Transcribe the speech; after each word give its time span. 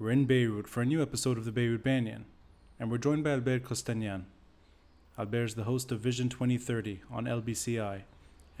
We're 0.00 0.12
in 0.12 0.26
Beirut 0.26 0.68
for 0.68 0.80
a 0.80 0.86
new 0.86 1.02
episode 1.02 1.38
of 1.38 1.44
the 1.44 1.50
Beirut 1.50 1.82
Banyan, 1.82 2.24
and 2.78 2.88
we're 2.88 2.98
joined 2.98 3.24
by 3.24 3.32
Albert 3.32 3.64
Kostanian. 3.64 4.26
Albert 5.18 5.44
is 5.44 5.54
the 5.56 5.64
host 5.64 5.90
of 5.90 5.98
Vision 5.98 6.28
2030 6.28 7.00
on 7.10 7.24
LBCI 7.24 8.02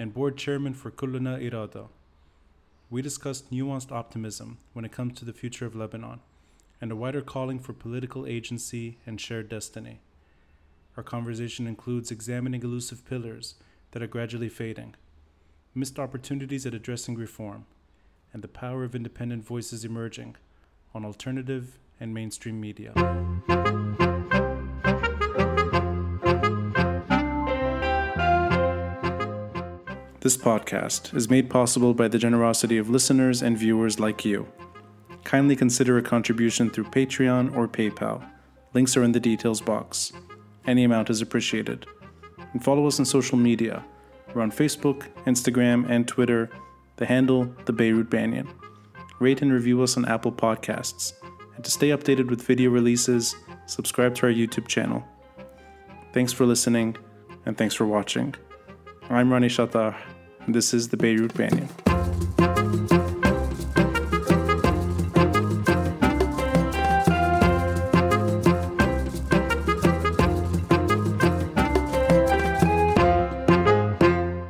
and 0.00 0.12
board 0.12 0.36
chairman 0.36 0.74
for 0.74 0.90
Kulluna 0.90 1.40
Irada. 1.40 1.90
We 2.90 3.02
discussed 3.02 3.52
nuanced 3.52 3.92
optimism 3.92 4.58
when 4.72 4.84
it 4.84 4.90
comes 4.90 5.16
to 5.16 5.24
the 5.24 5.32
future 5.32 5.64
of 5.64 5.76
Lebanon 5.76 6.18
and 6.80 6.90
a 6.90 6.96
wider 6.96 7.22
calling 7.22 7.60
for 7.60 7.72
political 7.72 8.26
agency 8.26 8.98
and 9.06 9.20
shared 9.20 9.48
destiny. 9.48 10.00
Our 10.96 11.04
conversation 11.04 11.68
includes 11.68 12.10
examining 12.10 12.64
elusive 12.64 13.08
pillars 13.08 13.54
that 13.92 14.02
are 14.02 14.08
gradually 14.08 14.48
fading, 14.48 14.96
missed 15.72 16.00
opportunities 16.00 16.66
at 16.66 16.74
addressing 16.74 17.14
reform, 17.14 17.66
and 18.32 18.42
the 18.42 18.48
power 18.48 18.82
of 18.82 18.96
independent 18.96 19.44
voices 19.44 19.84
emerging 19.84 20.34
on 20.94 21.04
alternative 21.04 21.78
and 22.00 22.14
mainstream 22.14 22.60
media. 22.60 22.92
This 30.20 30.36
podcast 30.36 31.14
is 31.14 31.30
made 31.30 31.48
possible 31.48 31.94
by 31.94 32.08
the 32.08 32.18
generosity 32.18 32.76
of 32.76 32.90
listeners 32.90 33.42
and 33.42 33.56
viewers 33.56 33.98
like 33.98 34.24
you. 34.24 34.46
Kindly 35.24 35.56
consider 35.56 35.96
a 35.96 36.02
contribution 36.02 36.70
through 36.70 36.84
Patreon 36.84 37.56
or 37.56 37.68
PayPal. 37.68 38.28
Links 38.74 38.96
are 38.96 39.04
in 39.04 39.12
the 39.12 39.20
details 39.20 39.60
box. 39.60 40.12
Any 40.66 40.84
amount 40.84 41.08
is 41.08 41.22
appreciated. 41.22 41.86
And 42.52 42.62
follow 42.62 42.86
us 42.86 42.98
on 42.98 43.04
social 43.04 43.38
media. 43.38 43.84
We're 44.34 44.42
on 44.42 44.52
Facebook, 44.52 45.06
Instagram, 45.24 45.88
and 45.88 46.06
Twitter. 46.06 46.50
The 46.96 47.06
handle, 47.06 47.54
The 47.64 47.72
Beirut 47.72 48.10
Banyan 48.10 48.48
rate 49.20 49.42
and 49.42 49.52
review 49.52 49.82
us 49.82 49.96
on 49.96 50.04
Apple 50.04 50.32
Podcasts. 50.32 51.12
And 51.56 51.64
to 51.64 51.70
stay 51.70 51.88
updated 51.88 52.30
with 52.30 52.42
video 52.42 52.70
releases, 52.70 53.34
subscribe 53.66 54.14
to 54.16 54.26
our 54.26 54.32
YouTube 54.32 54.68
channel. 54.68 55.04
Thanks 56.12 56.32
for 56.32 56.46
listening, 56.46 56.96
and 57.44 57.56
thanks 57.56 57.74
for 57.74 57.86
watching. 57.86 58.34
I'm 59.10 59.32
Ronnie 59.32 59.48
Chatah, 59.48 59.96
and 60.46 60.54
this 60.54 60.72
is 60.72 60.88
the 60.88 60.96
Beirut 60.96 61.34
Banyan. 61.34 61.68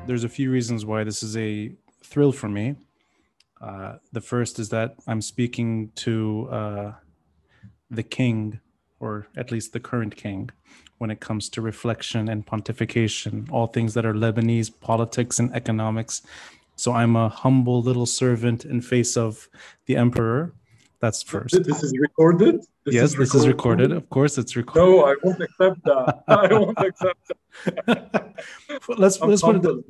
There's 0.06 0.24
a 0.24 0.28
few 0.28 0.50
reasons 0.50 0.84
why 0.84 1.04
this 1.04 1.22
is 1.22 1.36
a 1.36 1.70
thrill 2.02 2.32
for 2.32 2.48
me. 2.48 2.76
Uh, 3.60 3.96
the 4.12 4.20
first 4.20 4.58
is 4.58 4.68
that 4.70 4.96
I'm 5.06 5.20
speaking 5.20 5.90
to 5.96 6.48
uh, 6.50 6.92
the 7.90 8.02
king, 8.02 8.60
or 9.00 9.26
at 9.36 9.50
least 9.50 9.72
the 9.72 9.80
current 9.80 10.16
king, 10.16 10.50
when 10.98 11.10
it 11.10 11.20
comes 11.20 11.48
to 11.50 11.62
reflection 11.62 12.28
and 12.28 12.46
pontification, 12.46 13.50
all 13.50 13.66
things 13.66 13.94
that 13.94 14.04
are 14.04 14.14
Lebanese 14.14 14.70
politics 14.80 15.38
and 15.38 15.54
economics. 15.54 16.22
So 16.76 16.92
I'm 16.92 17.16
a 17.16 17.28
humble 17.28 17.82
little 17.82 18.06
servant 18.06 18.64
in 18.64 18.80
face 18.80 19.16
of 19.16 19.48
the 19.86 19.96
emperor. 19.96 20.54
That's 21.00 21.22
first. 21.22 21.62
This 21.64 21.82
is 21.82 21.96
recorded. 21.98 22.60
This 22.84 22.94
yes, 22.94 23.04
is 23.04 23.16
this 23.16 23.34
recorded. 23.34 23.40
is 23.40 23.46
recorded. 23.46 23.92
Of 23.92 24.10
course, 24.10 24.38
it's 24.38 24.56
recorded. 24.56 24.90
No, 24.90 25.04
I 25.04 25.14
won't 25.22 25.40
accept 25.40 25.84
that. 25.84 26.24
I 26.28 26.52
won't 26.52 26.78
accept 26.78 27.32
that. 27.86 28.34
let's 28.98 29.20
let's 29.20 29.42
put 29.42 29.64
it. 29.64 29.84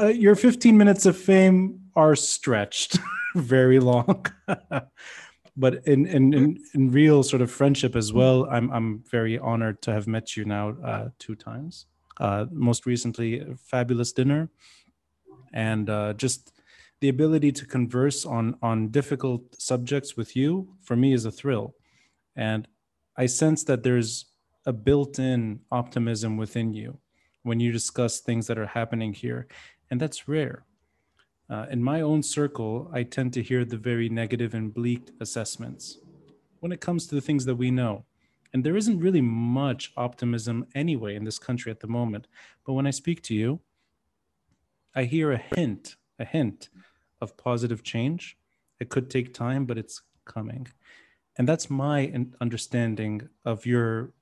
Uh, 0.00 0.06
your 0.06 0.34
15 0.34 0.76
minutes 0.76 1.06
of 1.06 1.16
fame 1.16 1.80
are 1.96 2.14
stretched 2.14 2.98
very 3.34 3.80
long. 3.80 4.24
but 5.56 5.86
in, 5.86 6.06
in, 6.06 6.32
in 6.32 6.58
in 6.74 6.90
real 6.90 7.22
sort 7.22 7.42
of 7.42 7.50
friendship 7.50 7.96
as 7.96 8.12
well, 8.12 8.46
I'm 8.50 8.70
I'm 8.70 9.04
very 9.10 9.38
honored 9.38 9.82
to 9.82 9.92
have 9.92 10.06
met 10.06 10.36
you 10.36 10.44
now 10.44 10.76
uh, 10.84 11.08
two 11.18 11.34
times. 11.34 11.86
Uh, 12.20 12.46
most 12.50 12.86
recently, 12.86 13.42
fabulous 13.58 14.12
dinner, 14.12 14.48
and 15.52 15.90
uh, 15.90 16.12
just 16.12 16.52
the 17.00 17.08
ability 17.08 17.52
to 17.52 17.66
converse 17.66 18.24
on 18.24 18.56
on 18.62 18.88
difficult 18.88 19.60
subjects 19.60 20.16
with 20.16 20.36
you 20.36 20.68
for 20.82 20.96
me 20.96 21.12
is 21.12 21.24
a 21.24 21.32
thrill, 21.32 21.74
and 22.36 22.68
I 23.16 23.26
sense 23.26 23.64
that 23.64 23.82
there's 23.82 24.26
a 24.64 24.72
built-in 24.72 25.60
optimism 25.72 26.36
within 26.36 26.72
you 26.72 26.98
when 27.42 27.60
you 27.60 27.72
discuss 27.72 28.20
things 28.20 28.46
that 28.46 28.58
are 28.58 28.66
happening 28.66 29.12
here. 29.12 29.46
And 29.90 30.00
that's 30.00 30.28
rare. 30.28 30.64
Uh, 31.50 31.66
in 31.70 31.82
my 31.82 32.00
own 32.00 32.22
circle, 32.22 32.90
I 32.92 33.02
tend 33.02 33.32
to 33.34 33.42
hear 33.42 33.64
the 33.64 33.76
very 33.76 34.08
negative 34.08 34.54
and 34.54 34.72
bleak 34.72 35.10
assessments 35.20 35.98
when 36.60 36.72
it 36.72 36.80
comes 36.80 37.06
to 37.06 37.14
the 37.14 37.20
things 37.20 37.44
that 37.44 37.56
we 37.56 37.70
know. 37.70 38.04
And 38.52 38.64
there 38.64 38.76
isn't 38.76 39.00
really 39.00 39.20
much 39.20 39.92
optimism 39.96 40.66
anyway 40.74 41.16
in 41.16 41.24
this 41.24 41.38
country 41.38 41.70
at 41.70 41.80
the 41.80 41.88
moment. 41.88 42.28
But 42.64 42.74
when 42.74 42.86
I 42.86 42.90
speak 42.90 43.22
to 43.24 43.34
you, 43.34 43.60
I 44.94 45.04
hear 45.04 45.32
a 45.32 45.42
hint, 45.54 45.96
a 46.18 46.24
hint 46.24 46.68
of 47.20 47.36
positive 47.36 47.82
change. 47.82 48.36
It 48.78 48.90
could 48.90 49.10
take 49.10 49.32
time, 49.32 49.64
but 49.64 49.78
it's 49.78 50.02
coming. 50.24 50.68
And 51.36 51.48
that's 51.48 51.70
my 51.70 52.12
understanding 52.40 53.28
of 53.44 53.64
your, 53.64 54.12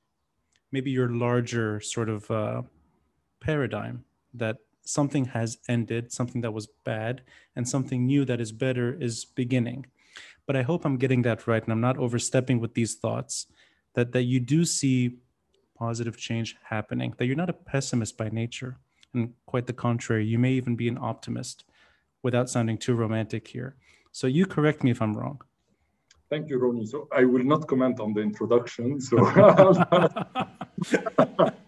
maybe 0.70 0.90
your 0.90 1.10
larger 1.10 1.80
sort 1.80 2.08
of 2.08 2.30
uh, 2.30 2.62
paradigm 3.40 4.04
that 4.34 4.58
something 4.82 5.26
has 5.26 5.58
ended, 5.68 6.12
something 6.12 6.40
that 6.42 6.52
was 6.52 6.68
bad, 6.84 7.22
and 7.56 7.68
something 7.68 8.06
new 8.06 8.24
that 8.24 8.40
is 8.40 8.52
better 8.52 8.96
is 9.00 9.24
beginning. 9.24 9.86
But 10.46 10.56
I 10.56 10.62
hope 10.62 10.84
I'm 10.84 10.96
getting 10.96 11.22
that 11.22 11.46
right 11.46 11.62
and 11.62 11.72
I'm 11.72 11.80
not 11.80 11.98
overstepping 11.98 12.60
with 12.60 12.74
these 12.74 12.96
thoughts 12.96 13.46
that, 13.94 14.12
that 14.12 14.24
you 14.24 14.40
do 14.40 14.64
see 14.64 15.16
positive 15.76 16.16
change 16.16 16.56
happening, 16.64 17.14
that 17.16 17.26
you're 17.26 17.36
not 17.36 17.50
a 17.50 17.54
pessimist 17.54 18.16
by 18.16 18.28
nature. 18.28 18.76
And 19.14 19.34
quite 19.46 19.66
the 19.66 19.72
contrary, 19.72 20.26
you 20.26 20.38
may 20.38 20.52
even 20.52 20.76
be 20.76 20.88
an 20.88 20.98
optimist 20.98 21.64
without 22.22 22.50
sounding 22.50 22.78
too 22.78 22.94
romantic 22.94 23.48
here. 23.48 23.76
So 24.12 24.26
you 24.26 24.46
correct 24.46 24.84
me 24.84 24.90
if 24.90 25.00
I'm 25.00 25.16
wrong. 25.16 25.40
Thank 26.28 26.48
you, 26.48 26.58
Ronnie. 26.58 26.86
So 26.86 27.08
I 27.12 27.24
will 27.24 27.42
not 27.42 27.66
comment 27.66 27.98
on 27.98 28.12
the 28.12 28.20
introduction. 28.20 29.00
So 29.00 29.16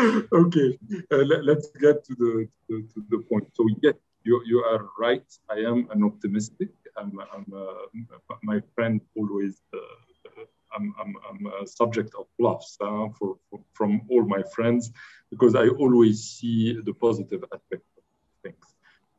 okay, 0.32 0.78
uh, 1.12 1.16
let, 1.16 1.58
us 1.58 1.68
get 1.80 2.04
to 2.04 2.14
the, 2.14 2.48
to, 2.68 2.82
to, 2.94 3.04
the 3.10 3.18
point. 3.28 3.46
So 3.54 3.66
yes, 3.82 3.94
you, 4.24 4.42
you 4.46 4.58
are 4.60 4.88
right. 4.98 5.24
I 5.48 5.58
am 5.58 5.88
an 5.90 6.04
optimistic. 6.04 6.70
I'm, 6.96 7.18
I'm 7.34 7.46
uh, 7.54 8.34
my 8.42 8.60
friend 8.74 9.00
always. 9.16 9.62
Uh, 9.74 9.78
I'm, 10.72 10.94
I'm, 11.00 11.14
I'm, 11.28 11.52
a 11.62 11.66
subject 11.66 12.14
of 12.16 12.26
bluffs 12.38 12.76
uh, 12.80 13.08
for, 13.18 13.36
for, 13.50 13.60
from 13.72 14.02
all 14.08 14.24
my 14.24 14.42
friends 14.54 14.92
because 15.28 15.56
I 15.56 15.66
always 15.66 16.22
see 16.22 16.80
the 16.80 16.94
positive 16.94 17.44
aspect 17.52 17.82
of 17.96 18.04
things. 18.44 18.64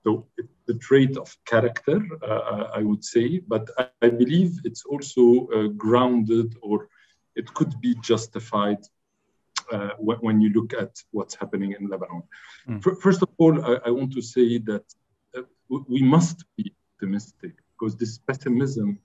So 0.06 0.28
it's 0.38 0.53
the 0.66 0.75
trait 0.75 1.18
of 1.18 1.36
character, 1.46 2.02
uh, 2.24 2.69
I 2.74 2.84
would 2.84 3.03
say, 3.03 3.40
but 3.40 3.69
I, 3.78 3.88
I 4.02 4.09
believe 4.09 4.62
it's 4.63 4.86
also 4.86 5.48
uh, 5.48 5.68
grounded 5.68 6.56
or 6.62 6.88
it 7.36 7.53
could 7.53 7.80
be 7.81 7.96
justified 8.02 8.80
uh, 8.80 9.00
when 10.00 10.42
you 10.42 10.50
look 10.50 10.74
at 10.74 11.02
what's 11.12 11.36
happening 11.36 11.76
in 11.80 11.88
Lebanon. 11.88 12.24
Mm. 12.68 13.02
First 13.02 13.22
of 13.22 13.30
all, 13.38 13.64
I, 13.64 13.80
I, 13.88 13.92
want 13.92 14.14
to 14.14 14.22
say 14.22 14.58
that 14.60 14.84
uh, 15.38 15.42
we 15.88 16.02
must 16.02 16.44
be 16.58 16.74
optimistic 16.94 17.54
because 17.74 17.96
this 17.96 18.18
pessimism 18.20 19.00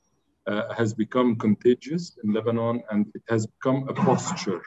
uh, 0.47 0.73
has 0.75 0.95
become 0.95 1.37
contagious 1.37 2.19
in 2.23 2.33
Lebanon 2.33 2.83
and 2.91 3.07
it 3.15 3.23
has 3.29 3.47
become 3.47 3.89
a 3.89 3.95
posture 3.95 4.63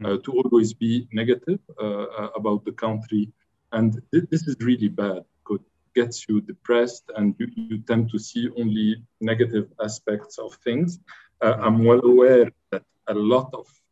mm. 0.00 0.22
to 0.24 0.32
always 0.32 0.72
be 0.72 1.08
negative 1.12 1.60
uh, 1.80 2.28
about 2.36 2.64
the 2.64 2.72
country. 2.72 3.32
And 3.72 4.00
th- 4.12 4.24
this 4.30 4.46
is 4.46 4.56
really 4.60 4.88
bad 4.88 5.24
because 5.38 5.64
it 5.64 6.00
gets 6.00 6.28
you 6.28 6.40
depressed 6.40 7.10
and 7.16 7.34
you, 7.38 7.48
you 7.56 7.78
tend 7.78 8.10
to 8.10 8.18
see 8.18 8.48
only 8.56 9.02
negative 9.20 9.72
aspects 9.82 10.38
of 10.38 10.54
things. 10.64 11.00
Uh, 11.40 11.56
I'm 11.60 11.84
well 11.84 12.04
aware 12.04 12.50
that 12.70 12.82
a 13.08 13.14
lot 13.14 13.50
of 13.52 13.66
uh, 13.66 13.70
uh, 13.70 13.83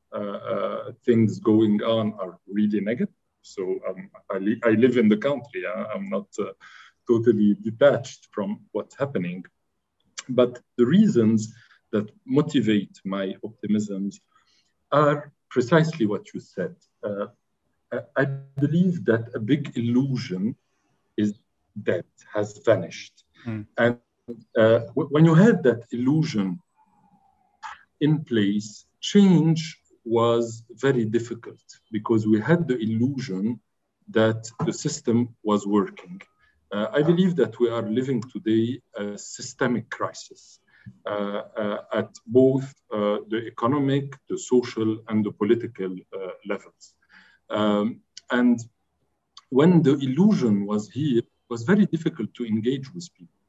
things 1.05 1.39
going 1.39 1.83
on 1.83 2.15
are 2.15 2.39
really 2.47 2.81
negative. 2.81 3.15
So 3.43 3.63
um, 3.89 4.11
I, 4.31 4.39
li- 4.39 4.61
I, 4.65 4.71
live 4.71 4.97
in 4.97 5.09
the 5.09 5.17
country. 5.17 5.65
I'm 5.67 6.09
not 6.09 6.29
uh, 6.39 6.53
totally 7.09 7.57
detached 7.63 8.29
from 8.31 8.61
what's 8.73 8.97
happening. 8.97 9.45
But 10.29 10.61
the 10.79 10.87
reasons 10.87 11.53
that 11.91 12.11
motivate 12.25 13.01
my 13.05 13.35
optimisms 13.45 14.21
are 14.93 15.33
precisely 15.51 16.07
what 16.07 16.33
you 16.33 16.41
said. 16.41 16.75
Uh, 17.03 17.27
I 18.17 18.25
believe 18.25 19.05
that 19.05 19.31
a 19.35 19.41
big 19.41 19.77
illusion 19.77 20.57
is 21.17 21.35
dead, 21.83 22.05
has 22.33 22.59
vanished. 22.65 23.25
Mm. 23.47 23.67
And 23.77 23.99
uh, 24.57 24.81
when 24.95 25.25
you 25.25 25.35
have 25.35 25.63
that 25.65 25.85
illusion 25.93 26.61
in 28.01 28.25
place, 28.25 28.87
change 29.01 29.82
was 30.05 30.65
very 30.71 31.05
difficult 31.05 31.63
because 31.91 32.27
we 32.27 32.41
had 32.41 32.67
the 32.67 32.77
illusion 32.79 33.61
that 34.09 34.51
the 34.67 34.73
system 34.73 35.35
was 35.43 35.67
working. 35.67 36.21
Uh, 36.73 36.89
I 36.93 37.03
believe 37.03 37.37
that 37.37 37.59
we 37.61 37.69
are 37.69 37.83
living 37.83 38.23
today 38.35 38.81
a 38.97 39.19
systemic 39.19 39.91
crisis. 39.91 40.59
at 42.01 42.11
both 42.27 42.67
the 43.33 43.41
economic, 43.53 44.07
the 44.31 44.39
social, 44.53 44.91
and 45.09 45.19
the 45.27 45.33
political 45.41 45.93
levels. 46.53 46.85
Um, 47.51 48.01
and 48.31 48.59
when 49.51 49.83
the 49.83 49.95
illusion 50.07 50.67
was 50.67 50.89
here, 50.89 51.19
it 51.19 51.51
was 51.51 51.63
very 51.63 51.87
difficult 51.87 52.33
to 52.35 52.47
engage 52.47 52.93
with 52.95 53.07
people. 53.19 53.43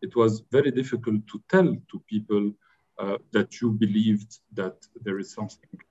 It 0.00 0.14
was 0.14 0.42
very 0.52 0.70
difficult 0.70 1.26
to 1.32 1.42
tell 1.48 1.68
to 1.90 1.96
people 2.06 2.52
uh, 2.98 3.18
that 3.32 3.60
you 3.60 3.72
believed 3.72 4.38
that 4.54 4.76
there 5.04 5.18
is 5.18 5.32
something 5.32 5.68
uh, 5.70 5.76
uh, 5.76 5.87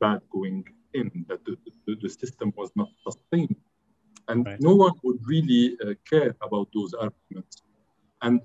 bad 0.00 0.20
going 0.30 0.64
in, 0.94 1.24
that 1.28 1.44
the, 1.44 1.56
the, 1.86 1.96
the, 2.02 2.08
system 2.08 2.52
was 2.56 2.70
not 2.74 2.88
sustained. 3.06 3.56
And 4.28 4.46
right. 4.46 4.60
no 4.60 4.74
one 4.74 4.92
would 5.02 5.20
really 5.26 5.76
care 6.08 6.34
about 6.42 6.68
those 6.74 6.94
arguments. 6.94 7.62
And 8.22 8.40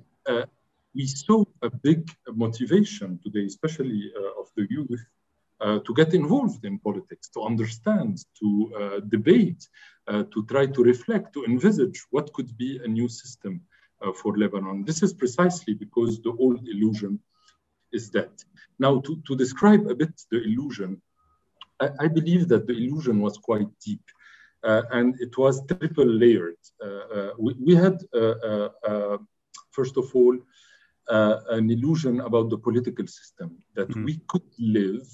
we 0.93 1.05
saw 1.07 1.43
a 1.61 1.69
big 1.69 2.09
motivation 2.27 3.19
today, 3.23 3.45
especially 3.45 4.11
of 4.39 4.47
the 4.55 4.67
youth, 4.69 5.05
uh, 5.61 5.79
to 5.79 5.93
get 5.93 6.13
involved 6.13 6.65
in 6.65 6.77
politics, 6.79 7.29
to 7.29 7.41
understand, 7.41 8.25
to 8.37 8.73
uh, 8.75 8.99
debate, 9.07 9.65
uh, 10.07 10.23
to 10.33 10.45
try 10.47 10.65
to 10.65 10.83
reflect, 10.83 11.33
to 11.33 11.45
envisage 11.45 12.03
what 12.11 12.31
could 12.33 12.57
be 12.57 12.77
a 12.83 12.87
new 12.87 13.07
system 13.07 13.61
for 14.21 14.37
Lebanon. 14.37 14.83
This 14.83 15.01
is 15.01 15.13
precisely 15.13 15.73
because 15.73 16.21
the 16.21 16.33
old 16.37 16.67
illusion 16.67 17.19
is 17.95 18.05
that. 18.11 18.33
Now, 18.77 18.93
to, 19.05 19.11
to 19.27 19.33
describe 19.43 19.83
a 19.87 19.95
bit 19.95 20.13
the 20.31 20.39
illusion, 20.49 21.01
I, 21.79 21.87
I 22.03 22.07
believe 22.07 22.43
that 22.49 22.67
the 22.67 22.73
illusion 22.73 23.17
was 23.21 23.37
quite 23.37 23.69
deep. 23.87 24.05
Uh, 24.63 24.81
and 24.91 25.09
it 25.21 25.37
was 25.37 25.63
triple 25.67 26.11
layered. 26.23 26.61
Uh, 26.83 27.03
uh, 27.15 27.31
we, 27.37 27.51
we, 27.67 27.73
had, 27.75 27.97
first 29.71 29.95
of 30.01 30.05
all, 30.15 30.35
an 31.57 31.69
illusion 31.69 32.15
about 32.21 32.49
the 32.49 32.57
political 32.57 33.07
system 33.07 33.49
that 33.75 33.89
mm. 33.89 34.03
we 34.05 34.19
could 34.27 34.49
live 34.57 35.05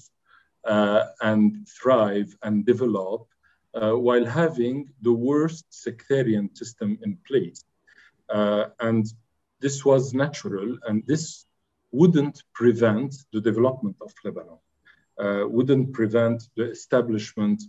uh, 0.64 1.04
and 1.20 1.66
thrive 1.68 2.36
and 2.42 2.64
develop 2.64 3.26
uh, 3.74 3.92
while 3.92 4.24
having 4.24 4.88
the 5.02 5.12
worst 5.12 5.64
sectarian 5.70 6.54
system 6.54 6.98
in 7.02 7.18
place. 7.26 7.64
Uh, 8.28 8.66
and 8.80 9.06
this 9.60 9.84
was 9.84 10.14
natural, 10.14 10.78
and 10.86 11.02
this 11.06 11.46
wouldn't 11.92 12.42
prevent 12.54 13.14
the 13.32 13.40
development 13.40 13.96
of 14.00 14.12
Lebanon, 14.24 14.58
uh, 15.22 15.44
wouldn't 15.48 15.92
prevent 15.92 16.42
the 16.56 16.70
establishment 16.70 17.62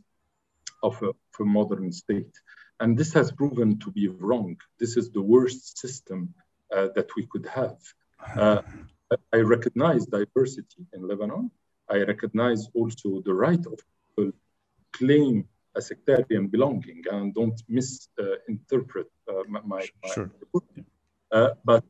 of 0.82 1.02
a, 1.02 1.08
of 1.08 1.16
a, 1.40 1.46
modern 1.46 1.92
state. 1.92 2.34
And 2.80 2.98
this 2.98 3.14
has 3.14 3.32
proven 3.32 3.80
to 3.80 3.92
be 3.92 4.08
wrong. 4.08 4.58
This 4.80 4.98
is 4.98 5.12
the 5.12 5.22
worst 5.22 5.78
system 5.78 6.34
uh, 6.76 6.90
that 6.96 7.10
we 7.16 7.28
could 7.28 7.46
have. 7.46 7.78
Uh, 8.36 8.62
I 9.32 9.38
recognize 9.38 10.06
diversity 10.06 10.88
in 10.94 11.08
Lebanon, 11.08 11.52
I 11.90 11.98
recognize 12.04 12.68
also 12.74 13.22
the 13.26 13.34
right 13.34 13.64
of 13.66 13.80
people 14.16 14.32
claim 14.94 15.48
a 15.76 15.82
sectarian 15.82 16.48
belonging 16.48 17.04
and 17.12 17.34
don't 17.34 17.62
misinterpret 17.68 19.10
uh, 19.28 19.44
my, 19.48 19.62
my, 19.66 19.88
sure. 20.14 20.32
Uh, 21.32 21.50
but 21.66 21.84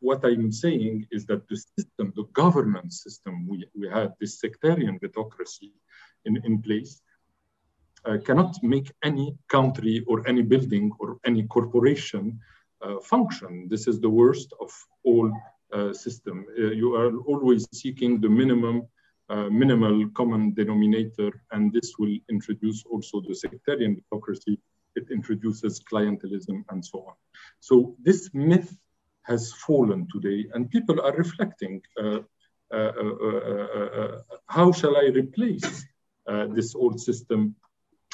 what 0.00 0.24
I'm 0.24 0.52
saying 0.52 1.06
is 1.10 1.26
that 1.26 1.48
the 1.48 1.56
system, 1.56 2.12
the 2.16 2.24
governance 2.32 3.02
system 3.02 3.48
we, 3.48 3.66
we 3.74 3.88
had, 3.88 4.14
this 4.20 4.40
sectarian 4.40 4.98
autocracy 5.04 5.72
in, 6.24 6.42
in 6.44 6.62
place, 6.62 7.02
uh, 8.04 8.18
cannot 8.24 8.56
make 8.62 8.90
any 9.02 9.36
country 9.48 10.04
or 10.08 10.26
any 10.26 10.42
building 10.42 10.90
or 11.00 11.18
any 11.26 11.42
corporation 11.42 12.38
uh, 12.82 12.98
function. 13.00 13.66
This 13.68 13.86
is 13.86 14.00
the 14.00 14.08
worst 14.08 14.52
of 14.60 14.70
all 15.04 15.30
uh, 15.72 15.92
system. 15.92 16.46
Uh, 16.58 16.70
you 16.70 16.94
are 16.94 17.16
always 17.26 17.68
seeking 17.72 18.20
the 18.20 18.28
minimum 18.28 18.86
uh, 19.28 19.48
minimal 19.48 20.08
common 20.10 20.52
denominator, 20.54 21.30
and 21.52 21.72
this 21.72 21.94
will 22.00 22.16
introduce 22.30 22.82
also 22.84 23.20
the 23.20 23.34
sectarian 23.34 23.94
democracy. 23.94 24.58
It 24.96 25.08
introduces 25.12 25.80
clientelism 25.80 26.64
and 26.70 26.84
so 26.84 26.98
on. 27.06 27.14
So 27.60 27.94
this 28.02 28.30
myth 28.34 28.76
has 29.30 29.52
fallen 29.66 30.00
today, 30.14 30.40
and 30.52 30.70
people 30.76 31.00
are 31.06 31.14
reflecting. 31.24 31.74
Uh, 32.02 32.20
uh, 32.72 32.76
uh, 32.76 34.18
how 34.46 34.70
shall 34.70 34.96
I 34.96 35.06
replace 35.22 35.70
this 36.56 36.68
old 36.82 37.00
system 37.08 37.40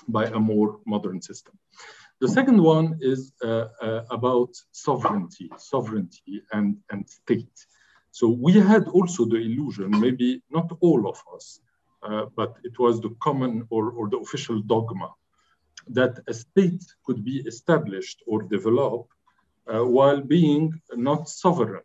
by 0.08 0.24
a 0.38 0.40
more 0.50 0.70
modern 0.86 1.20
system? 1.20 1.54
The 2.22 2.28
second 2.38 2.58
one 2.74 2.88
is 3.12 3.20
about 4.18 4.52
sovereignty, 4.72 5.46
sovereignty 5.58 6.34
and, 6.52 6.68
and 6.90 7.02
state. 7.20 7.56
So 8.18 8.24
we 8.46 8.52
had 8.72 8.84
also 8.88 9.26
the 9.26 9.40
illusion, 9.48 9.90
maybe 10.06 10.42
not 10.50 10.68
all 10.80 11.02
of 11.12 11.18
us, 11.34 11.60
uh, 12.02 12.24
but 12.34 12.52
it 12.68 12.78
was 12.78 12.94
the 13.00 13.14
common 13.26 13.66
or, 13.68 13.90
or 13.90 14.08
the 14.08 14.18
official 14.26 14.58
dogma 14.62 15.10
that 15.88 16.14
a 16.26 16.34
state 16.34 16.84
could 17.04 17.20
be 17.30 17.36
established 17.52 18.22
or 18.26 18.42
developed 18.42 19.12
while 19.66 20.20
being 20.20 20.80
not 20.94 21.28
sovereign, 21.28 21.82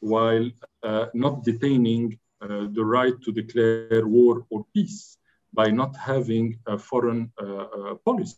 while 0.00 0.50
uh, 0.82 1.06
not 1.14 1.44
detaining 1.44 2.18
uh, 2.40 2.66
the 2.72 2.84
right 2.84 3.20
to 3.22 3.32
declare 3.32 4.06
war 4.06 4.46
or 4.50 4.64
peace, 4.74 5.16
by 5.52 5.68
not 5.68 5.96
having 5.96 6.58
a 6.66 6.78
foreign 6.78 7.32
uh, 7.42 7.44
uh, 7.44 7.94
policy, 8.04 8.36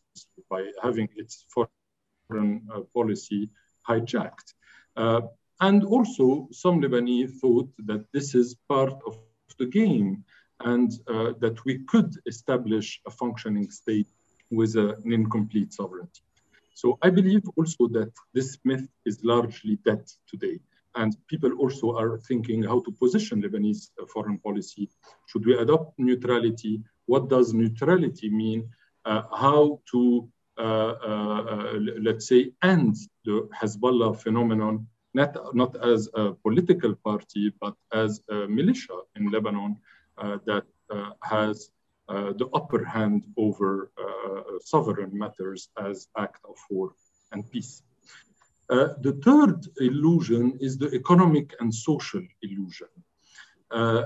by 0.51 0.71
having 0.83 1.09
its 1.17 1.45
foreign 1.49 2.67
policy 2.95 3.51
hijacked. 3.89 4.55
And 5.61 5.85
also, 5.85 6.49
some 6.51 6.81
Lebanese 6.81 7.39
thought 7.39 7.71
that 7.87 8.05
this 8.13 8.35
is 8.35 8.57
part 8.69 8.95
of 9.07 9.17
the 9.59 9.67
game 9.67 10.25
and 10.61 10.91
uh, 11.07 11.33
that 11.39 11.65
we 11.65 11.85
could 11.85 12.15
establish 12.27 13.01
a 13.07 13.11
functioning 13.11 13.71
state 13.71 14.09
with 14.51 14.75
an 14.77 15.13
incomplete 15.13 15.73
sovereignty. 15.73 16.23
So 16.75 16.99
I 17.03 17.11
believe 17.11 17.43
also 17.57 17.89
that 17.89 18.13
this 18.35 18.59
myth 18.65 18.89
is 19.05 19.21
largely 19.23 19.79
dead 19.85 20.05
today. 20.29 20.59
And 20.95 21.17
people 21.27 21.53
also 21.59 21.97
are 21.97 22.19
thinking 22.19 22.63
how 22.63 22.81
to 22.81 22.93
position 22.93 23.43
Lebanese 23.43 23.91
uh, 24.01 24.07
foreign 24.07 24.39
policy. 24.39 24.91
Should 25.27 25.47
we 25.47 25.57
adopt 25.57 25.99
neutrality? 25.99 26.83
What 27.07 27.29
does 27.29 27.55
neutrality 27.55 28.29
mean? 28.29 28.69
Uh, 29.05 29.23
how 29.35 29.81
to, 29.91 30.29
uh, 30.59 30.63
uh, 30.63 31.43
uh 31.53 31.79
let's 32.01 32.29
say, 32.29 32.53
end 32.63 32.97
the 33.25 33.49
Hezbollah 33.59 34.21
phenomenon 34.21 34.87
not, 35.15 35.37
not 35.55 35.77
as 35.85 36.09
a 36.15 36.33
political 36.33 36.95
party, 36.95 37.53
but 37.61 37.75
as 37.93 38.21
a 38.31 38.47
militia 38.49 38.99
in 39.17 39.31
Lebanon 39.31 39.77
uh, 40.19 40.39
that 40.47 40.65
has 41.23 41.71
the 42.09 42.49
upper 42.55 42.85
hand 42.85 43.25
over 43.37 43.91
sovereign 44.61 45.17
matters 45.17 45.69
as 45.79 46.09
act 46.17 46.41
of 46.49 46.57
war 46.71 46.95
and 47.33 47.51
peace. 47.51 47.83
Uh, 48.71 48.89
the 49.01 49.13
third 49.27 49.67
illusion 49.81 50.57
is 50.61 50.79
the 50.79 50.91
economic 50.95 51.55
and 51.61 51.75
social 51.75 52.23
illusion. 52.43 52.89
Uh, 53.71 54.05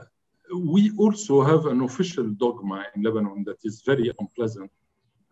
we 0.72 0.92
also 0.98 1.42
have 1.42 1.66
an 1.66 1.82
official 1.82 2.26
dogma 2.30 2.84
in 2.94 3.02
Lebanon 3.02 3.44
that 3.44 3.58
is 3.64 3.82
very 3.82 4.12
unpleasant, 4.18 4.70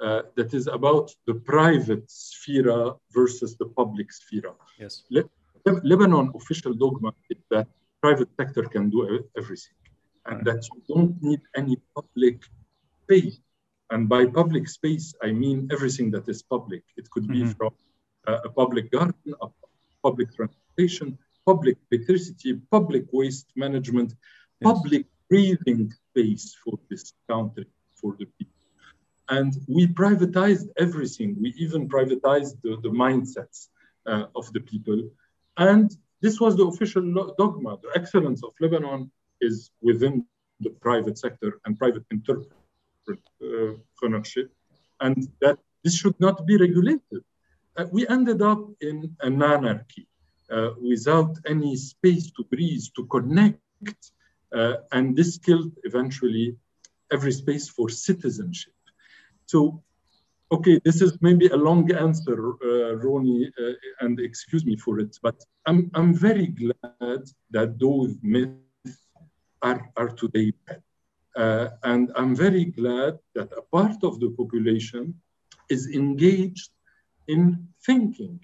uh, 0.00 0.22
that 0.36 0.54
is 0.54 0.66
about 0.66 1.10
the 1.26 1.34
private 1.34 2.08
sphere 2.10 2.92
versus 3.12 3.56
the 3.56 3.66
public 3.66 4.12
sphere. 4.12 4.52
Yes. 4.78 5.02
Let, 5.10 5.26
Lebanon 5.82 6.30
official 6.34 6.74
dogma 6.74 7.12
is 7.30 7.38
that 7.50 7.66
private 8.02 8.28
sector 8.36 8.64
can 8.64 8.90
do 8.90 9.24
everything 9.38 9.74
and 10.26 10.44
that 10.44 10.66
you 10.72 10.82
don't 10.94 11.22
need 11.22 11.40
any 11.56 11.76
public 11.94 12.42
space. 13.02 13.38
And 13.90 14.08
by 14.08 14.26
public 14.26 14.68
space, 14.68 15.14
I 15.22 15.32
mean 15.32 15.68
everything 15.70 16.10
that 16.12 16.28
is 16.28 16.42
public. 16.42 16.82
It 16.96 17.10
could 17.10 17.28
be 17.28 17.42
mm-hmm. 17.42 17.58
from 17.58 17.72
uh, 18.26 18.38
a 18.44 18.48
public 18.48 18.90
garden, 18.90 19.34
a 19.42 19.48
public 20.02 20.34
transportation, 20.34 21.18
public 21.46 21.76
electricity, 21.90 22.60
public 22.70 23.04
waste 23.12 23.48
management, 23.56 24.14
yes. 24.60 24.72
public 24.72 25.06
breathing 25.28 25.92
space 26.10 26.56
for 26.62 26.78
this 26.90 27.12
country, 27.28 27.66
for 28.00 28.16
the 28.18 28.26
people. 28.38 28.52
And 29.28 29.52
we 29.68 29.86
privatized 29.86 30.68
everything. 30.78 31.36
We 31.40 31.54
even 31.58 31.88
privatized 31.88 32.60
the, 32.62 32.76
the 32.82 32.90
mindsets 32.90 33.68
uh, 34.06 34.24
of 34.34 34.52
the 34.52 34.60
people. 34.60 35.00
And 35.56 35.94
this 36.20 36.40
was 36.40 36.56
the 36.56 36.66
official 36.66 37.02
dogma. 37.38 37.78
The 37.82 37.90
excellence 37.94 38.42
of 38.42 38.52
Lebanon 38.60 39.10
is 39.48 39.70
within 39.88 40.14
the 40.60 40.70
private 40.86 41.16
sector 41.18 41.50
and 41.64 41.78
private 41.78 42.04
entrepreneurship, 42.14 44.48
and 45.00 45.16
that 45.40 45.58
this 45.82 45.94
should 46.00 46.18
not 46.26 46.46
be 46.46 46.56
regulated. 46.56 47.22
Uh, 47.76 47.86
we 47.90 48.06
ended 48.08 48.40
up 48.42 48.62
in 48.80 49.16
an 49.20 49.42
anarchy 49.42 50.06
uh, 50.50 50.70
without 50.90 51.36
any 51.46 51.76
space 51.76 52.30
to 52.36 52.44
breathe, 52.44 52.84
to 52.96 53.04
connect, 53.06 53.58
uh, 54.56 54.74
and 54.92 55.16
this 55.16 55.38
killed 55.38 55.72
eventually 55.82 56.56
every 57.12 57.32
space 57.32 57.68
for 57.68 57.88
citizenship. 57.88 58.72
So 59.46 59.82
okay, 60.52 60.80
this 60.84 61.02
is 61.02 61.18
maybe 61.20 61.48
a 61.48 61.56
long 61.56 61.90
answer, 61.92 62.52
uh, 62.64 62.94
Ronnie, 62.96 63.50
uh, 63.58 64.04
and 64.04 64.20
excuse 64.20 64.64
me 64.64 64.76
for 64.76 65.00
it, 65.00 65.16
but 65.22 65.42
I'm, 65.66 65.90
I'm 65.94 66.14
very 66.14 66.46
glad 66.46 67.22
that 67.50 67.78
those 67.78 68.14
myths 68.22 68.63
are, 69.64 69.80
are 69.96 70.10
today 70.10 70.52
dead. 70.66 70.82
Uh, 71.36 71.68
and 71.82 72.12
I'm 72.14 72.36
very 72.36 72.66
glad 72.66 73.18
that 73.34 73.48
a 73.56 73.62
part 73.76 74.04
of 74.04 74.20
the 74.20 74.30
population 74.40 75.14
is 75.68 75.88
engaged 75.88 76.70
in 77.26 77.68
thinking. 77.84 78.38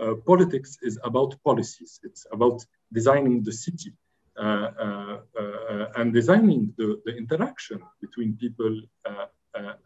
Uh, 0.00 0.14
politics 0.26 0.78
is 0.82 0.98
about 1.04 1.30
policies, 1.44 2.00
it's 2.02 2.26
about 2.32 2.64
designing 2.92 3.42
the 3.44 3.52
city. 3.52 3.92
Uh, 4.38 4.70
uh, 4.86 5.18
uh 5.38 5.86
and 5.98 6.14
designing 6.14 6.72
the, 6.78 6.98
the 7.04 7.14
interaction 7.22 7.78
between 8.00 8.34
people 8.44 8.74
uh, 9.04 9.26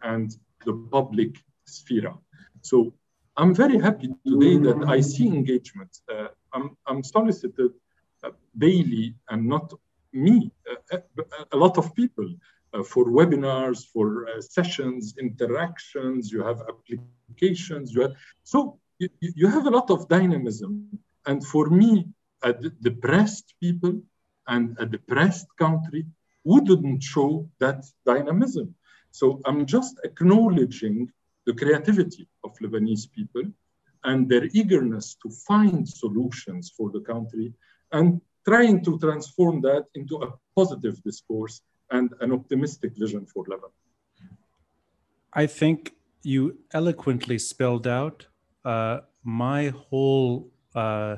and 0.02 0.37
the 0.64 0.75
public 0.93 1.33
sphere. 1.64 2.14
So 2.62 2.95
I'm 3.37 3.52
very 3.52 3.78
happy 3.81 4.09
today 4.25 4.57
that 4.66 4.85
I 4.87 5.00
see 5.00 5.26
engagement. 5.26 5.93
I'm, 6.55 6.76
I'm 6.87 7.02
solicited 7.02 7.73
daily 8.57 9.16
and 9.31 9.47
not 9.47 9.73
me, 10.16 10.50
a, 11.52 11.56
lot 11.56 11.78
of 11.78 11.94
people 11.94 12.28
uh, 12.73 12.82
for 12.82 13.06
webinars, 13.06 13.87
for 13.92 14.28
uh, 14.28 14.40
sessions, 14.40 15.14
interactions, 15.18 16.32
you 16.32 16.42
have 16.42 16.62
applications, 16.73 17.94
you 17.94 18.02
have, 18.02 18.14
so 18.42 18.78
you, 18.99 19.08
you 19.20 19.49
have 19.49 19.66
a 19.66 19.70
lot 19.70 19.90
of 19.90 20.08
dynamism. 20.08 20.88
And 21.26 21.44
for 21.44 21.68
me, 21.70 22.06
a 22.42 22.52
depressed 22.52 23.54
people 23.61 24.00
and 24.46 24.76
a 24.78 24.87
depressed 24.87 25.49
country 25.58 26.06
wouldn't 26.44 27.02
show 27.02 27.49
that 27.58 27.85
dynamism. 28.04 28.75
So 29.11 29.40
I'm 29.44 29.66
just 29.66 29.99
acknowledging 30.04 31.11
the 31.46 31.54
creativity 31.54 32.28
of 32.44 32.56
Lebanese 32.58 33.11
people 33.11 33.42
and 34.04 34.28
their 34.28 34.44
eagerness 34.52 35.16
to 35.23 35.30
find 35.30 35.88
solutions 35.88 36.73
for 36.76 36.90
the 36.90 37.00
country 37.00 37.52
and 37.92 38.20
trying 38.46 38.84
to 38.84 38.98
transform 38.98 39.60
that 39.62 39.84
into 39.94 40.16
a 40.22 40.32
positive 40.54 41.02
discourse 41.02 41.62
and 41.90 42.14
an 42.20 42.32
optimistic 42.32 42.92
vision 42.96 43.26
for 43.26 43.44
Lebanon. 43.48 43.70
I 45.32 45.46
think 45.46 45.92
you 46.22 46.58
eloquently 46.72 47.38
spelled 47.38 47.86
out 47.86 48.26
uh, 48.64 49.00
my 49.22 49.68
whole 49.68 50.50
uh, 50.74 51.16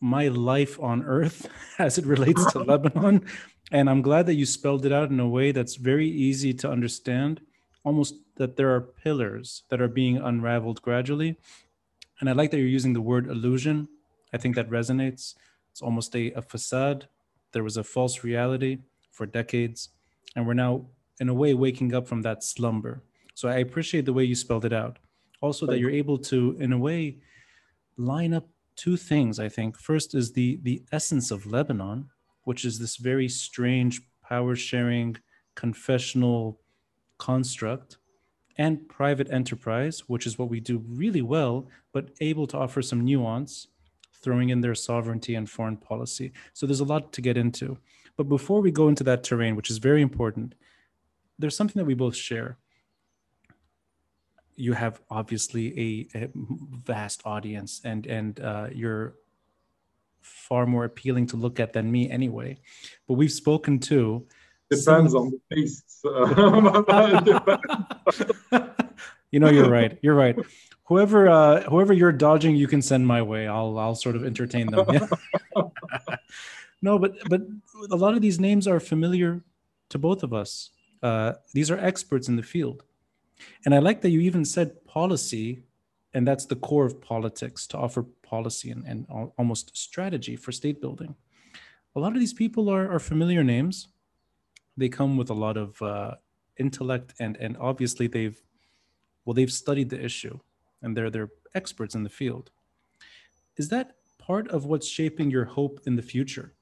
my 0.00 0.28
life 0.28 0.78
on 0.80 1.02
earth 1.04 1.48
as 1.78 1.96
it 1.98 2.04
relates 2.04 2.44
to 2.52 2.58
Lebanon, 2.58 3.24
and 3.72 3.88
I'm 3.88 4.02
glad 4.02 4.26
that 4.26 4.34
you 4.34 4.46
spelled 4.46 4.84
it 4.84 4.92
out 4.92 5.10
in 5.10 5.18
a 5.18 5.28
way 5.28 5.50
that's 5.50 5.76
very 5.76 6.08
easy 6.08 6.52
to 6.54 6.70
understand. 6.70 7.40
Almost 7.84 8.16
that 8.36 8.56
there 8.56 8.74
are 8.74 8.80
pillars 8.80 9.62
that 9.68 9.80
are 9.80 9.88
being 9.88 10.16
unraveled 10.18 10.82
gradually, 10.82 11.36
and 12.20 12.28
I 12.28 12.32
like 12.32 12.50
that 12.50 12.58
you're 12.58 12.66
using 12.66 12.92
the 12.92 13.00
word 13.00 13.26
illusion. 13.28 13.88
I 14.32 14.38
think 14.38 14.56
that 14.56 14.70
resonates 14.70 15.34
it's 15.74 15.82
almost 15.82 16.14
a, 16.14 16.30
a 16.34 16.42
facade. 16.42 17.08
There 17.50 17.64
was 17.64 17.76
a 17.76 17.82
false 17.82 18.22
reality 18.22 18.78
for 19.10 19.26
decades, 19.26 19.88
and 20.36 20.46
we're 20.46 20.54
now, 20.54 20.86
in 21.18 21.28
a 21.28 21.34
way, 21.34 21.52
waking 21.52 21.92
up 21.96 22.06
from 22.06 22.22
that 22.22 22.44
slumber. 22.44 23.02
So 23.34 23.48
I 23.48 23.56
appreciate 23.56 24.04
the 24.04 24.12
way 24.12 24.22
you 24.22 24.36
spelled 24.36 24.64
it 24.64 24.72
out. 24.72 25.00
Also, 25.40 25.66
that 25.66 25.80
you're 25.80 25.90
able 25.90 26.16
to, 26.18 26.56
in 26.60 26.72
a 26.72 26.78
way, 26.78 27.16
line 27.96 28.34
up 28.34 28.46
two 28.76 28.96
things. 28.96 29.40
I 29.40 29.48
think 29.48 29.76
first 29.76 30.14
is 30.14 30.30
the 30.30 30.60
the 30.62 30.84
essence 30.92 31.32
of 31.32 31.44
Lebanon, 31.44 32.08
which 32.44 32.64
is 32.64 32.78
this 32.78 32.96
very 32.96 33.28
strange 33.28 34.00
power 34.22 34.54
sharing 34.54 35.16
confessional 35.56 36.60
construct 37.18 37.98
and 38.58 38.88
private 38.88 39.28
enterprise, 39.32 40.04
which 40.06 40.24
is 40.24 40.38
what 40.38 40.50
we 40.50 40.60
do 40.60 40.84
really 40.88 41.22
well, 41.22 41.66
but 41.92 42.10
able 42.20 42.46
to 42.46 42.56
offer 42.56 42.80
some 42.80 43.04
nuance 43.04 43.66
throwing 44.24 44.48
in 44.48 44.62
their 44.62 44.74
sovereignty 44.74 45.34
and 45.34 45.48
foreign 45.48 45.76
policy. 45.76 46.32
So 46.54 46.66
there's 46.66 46.80
a 46.80 46.84
lot 46.84 47.12
to 47.12 47.20
get 47.20 47.36
into. 47.36 47.76
But 48.16 48.24
before 48.24 48.62
we 48.62 48.70
go 48.70 48.88
into 48.88 49.04
that 49.04 49.22
terrain, 49.22 49.54
which 49.54 49.70
is 49.70 49.78
very 49.78 50.00
important, 50.00 50.54
there's 51.38 51.56
something 51.56 51.78
that 51.78 51.84
we 51.84 51.94
both 51.94 52.16
share. 52.16 52.56
You 54.56 54.72
have 54.72 55.00
obviously 55.10 56.08
a, 56.14 56.18
a 56.18 56.30
vast 56.34 57.22
audience, 57.24 57.80
and 57.84 58.06
and 58.06 58.40
uh, 58.40 58.68
you're 58.72 59.16
far 60.20 60.64
more 60.64 60.84
appealing 60.84 61.26
to 61.26 61.36
look 61.36 61.58
at 61.60 61.72
than 61.72 61.90
me 61.90 62.08
anyway. 62.08 62.58
But 63.06 63.14
we've 63.14 63.32
spoken 63.32 63.80
to. 63.80 64.26
Depends 64.70 65.12
some... 65.12 65.22
on 65.22 65.32
the 65.32 65.40
tastes. 65.52 66.00
you 69.32 69.40
know, 69.40 69.50
you're 69.50 69.68
right. 69.68 69.98
You're 70.02 70.14
right 70.14 70.38
whoever 70.84 71.28
uh, 71.28 71.62
whoever 71.62 71.92
you're 71.92 72.12
dodging, 72.12 72.56
you 72.56 72.66
can 72.66 72.82
send 72.82 73.06
my 73.06 73.22
way. 73.22 73.46
I'll 73.46 73.78
I'll 73.78 73.94
sort 73.94 74.16
of 74.16 74.24
entertain 74.24 74.66
them. 74.66 74.86
No, 76.82 76.98
but 76.98 77.16
but 77.30 77.40
a 77.90 77.96
lot 77.96 78.12
of 78.12 78.20
these 78.20 78.38
names 78.38 78.68
are 78.68 78.78
familiar 78.78 79.42
to 79.88 79.98
both 79.98 80.22
of 80.22 80.34
us. 80.34 80.68
Uh, 81.02 81.32
these 81.54 81.70
are 81.70 81.78
experts 81.78 82.28
in 82.28 82.36
the 82.36 82.42
field, 82.42 82.82
and 83.64 83.74
I 83.74 83.78
like 83.78 84.02
that 84.02 84.10
you 84.10 84.20
even 84.20 84.44
said 84.44 84.84
policy, 84.84 85.62
and 86.12 86.28
that's 86.28 86.44
the 86.44 86.56
core 86.56 86.84
of 86.84 87.00
politics 87.00 87.66
to 87.68 87.78
offer 87.78 88.02
policy 88.20 88.70
and, 88.70 88.84
and 88.84 89.06
almost 89.38 89.74
strategy 89.74 90.36
for 90.36 90.52
state 90.52 90.82
building. 90.82 91.14
A 91.96 92.00
lot 92.00 92.12
of 92.12 92.20
these 92.20 92.34
people 92.34 92.68
are, 92.68 92.92
are 92.92 92.98
familiar 93.00 93.42
names. 93.42 93.88
They 94.76 94.90
come 94.90 95.16
with 95.16 95.30
a 95.30 95.40
lot 95.46 95.56
of 95.56 95.80
uh, 95.80 96.16
intellect 96.58 97.14
and 97.18 97.38
and 97.38 97.56
obviously 97.56 98.08
they've 98.08 98.40
well 99.24 99.34
they've 99.34 99.52
studied 99.52 99.88
the 99.88 100.04
issue 100.04 100.38
and 100.84 100.96
they're 100.96 101.10
they're 101.10 101.30
experts 101.54 101.94
in 101.94 102.02
the 102.04 102.10
field. 102.10 102.50
Is 103.56 103.68
that 103.70 103.96
part 104.18 104.48
of 104.48 104.64
what's 104.66 104.88
shaping 104.88 105.30
your 105.30 105.44
hope 105.44 105.80
in 105.86 105.96
the 105.96 106.02
future? 106.02 106.54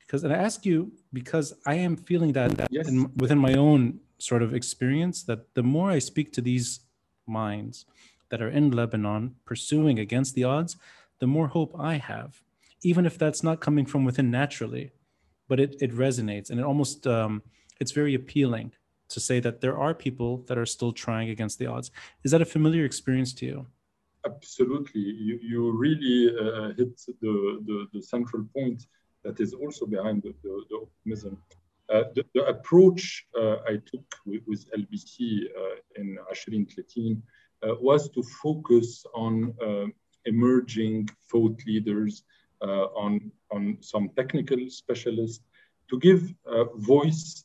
Because 0.00 0.24
and 0.24 0.32
I 0.32 0.36
ask 0.36 0.66
you 0.66 0.92
because 1.12 1.54
I 1.64 1.74
am 1.74 1.96
feeling 1.96 2.32
that, 2.32 2.56
that 2.58 2.68
yes. 2.70 2.88
in, 2.88 3.10
within 3.16 3.38
my 3.38 3.54
own 3.54 4.00
sort 4.18 4.42
of 4.42 4.54
experience 4.54 5.22
that 5.24 5.54
the 5.54 5.62
more 5.62 5.90
I 5.90 5.98
speak 5.98 6.32
to 6.34 6.40
these 6.40 6.80
minds 7.26 7.86
that 8.28 8.42
are 8.42 8.48
in 8.48 8.70
Lebanon 8.70 9.36
pursuing 9.44 9.98
against 9.98 10.34
the 10.34 10.44
odds, 10.44 10.76
the 11.18 11.26
more 11.26 11.48
hope 11.48 11.74
I 11.78 11.94
have, 11.94 12.42
even 12.82 13.06
if 13.06 13.18
that's 13.18 13.42
not 13.42 13.60
coming 13.60 13.86
from 13.86 14.04
within 14.04 14.30
naturally, 14.30 14.92
but 15.48 15.60
it, 15.60 15.76
it 15.80 15.92
resonates 15.92 16.50
and 16.50 16.58
it 16.58 16.64
almost 16.64 17.06
um, 17.06 17.42
it's 17.80 17.92
very 17.92 18.14
appealing 18.14 18.72
to 19.14 19.20
say 19.20 19.40
that 19.40 19.60
there 19.60 19.78
are 19.78 19.94
people 19.94 20.44
that 20.48 20.58
are 20.58 20.66
still 20.66 20.92
trying 20.92 21.30
against 21.30 21.58
the 21.58 21.66
odds. 21.66 21.90
Is 22.24 22.30
that 22.32 22.42
a 22.42 22.46
familiar 22.46 22.84
experience 22.84 23.32
to 23.34 23.46
you? 23.46 23.66
Absolutely. 24.24 25.00
You, 25.00 25.38
you 25.42 25.72
really 25.72 26.30
uh, 26.30 26.68
hit 26.76 27.00
the, 27.20 27.60
the, 27.66 27.86
the, 27.92 28.02
central 28.02 28.44
point 28.54 28.86
that 29.24 29.40
is 29.40 29.52
also 29.52 29.84
behind 29.84 30.22
the, 30.22 30.32
the, 30.42 30.62
the 30.70 30.76
optimism. 30.76 31.38
Uh, 31.92 32.04
the, 32.14 32.24
the, 32.34 32.44
approach 32.46 33.26
uh, 33.36 33.56
I 33.68 33.78
took 33.84 34.04
with, 34.24 34.42
with 34.46 34.70
LBC 34.70 35.46
uh, 35.46 35.74
in 35.96 36.16
2013 36.44 37.20
uh, 37.62 37.74
was 37.80 38.08
to 38.10 38.22
focus 38.22 39.04
on 39.12 39.54
uh, 39.60 39.86
emerging 40.24 41.08
thought 41.30 41.60
leaders, 41.66 42.22
on, 42.60 43.32
on 43.50 43.76
some 43.80 44.08
technical 44.16 44.70
specialists, 44.70 45.42
to 45.90 45.98
give 45.98 46.32
voice 46.76 47.44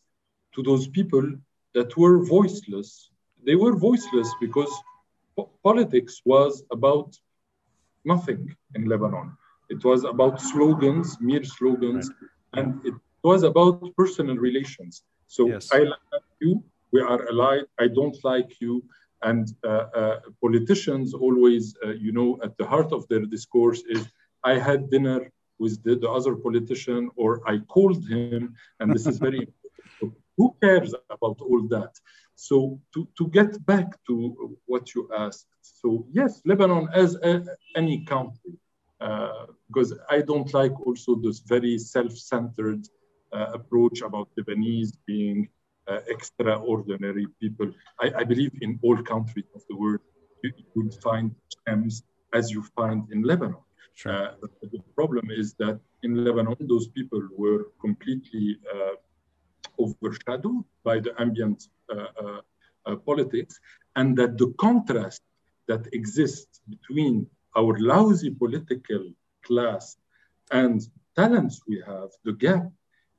to 0.53 0.61
those 0.61 0.87
people 0.87 1.23
that 1.77 1.89
were 2.01 2.17
voiceless. 2.37 2.89
They 3.47 3.55
were 3.63 3.75
voiceless 3.89 4.29
because 4.45 4.73
po- 5.35 5.51
politics 5.69 6.13
was 6.33 6.53
about 6.77 7.09
nothing 8.13 8.41
in 8.75 8.81
Lebanon. 8.91 9.27
It 9.73 9.81
was 9.89 10.01
about 10.13 10.35
slogans, 10.51 11.07
mere 11.29 11.45
slogans, 11.57 12.05
right. 12.09 12.57
and 12.57 12.67
it 12.89 12.95
was 13.31 13.41
about 13.51 13.95
personal 14.01 14.37
relations. 14.49 14.93
So 15.35 15.41
yes. 15.53 15.65
I 15.77 15.79
like 15.93 16.27
you, 16.43 16.51
we 16.93 16.99
are 17.11 17.21
allied, 17.31 17.65
I 17.83 17.87
don't 17.99 18.17
like 18.31 18.51
you. 18.63 18.73
And 19.29 19.45
uh, 19.63 19.85
uh, 20.01 20.19
politicians 20.45 21.07
always, 21.25 21.63
uh, 21.85 21.95
you 22.05 22.11
know, 22.17 22.29
at 22.45 22.53
the 22.59 22.65
heart 22.73 22.89
of 22.97 23.01
their 23.09 23.25
discourse 23.35 23.81
is 23.95 24.01
I 24.51 24.53
had 24.67 24.79
dinner 24.95 25.19
with 25.63 25.75
the, 25.85 25.93
the 26.03 26.09
other 26.17 26.33
politician 26.47 27.01
or 27.21 27.31
I 27.51 27.55
called 27.73 28.01
him, 28.07 28.43
and 28.79 28.85
this 28.95 29.05
is 29.11 29.17
very 29.27 29.43
who 30.37 30.55
cares 30.61 30.93
about 31.09 31.37
all 31.41 31.67
that? 31.69 31.93
So 32.35 32.79
to, 32.93 33.07
to 33.17 33.27
get 33.29 33.65
back 33.65 33.87
to 34.05 34.57
what 34.67 34.93
you 34.93 35.09
asked, 35.17 35.47
so 35.61 36.05
yes, 36.11 36.41
Lebanon 36.45 36.87
as 36.93 37.15
a, 37.15 37.43
any 37.75 38.05
country, 38.05 38.53
uh, 39.01 39.47
because 39.67 39.93
I 40.09 40.21
don't 40.21 40.53
like 40.53 40.79
also 40.85 41.15
this 41.15 41.39
very 41.39 41.77
self-centered 41.77 42.87
uh, 43.33 43.47
approach 43.53 44.01
about 44.01 44.29
Lebanese 44.39 44.93
being 45.05 45.49
uh, 45.87 45.99
extraordinary 46.07 47.27
people. 47.39 47.71
I, 47.99 48.11
I, 48.17 48.23
believe 48.23 48.51
in 48.61 48.79
all 48.83 48.97
countries 49.03 49.45
of 49.55 49.61
the 49.69 49.75
world, 49.75 49.99
you, 50.43 50.51
would 50.75 50.93
find 51.01 51.33
gems 51.67 52.03
as 52.33 52.51
you 52.51 52.63
find 52.75 53.07
in 53.11 53.23
Lebanon. 53.23 53.57
Sure. 53.93 54.11
Uh, 54.11 54.31
the 54.61 54.79
problem 54.95 55.29
is 55.31 55.53
that 55.55 55.79
in 56.03 56.23
Lebanon, 56.23 56.55
those 56.61 56.87
people 56.87 57.21
were 57.37 57.67
completely 57.81 58.57
uh, 58.73 58.95
overshadowed 59.79 60.63
by 60.83 60.99
the 60.99 61.13
ambient 61.19 61.67
uh, 61.89 62.07
uh, 62.23 62.41
uh, 62.85 62.95
politics, 62.97 63.59
and 63.95 64.17
that 64.17 64.37
the 64.37 64.53
contrast 64.59 65.21
that 65.67 65.87
exists 65.93 66.61
between 66.69 67.27
our 67.55 67.77
lousy 67.79 68.29
political 68.29 69.11
class 69.43 69.97
and 70.51 70.87
talents 71.15 71.61
we 71.67 71.83
have, 71.85 72.09
the 72.23 72.33
gap 72.33 72.69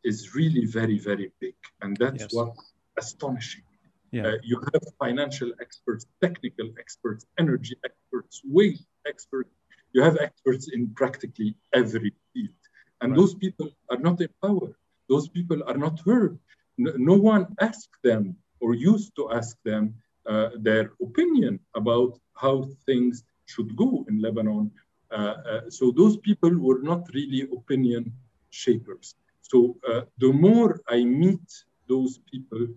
is 0.05 0.35
really 0.35 0.65
very, 0.67 0.99
very 0.99 1.33
big. 1.41 1.57
And 1.83 1.97
that's 1.97 2.23
yes. 2.23 2.33
what 2.33 2.55
astonishing. 2.97 3.65
Yeah. 4.11 4.27
Uh, 4.27 4.37
you 4.43 4.61
have 4.73 4.83
financial 4.99 5.53
experts, 5.61 6.07
technical 6.23 6.69
experts, 6.79 7.27
energy 7.39 7.77
experts, 7.85 8.41
waste 8.45 8.87
experts. 9.07 9.51
You 9.93 10.03
have 10.03 10.17
experts 10.17 10.69
in 10.73 10.91
practically 10.95 11.55
every 11.75 12.13
field. 12.33 12.63
And 13.01 13.13
right. 13.13 13.19
those 13.19 13.35
people 13.35 13.69
are 13.91 13.99
not 13.99 14.21
in 14.21 14.29
power. 14.43 14.71
Those 15.09 15.29
people 15.29 15.63
are 15.67 15.77
not 15.77 16.01
heard. 16.01 16.39
No, 16.77 17.15
one 17.15 17.47
asked 17.61 17.97
them 18.05 18.37
or 18.61 18.75
used 18.75 19.17
to 19.17 19.33
ask 19.33 19.57
them 19.65 19.95
uh, 20.27 20.51
their 20.59 20.93
opinion 21.01 21.59
about 21.75 22.19
how 22.35 22.69
things 22.87 23.25
should 23.47 23.75
go 23.77 24.05
in 24.09 24.21
Lebanon. 24.21 24.71
Uh, 25.11 25.15
uh, 25.15 25.71
so 25.71 25.91
those 25.91 26.17
people 26.19 26.57
were 26.59 26.81
not 26.83 27.03
really 27.15 27.43
opinion 27.59 28.13
shapers. 28.51 29.15
So 29.43 29.77
uh, 29.89 30.03
the 30.19 30.33
more 30.33 30.81
I 30.89 31.05
meet 31.05 31.49
those 31.89 32.19
people 32.31 32.69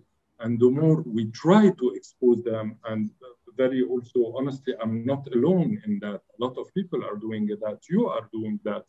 and 0.42 0.58
the 0.58 0.70
more 0.70 1.02
we 1.02 1.26
try 1.26 1.70
to 1.70 1.92
expose 1.94 2.42
them 2.42 2.76
and 2.90 3.10
very 3.56 3.82
also 3.82 4.32
honestly 4.38 4.74
i'm 4.82 5.04
not 5.04 5.22
alone 5.34 5.80
in 5.86 5.98
that 6.00 6.20
a 6.34 6.38
lot 6.44 6.56
of 6.58 6.72
people 6.74 7.04
are 7.04 7.16
doing 7.16 7.46
that 7.64 7.78
you 7.88 8.08
are 8.08 8.28
doing 8.32 8.58
that 8.64 8.84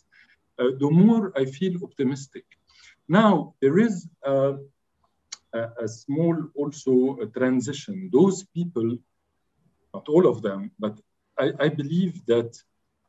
uh, 0.59 0.71
the 0.79 0.89
more 0.89 1.33
i 1.35 1.45
feel 1.45 1.75
optimistic 1.83 2.45
now 3.21 3.53
there 3.61 3.77
is 3.87 3.95
a, 4.33 4.37
a, 5.59 5.61
a 5.85 5.87
small 5.87 6.35
also 6.55 6.93
a 7.25 7.27
transition 7.39 7.95
those 8.17 8.37
people 8.57 8.89
not 9.93 10.05
all 10.13 10.25
of 10.33 10.37
them 10.47 10.59
but 10.83 10.95
i, 11.43 11.47
I 11.65 11.67
believe 11.81 12.13
that 12.33 12.51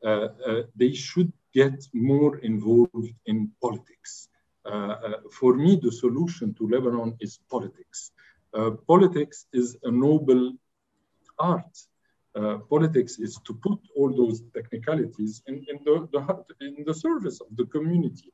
uh, 0.05 0.29
uh, 0.49 0.63
they 0.81 0.93
should 0.93 1.31
get 1.61 1.77
more 1.93 2.33
involved 2.51 3.15
in 3.31 3.37
politics 3.67 4.29
uh, 4.65 4.69
uh, 4.69 5.21
for 5.31 5.55
me, 5.55 5.79
the 5.83 5.93
solution 5.93 6.55
to 6.55 6.69
Lebanon 6.69 7.17
is 7.21 7.39
politics. 7.51 8.13
Uh, 8.55 8.71
politics 8.89 9.47
is 9.53 9.77
a 9.85 9.91
noble 9.91 10.53
art. 11.39 11.79
Uh, 12.35 12.59
politics 12.71 13.19
is 13.19 13.39
to 13.45 13.55
put 13.55 13.79
all 13.97 14.11
those 14.17 14.43
technicalities 14.55 15.43
in, 15.47 15.57
in, 15.69 15.79
the, 15.85 16.09
the, 16.13 16.67
in 16.67 16.85
the 16.87 16.95
service 16.95 17.41
of 17.41 17.49
the 17.57 17.67
community. 17.67 18.33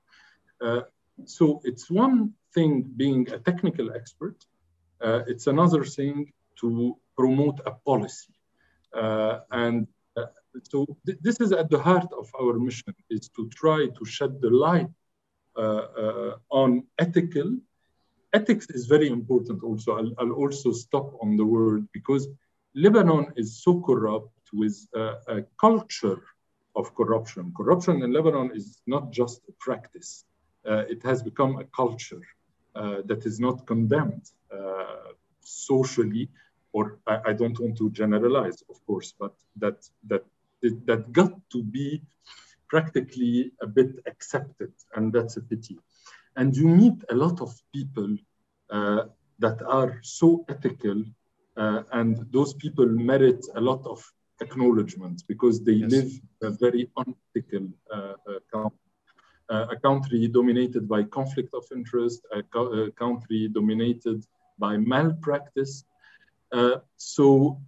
Uh, 1.21 1.27
so 1.27 1.61
it's 1.65 1.91
one 1.91 2.33
thing 2.55 2.83
being 2.97 3.31
a 3.33 3.39
technical 3.39 3.93
expert, 3.93 4.37
uh, 5.00 5.21
it's 5.27 5.47
another 5.47 5.85
thing 5.85 6.33
to 6.61 6.97
promote 7.17 7.61
a 7.67 7.73
policy. 7.73 8.35
and 9.50 9.87
so 10.71 10.79
th 11.07 11.17
this 11.27 11.37
is 11.45 11.50
at 11.53 11.69
the 11.71 11.81
heart 11.89 12.11
of 12.23 12.27
our 12.41 12.55
mission, 12.67 12.95
is 13.17 13.29
to 13.37 13.43
try 13.62 13.81
to 13.99 14.05
shed 14.05 14.33
the 14.45 14.53
light 14.67 14.93
uh, 15.57 15.87
uh, 16.03 16.33
on 16.62 16.71
ethical. 16.99 17.49
Ethics 18.33 18.67
is 18.79 18.83
very 18.95 19.09
important 19.19 19.59
also. 19.69 19.89
I'll, 19.99 20.12
I'll, 20.21 20.37
also 20.43 20.71
stop 20.73 21.09
on 21.23 21.37
the 21.41 21.47
word 21.57 21.83
because 21.93 22.25
Lebanon 22.85 23.27
is 23.43 23.49
so 23.65 23.73
corrupt 23.89 24.45
with 24.61 24.77
a 25.37 25.43
culture 25.67 26.21
of 26.81 26.85
corruption. 26.95 27.53
Corruption 27.61 28.03
in 28.05 28.12
Lebanon 28.12 28.49
is 28.55 28.67
not 28.87 29.05
just 29.11 29.39
a 29.50 29.53
practice, 29.67 30.11
uh, 30.25 30.30
it 30.64 31.02
has 31.02 31.23
become 31.23 31.59
a 31.59 31.64
culture 31.64 32.23
uh, 32.75 33.02
that 33.05 33.26
is 33.26 33.40
not 33.40 33.67
condemned 33.67 34.31
uh, 34.57 35.12
socially, 35.40 36.29
or 36.73 37.00
I, 37.07 37.21
I, 37.26 37.33
don't 37.33 37.59
want 37.59 37.76
to 37.79 37.90
generalize, 37.90 38.62
of 38.71 38.76
course, 38.87 39.12
but 39.19 39.35
that, 39.57 39.88
that, 40.07 40.25
that 40.62 41.11
got 41.11 41.33
to 41.50 41.62
be 41.64 42.02
practically 42.69 43.50
a 43.61 43.67
bit 43.67 43.90
accepted, 44.07 44.73
and 44.95 45.12
that's 45.12 45.37
a 45.37 45.40
pity. 45.40 45.79
And 46.37 46.57
you 46.57 46.69
meet 46.69 47.02
a 47.11 47.14
lot 47.14 47.40
of 47.40 47.52
people 47.75 48.17
uh, 48.71 49.07
that 49.40 49.61
are 49.67 49.99
so 50.02 50.45
ethical, 50.49 51.02
uh, 51.56 51.82
and 51.93 52.25
those 52.30 52.54
people 52.54 52.87
merit 52.87 53.45
a 53.56 53.61
lot 53.61 53.85
of 53.85 54.00
acknowledgement 54.41 55.25
because 55.26 55.65
they 55.65 55.73
yes. 55.73 55.91
live 55.91 56.13
a 56.43 56.50
very 56.50 56.89
unethical 56.97 57.69
uh, 57.93 58.15
uh. 58.54 58.58
Uh, 58.67 58.69
a 59.50 59.76
country 59.76 60.28
dominated 60.28 60.89
by 60.89 61.02
conflict 61.02 61.52
of 61.54 61.65
interest, 61.75 62.26
a, 62.32 62.58
a 62.58 62.91
country 62.93 63.49
dominated 63.49 64.25
by 64.58 64.76
malpractice. 64.76 65.84
Uh, 66.52 66.76
so 66.97 67.60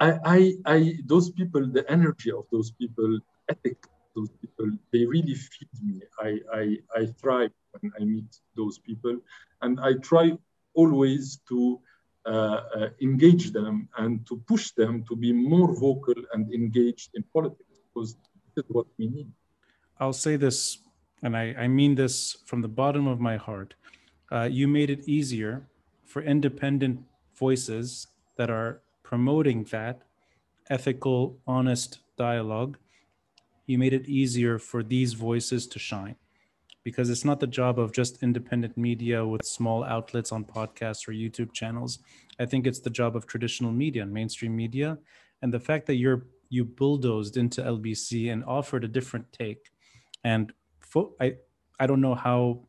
I, 0.00 0.18
I, 0.24 0.54
I, 0.66 0.94
those 1.06 1.30
people, 1.30 1.66
the 1.66 1.88
energy 1.90 2.30
of 2.30 2.44
those 2.50 2.70
people 2.70 3.20
ethic 3.48 3.78
those 4.14 4.30
people 4.40 4.68
they 4.92 5.04
really 5.06 5.34
feed 5.34 5.68
me. 5.82 6.02
I, 6.18 6.30
I 6.60 6.64
i 7.00 7.06
thrive 7.20 7.52
when 7.72 7.92
i 8.00 8.04
meet 8.04 8.30
those 8.56 8.76
people. 8.88 9.16
And 9.62 9.72
i 9.88 9.92
try 10.10 10.26
always 10.74 11.40
to 11.50 11.80
uh, 12.26 12.60
uh, 12.78 12.88
engage 13.00 13.46
them 13.58 13.88
and 13.96 14.26
to 14.28 14.34
push 14.50 14.66
them 14.80 15.04
to 15.08 15.14
be 15.24 15.32
more 15.32 15.70
vocal 15.86 16.18
and 16.32 16.42
engaged 16.52 17.10
in 17.16 17.22
politics 17.36 17.76
because 17.86 18.10
this 18.54 18.64
is 18.64 18.70
what 18.76 18.86
we 18.98 19.06
need 19.16 19.30
i'll 20.00 20.12
say 20.12 20.36
this 20.36 20.78
and 21.22 21.36
i, 21.36 21.54
I 21.58 21.68
mean 21.68 21.94
this 21.94 22.38
from 22.44 22.62
the 22.62 22.68
bottom 22.68 23.06
of 23.06 23.20
my 23.20 23.36
heart 23.36 23.74
uh, 24.30 24.48
you 24.50 24.68
made 24.68 24.90
it 24.90 25.08
easier 25.08 25.62
for 26.04 26.22
independent 26.22 27.00
voices 27.34 28.08
that 28.36 28.50
are 28.50 28.80
promoting 29.02 29.64
that 29.64 30.02
ethical 30.70 31.38
honest 31.46 32.00
dialogue 32.16 32.76
you 33.66 33.78
made 33.78 33.92
it 33.92 34.08
easier 34.08 34.58
for 34.58 34.82
these 34.82 35.12
voices 35.12 35.66
to 35.66 35.78
shine 35.78 36.16
because 36.88 37.10
it's 37.10 37.24
not 37.24 37.38
the 37.38 37.46
job 37.46 37.78
of 37.78 37.92
just 37.92 38.22
independent 38.22 38.74
media 38.78 39.26
with 39.26 39.44
small 39.44 39.84
outlets 39.84 40.32
on 40.32 40.42
podcasts 40.42 41.06
or 41.06 41.12
YouTube 41.12 41.52
channels. 41.52 41.98
I 42.40 42.46
think 42.46 42.66
it's 42.66 42.78
the 42.78 42.88
job 42.88 43.14
of 43.14 43.26
traditional 43.26 43.72
media 43.72 44.02
and 44.04 44.10
mainstream 44.10 44.56
media. 44.56 44.96
And 45.42 45.52
the 45.52 45.60
fact 45.60 45.84
that 45.88 45.96
you're 45.96 46.22
you 46.48 46.64
bulldozed 46.64 47.36
into 47.36 47.60
LBC 47.60 48.32
and 48.32 48.42
offered 48.44 48.84
a 48.84 48.88
different 48.88 49.30
take. 49.32 49.70
And 50.24 50.52
fo- 50.80 51.14
I 51.20 51.36
I 51.80 51.86
don't 51.86 52.00
know 52.00 52.14
how 52.14 52.66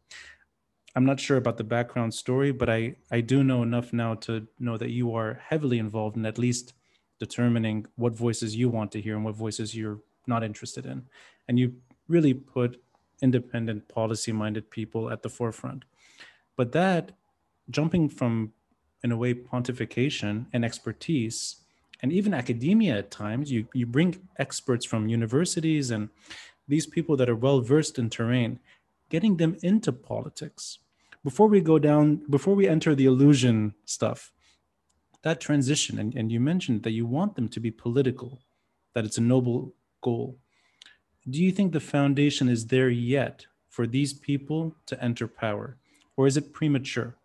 I'm 0.95 1.05
not 1.05 1.19
sure 1.19 1.37
about 1.37 1.57
the 1.57 1.63
background 1.63 2.13
story, 2.13 2.51
but 2.51 2.69
I, 2.69 2.95
I 3.11 3.21
do 3.21 3.43
know 3.43 3.61
enough 3.63 3.93
now 3.93 4.15
to 4.15 4.47
know 4.59 4.77
that 4.77 4.89
you 4.89 5.13
are 5.13 5.35
heavily 5.35 5.77
involved 5.79 6.17
in 6.17 6.25
at 6.25 6.37
least 6.37 6.73
determining 7.19 7.85
what 7.95 8.15
voices 8.15 8.55
you 8.55 8.69
want 8.69 8.91
to 8.93 9.01
hear 9.01 9.15
and 9.15 9.23
what 9.23 9.35
voices 9.35 9.75
you're 9.75 9.99
not 10.25 10.43
interested 10.43 10.85
in. 10.85 11.07
And 11.47 11.59
you 11.59 11.75
really 12.07 12.33
put 12.33 12.81
independent, 13.21 13.87
policy 13.87 14.31
minded 14.31 14.71
people 14.71 15.11
at 15.11 15.21
the 15.21 15.29
forefront. 15.29 15.85
But 16.55 16.71
that 16.71 17.11
jumping 17.69 18.09
from, 18.09 18.53
in 19.03 19.11
a 19.11 19.17
way, 19.17 19.33
pontification 19.33 20.47
and 20.53 20.65
expertise, 20.65 21.57
and 22.01 22.11
even 22.11 22.33
academia 22.33 22.97
at 22.99 23.11
times, 23.11 23.51
you, 23.51 23.67
you 23.73 23.85
bring 23.85 24.27
experts 24.37 24.85
from 24.85 25.07
universities 25.07 25.91
and 25.91 26.09
these 26.69 26.85
people 26.85 27.17
that 27.17 27.29
are 27.29 27.35
well 27.35 27.59
versed 27.59 27.99
in 27.99 28.09
terrain, 28.09 28.59
getting 29.09 29.37
them 29.37 29.57
into 29.61 29.91
politics. 29.91 30.77
Before 31.23 31.47
we 31.47 31.59
go 31.59 31.79
down, 31.79 32.21
before 32.29 32.55
we 32.55 32.67
enter 32.67 32.95
the 32.95 33.05
illusion 33.05 33.73
stuff, 33.83 34.31
that 35.23 35.41
transition, 35.41 35.99
and, 35.99 36.15
and 36.15 36.31
you 36.31 36.39
mentioned 36.39 36.83
that 36.83 36.91
you 36.91 37.05
want 37.05 37.35
them 37.35 37.49
to 37.49 37.59
be 37.59 37.71
political, 37.71 38.39
that 38.93 39.03
it's 39.03 39.17
a 39.17 39.21
noble 39.21 39.73
goal. 40.01 40.37
Do 41.29 41.43
you 41.43 41.51
think 41.51 41.73
the 41.73 41.81
foundation 41.81 42.47
is 42.47 42.67
there 42.67 42.89
yet 42.89 43.47
for 43.67 43.85
these 43.85 44.13
people 44.13 44.75
to 44.85 45.03
enter 45.03 45.27
power, 45.27 45.75
or 46.15 46.27
is 46.27 46.37
it 46.37 46.53
premature? 46.53 47.15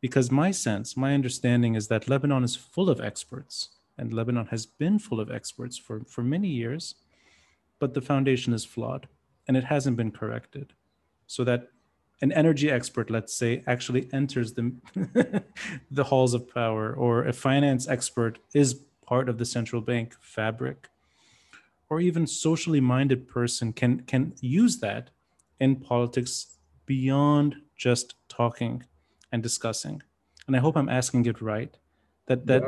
Because 0.00 0.30
my 0.30 0.52
sense, 0.52 0.96
my 0.96 1.14
understanding 1.14 1.74
is 1.74 1.88
that 1.88 2.08
Lebanon 2.08 2.44
is 2.44 2.54
full 2.54 2.88
of 2.88 3.00
experts, 3.00 3.70
and 3.96 4.12
Lebanon 4.12 4.46
has 4.46 4.64
been 4.64 4.98
full 4.98 5.18
of 5.18 5.30
experts 5.30 5.76
for, 5.76 6.02
for 6.06 6.22
many 6.22 6.48
years, 6.48 6.94
but 7.78 7.94
the 7.94 8.00
foundation 8.00 8.52
is 8.52 8.64
flawed 8.64 9.08
and 9.46 9.56
it 9.56 9.64
hasn't 9.64 9.96
been 9.96 10.10
corrected. 10.10 10.72
So 11.26 11.44
that 11.44 11.68
an 12.20 12.32
energy 12.32 12.70
expert, 12.70 13.10
let's 13.10 13.34
say, 13.34 13.62
actually 13.66 14.08
enters 14.12 14.54
the, 14.54 14.72
the 15.90 16.04
halls 16.04 16.34
of 16.34 16.52
power, 16.52 16.92
or 16.92 17.24
a 17.24 17.32
finance 17.32 17.86
expert 17.86 18.38
is 18.52 18.74
part 19.06 19.28
of 19.28 19.38
the 19.38 19.44
central 19.44 19.80
bank 19.80 20.14
fabric 20.20 20.88
or 21.90 22.00
even 22.00 22.26
socially 22.26 22.80
minded 22.80 23.28
person 23.28 23.72
can 23.72 24.00
can 24.00 24.34
use 24.40 24.78
that 24.78 25.10
in 25.58 25.76
politics 25.76 26.58
beyond 26.86 27.56
just 27.76 28.14
talking 28.28 28.84
and 29.32 29.42
discussing 29.42 30.02
and 30.46 30.56
i 30.56 30.58
hope 30.58 30.76
i'm 30.76 30.88
asking 30.88 31.24
it 31.26 31.40
right 31.40 31.76
that 32.26 32.46
that 32.46 32.62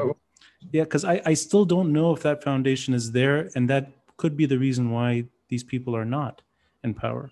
yeah 0.73 0.85
because 0.85 1.05
I, 1.05 1.21
I 1.27 1.35
still 1.35 1.65
don't 1.65 1.93
know 1.93 2.15
if 2.15 2.23
that 2.23 2.43
foundation 2.43 2.95
is 2.95 3.13
there 3.13 3.51
and 3.55 3.69
that 3.69 3.93
could 4.21 4.35
be 4.41 4.47
the 4.53 4.61
reason 4.67 4.85
why 4.97 5.11
these 5.51 5.65
people 5.73 5.95
are 6.01 6.09
not 6.19 6.43
in 6.85 6.93
power 7.07 7.25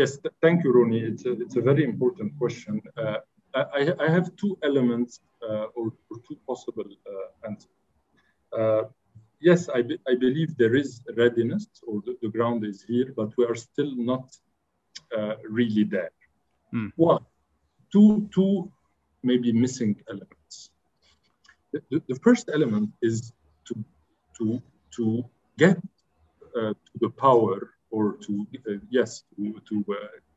yes 0.00 0.10
th- 0.22 0.34
thank 0.44 0.64
you 0.64 0.70
Ronnie. 0.76 1.04
it's 1.10 1.24
a, 1.30 1.32
it's 1.44 1.56
a 1.62 1.64
very 1.70 1.84
important 1.92 2.30
question 2.42 2.74
uh, 3.02 3.18
I, 3.54 3.92
I, 3.98 4.10
have 4.10 4.34
two 4.36 4.58
elements 4.62 5.20
uh, 5.42 5.66
or, 5.76 5.86
or, 6.10 6.16
two 6.26 6.36
possible 6.46 6.84
uh, 6.84 7.46
answers. 7.48 7.70
Uh, 8.56 8.82
yes, 9.40 9.68
I, 9.68 9.82
be, 9.82 9.98
I 10.06 10.14
believe 10.14 10.56
there 10.56 10.74
is 10.74 11.02
readiness 11.16 11.66
or 11.86 12.02
the, 12.04 12.16
the, 12.22 12.28
ground 12.28 12.64
is 12.64 12.82
here, 12.82 13.12
but 13.16 13.30
we 13.36 13.44
are 13.46 13.54
still 13.54 13.92
not 13.96 14.36
uh, 15.16 15.34
really 15.48 15.84
there. 15.84 16.10
Mm. 16.74 16.92
One, 16.96 17.24
two, 17.92 18.28
two 18.34 18.70
maybe 19.22 19.52
missing 19.52 19.96
elements. 20.08 20.70
The, 21.72 21.82
the, 21.90 22.02
the 22.08 22.14
first 22.16 22.50
element 22.52 22.90
is 23.02 23.32
to, 23.66 23.74
to, 24.38 24.62
to 24.96 25.24
get 25.56 25.76
uh, 26.56 26.72
to 26.86 26.94
the 27.00 27.10
power 27.10 27.74
or 27.90 28.16
to, 28.24 28.46
uh, 28.68 28.72
yes, 28.90 29.24
to, 29.36 29.60
to 29.68 29.84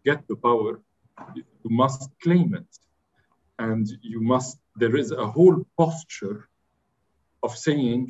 get 0.06 0.28
the 0.28 0.36
power, 0.36 0.82
you 1.36 1.44
must 1.70 2.10
claim 2.22 2.56
it 2.56 2.80
and 3.60 3.86
you 4.02 4.22
must 4.22 4.58
there 4.76 4.96
is 4.96 5.12
a 5.12 5.28
whole 5.36 5.58
posture 5.78 6.40
of 7.44 7.52
saying 7.68 8.02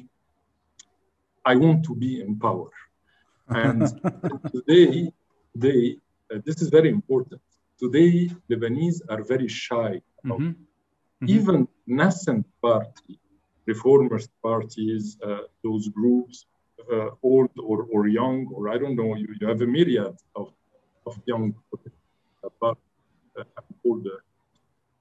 i 1.45 1.56
want 1.63 1.80
to 1.89 1.93
be 1.95 2.12
in 2.25 2.32
power 2.47 2.71
and 3.49 3.82
today 4.56 5.12
they 5.63 5.80
uh, 6.32 6.39
this 6.45 6.58
is 6.63 6.69
very 6.77 6.89
important 6.99 7.41
today 7.84 8.13
lebanese 8.49 8.99
are 9.12 9.23
very 9.34 9.49
shy 9.63 9.91
mm-hmm. 10.25 10.47
Mm-hmm. 10.47 11.30
even 11.38 11.67
nascent 11.88 12.45
party 12.62 13.15
reformist 13.71 14.29
parties 14.49 15.03
uh, 15.27 15.43
those 15.65 15.86
groups 15.99 16.36
uh, 16.95 17.10
old 17.31 17.51
or, 17.69 17.79
or 17.93 18.01
young 18.19 18.39
or 18.55 18.63
i 18.73 18.77
don't 18.81 18.97
know 19.01 19.12
you, 19.21 19.27
you 19.39 19.45
have 19.51 19.62
a 19.67 19.69
myriad 19.75 20.15
of, 20.39 20.47
of 21.07 21.13
young 21.31 21.45
uh, 22.43 22.73
older 23.89 24.19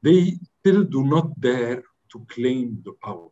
they 0.02 0.20
still 0.60 0.82
do 0.84 1.04
not 1.04 1.28
dare 1.40 1.82
to 2.12 2.26
claim 2.28 2.82
the 2.84 2.92
power. 3.04 3.28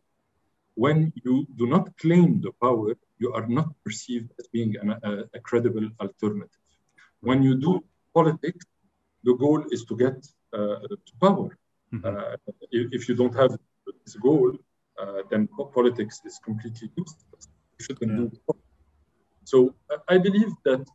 When 0.75 1.11
you 1.23 1.47
do 1.55 1.67
not 1.67 1.97
claim 1.97 2.41
the 2.41 2.53
power, 2.61 2.95
you 3.17 3.33
are 3.33 3.47
not 3.47 3.67
perceived 3.83 4.31
as 4.39 4.47
being 4.47 4.75
an, 4.81 4.89
a, 4.91 5.11
a, 5.37 5.39
credible 5.39 5.89
alternative. 5.99 6.63
When 7.19 7.43
you 7.43 7.55
do 7.55 7.83
politics, 8.13 8.65
the 9.23 9.33
goal 9.33 9.65
is 9.71 9.83
to 9.85 9.97
get 9.97 10.17
uh, 10.53 10.79
to 11.07 11.13
power. 11.19 11.57
Mm-hmm. 11.93 12.05
Uh, 12.05 12.53
if, 12.71 12.93
if, 12.97 13.09
you 13.09 13.15
don't 13.15 13.35
have 13.35 13.51
this 14.05 14.15
goal, 14.15 14.53
then 15.29 15.47
politics 15.73 16.21
is 16.25 16.39
completely 16.43 16.89
useless. 16.95 17.47
You 17.77 17.85
shouldn't 17.85 18.11
yeah. 18.11 18.37
do 18.47 18.59
So 19.45 19.75
uh, 19.91 19.97
I 20.07 20.17
believe 20.17 20.51
that 20.65 20.85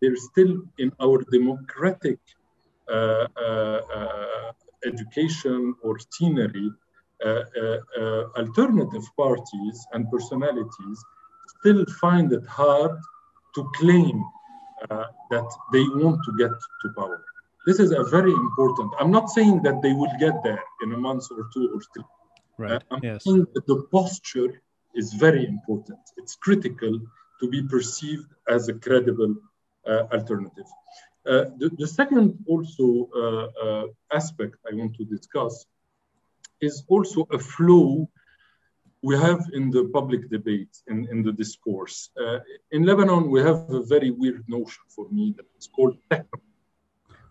there's 0.00 0.24
still 0.24 0.62
in 0.78 0.90
our 1.00 1.22
democratic 1.30 2.18
uh, 2.88 3.26
uh, 3.36 4.52
education 4.86 5.74
or 5.82 5.98
scenery, 6.10 6.70
uh, 7.24 7.28
uh, 7.28 7.78
uh, 7.98 8.24
alternative 8.36 9.04
parties 9.16 9.86
and 9.92 10.10
personalities 10.10 11.04
still 11.58 11.84
find 12.00 12.32
it 12.32 12.44
hard 12.46 12.98
to 13.54 13.70
claim 13.76 14.22
that 15.30 15.48
they 15.72 15.82
want 16.02 16.18
to 16.24 16.36
get 16.36 16.50
to 16.50 16.88
power. 16.98 17.24
This 17.66 17.78
is 17.78 17.92
a 17.92 18.04
very 18.04 18.32
important. 18.32 18.92
I'm 19.00 19.10
not 19.10 19.30
saying 19.30 19.62
that 19.62 19.80
they 19.80 19.94
will 19.94 20.12
get 20.20 20.34
there 20.42 20.62
in 20.82 20.92
a 20.92 20.98
month 20.98 21.24
or 21.30 21.48
two 21.54 21.70
or 21.74 21.80
three. 21.94 22.04
Right. 22.58 22.82
I'm 22.90 23.02
yes. 23.02 23.24
the 23.24 23.86
posture 23.90 24.62
is 24.94 25.12
very 25.12 25.44
important. 25.46 25.98
It's 26.16 26.36
critical 26.36 27.00
to 27.40 27.48
be 27.48 27.62
perceived 27.62 28.30
as 28.48 28.68
a 28.68 28.74
credible 28.74 29.34
uh, 29.86 30.04
alternative. 30.12 30.66
Uh, 31.26 31.46
the, 31.58 31.70
the, 31.78 31.86
second 31.86 32.38
also 32.46 33.08
uh, 33.16 33.64
uh, 33.64 33.86
aspect 34.12 34.56
I 34.70 34.74
want 34.74 34.94
to 34.96 35.04
discuss 35.04 35.66
is 36.60 36.84
also 36.86 37.26
a 37.32 37.38
flow 37.38 38.08
we 39.02 39.16
have 39.16 39.42
in 39.52 39.70
the 39.70 39.84
public 39.92 40.30
debate, 40.30 40.74
in, 40.86 41.08
in 41.10 41.22
the 41.22 41.32
discourse. 41.32 42.10
Uh, 42.18 42.38
in 42.70 42.84
Lebanon, 42.84 43.30
we 43.30 43.40
have 43.40 43.68
a 43.70 43.82
very 43.82 44.10
weird 44.10 44.44
notion 44.48 44.82
for 44.88 45.06
me 45.10 45.34
that 45.36 45.46
is 45.58 45.66
called 45.66 45.96
techno. 46.10 46.40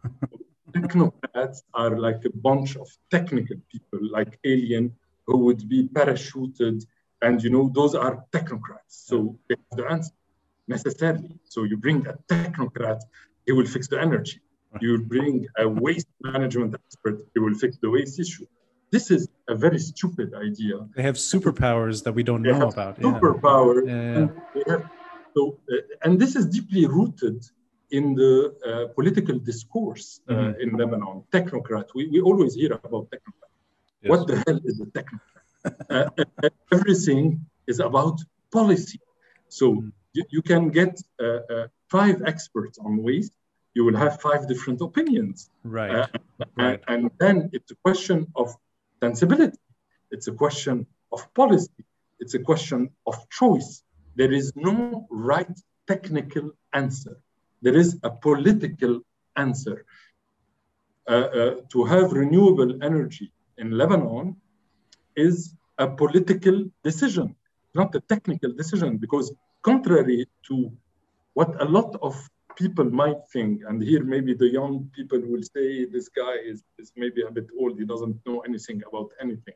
Technocrats 0.73 1.59
are 1.73 1.97
like 1.99 2.25
a 2.25 2.35
bunch 2.35 2.77
of 2.77 2.87
technical 3.11 3.57
people, 3.71 3.99
like 4.17 4.39
alien, 4.43 4.95
who 5.25 5.37
would 5.45 5.67
be 5.67 5.87
parachuted, 5.87 6.85
and 7.21 7.41
you 7.43 7.49
know, 7.49 7.71
those 7.73 7.95
are 7.95 8.25
technocrats. 8.31 8.89
So 9.09 9.37
they 9.47 9.55
have 9.55 9.77
the 9.79 9.91
answer 9.91 10.13
necessarily. 10.67 11.39
So 11.45 11.63
you 11.63 11.77
bring 11.77 12.05
a 12.07 12.13
technocrat 12.31 13.01
he 13.45 13.51
will 13.51 13.65
fix 13.65 13.87
the 13.87 13.99
energy. 13.99 14.39
You 14.81 14.97
bring 15.03 15.45
a 15.57 15.69
waste 15.69 16.07
management 16.21 16.73
expert, 16.73 17.19
he 17.33 17.39
will 17.39 17.53
fix 17.53 17.77
the 17.77 17.89
waste 17.91 18.19
issue. 18.19 18.47
This 18.89 19.11
is 19.11 19.27
a 19.47 19.55
very 19.55 19.79
stupid 19.79 20.33
idea. 20.33 20.75
They 20.95 21.03
have 21.03 21.15
superpowers 21.15 22.03
that 22.03 22.13
we 22.13 22.23
don't 22.23 22.41
they 22.41 22.51
know 22.51 22.69
about. 22.69 22.99
Superpower. 22.99 23.85
Yeah. 23.85 23.93
And, 24.17 24.31
have, 24.67 24.89
so, 25.35 25.59
uh, 25.71 25.77
and 26.03 26.19
this 26.19 26.35
is 26.35 26.47
deeply 26.47 26.87
rooted 26.87 27.43
in 27.91 28.15
the 28.15 28.33
uh, 28.65 28.93
political 28.93 29.37
discourse 29.37 30.21
uh, 30.27 30.33
mm-hmm. 30.33 30.61
in 30.61 30.69
Lebanon. 30.77 31.23
Technocrat. 31.31 31.87
We, 31.93 32.07
we 32.07 32.19
always 32.21 32.55
hear 32.55 32.73
about 32.73 33.11
technocrat. 33.11 33.52
Yes. 34.03 34.09
What 34.09 34.27
the 34.27 34.35
hell 34.45 34.59
is 34.65 34.81
a 34.81 34.85
technocrat? 34.85 35.33
Uh, 35.89 36.09
everything 36.73 37.45
is 37.67 37.79
about 37.79 38.19
policy. 38.51 38.99
So 39.47 39.65
mm-hmm. 39.71 39.89
you, 40.11 40.23
you, 40.29 40.41
can 40.41 40.69
get 40.69 41.01
uh, 41.21 41.25
uh, 41.25 41.67
five 41.89 42.21
experts 42.25 42.77
on 42.79 43.01
waste, 43.01 43.31
you 43.73 43.85
will 43.85 43.95
have 43.95 44.19
five 44.19 44.45
different 44.47 44.81
opinions. 44.81 45.49
Right. 45.63 45.91
Uh, 45.91 46.07
right. 46.57 46.81
And, 46.87 47.03
and, 47.03 47.11
then 47.17 47.49
it's 47.53 47.71
a 47.71 47.75
question 47.75 48.27
of 48.35 48.53
sensibility. 49.01 49.57
It's 50.11 50.27
a 50.27 50.33
question 50.33 50.85
of 51.13 51.33
policy. 51.33 51.83
It's 52.19 52.33
a 52.33 52.39
question 52.39 52.89
of 53.07 53.15
choice. 53.29 53.83
There 54.15 54.33
is 54.33 54.51
no 54.55 55.07
right 55.09 55.55
technical 55.87 56.51
answer. 56.73 57.15
There 57.61 57.75
is 57.75 57.97
a 58.03 58.11
political 58.11 58.99
answer. 59.37 59.85
Uh, 61.05 61.11
uh, 61.11 61.55
to 61.67 61.83
have 61.83 62.13
renewable 62.13 62.81
energy 62.81 63.32
in 63.57 63.71
Lebanon 63.71 64.35
is 65.15 65.55
a 65.77 65.87
political 65.87 66.65
decision, 66.83 67.35
not 67.73 67.93
a 67.95 68.01
technical 68.01 68.51
decision, 68.53 68.97
because 68.97 69.33
contrary 69.61 70.27
to 70.47 70.71
what 71.33 71.61
a 71.61 71.65
lot 71.65 71.95
of 72.01 72.15
people 72.55 72.85
might 72.85 73.17
think, 73.31 73.61
and 73.67 73.81
here 73.81 74.03
maybe 74.03 74.33
the 74.33 74.47
young 74.47 74.89
people 74.95 75.19
will 75.19 75.41
say 75.41 75.85
this 75.85 76.09
guy 76.09 76.35
is, 76.45 76.63
is 76.77 76.91
maybe 76.95 77.21
a 77.23 77.31
bit 77.31 77.47
old, 77.59 77.79
he 77.79 77.85
doesn't 77.85 78.17
know 78.25 78.39
anything 78.41 78.81
about 78.87 79.09
anything. 79.19 79.55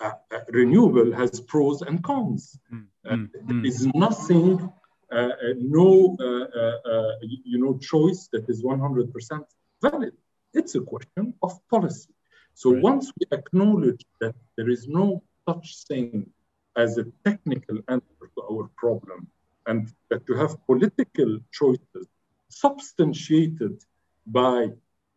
Uh, 0.00 0.12
uh, 0.34 0.40
renewable 0.48 1.12
has 1.12 1.40
pros 1.40 1.82
and 1.82 2.02
cons. 2.02 2.58
Mm, 2.72 2.86
uh, 3.06 3.10
mm, 3.10 3.28
there 3.32 3.54
mm. 3.54 3.94
nothing, 3.94 4.72
uh, 5.12 5.14
uh, 5.14 5.30
no, 5.58 6.16
uh, 6.20 7.12
you 7.22 7.58
know, 7.58 7.78
choice 7.78 8.28
that 8.32 8.48
is 8.48 8.62
100% 8.62 9.44
valid. 9.80 10.14
It's 10.54 10.74
a 10.74 10.80
question 10.80 11.34
of 11.42 11.52
policy. 11.68 12.12
So 12.54 12.72
right. 12.72 12.82
once 12.82 13.12
we 13.18 13.26
acknowledge 13.36 14.04
that 14.20 14.34
there 14.56 14.70
is 14.70 14.86
no 14.88 15.22
such 15.48 15.84
thing 15.88 16.30
as 16.76 16.98
a 16.98 17.06
technical 17.24 17.78
answer 17.88 18.26
to 18.34 18.42
our 18.50 18.70
problem, 18.76 19.28
and 19.66 19.92
that 20.10 20.22
you 20.28 20.36
have 20.36 20.64
political 20.66 21.38
choices 21.52 22.06
substantiated 22.48 23.82
by 24.26 24.68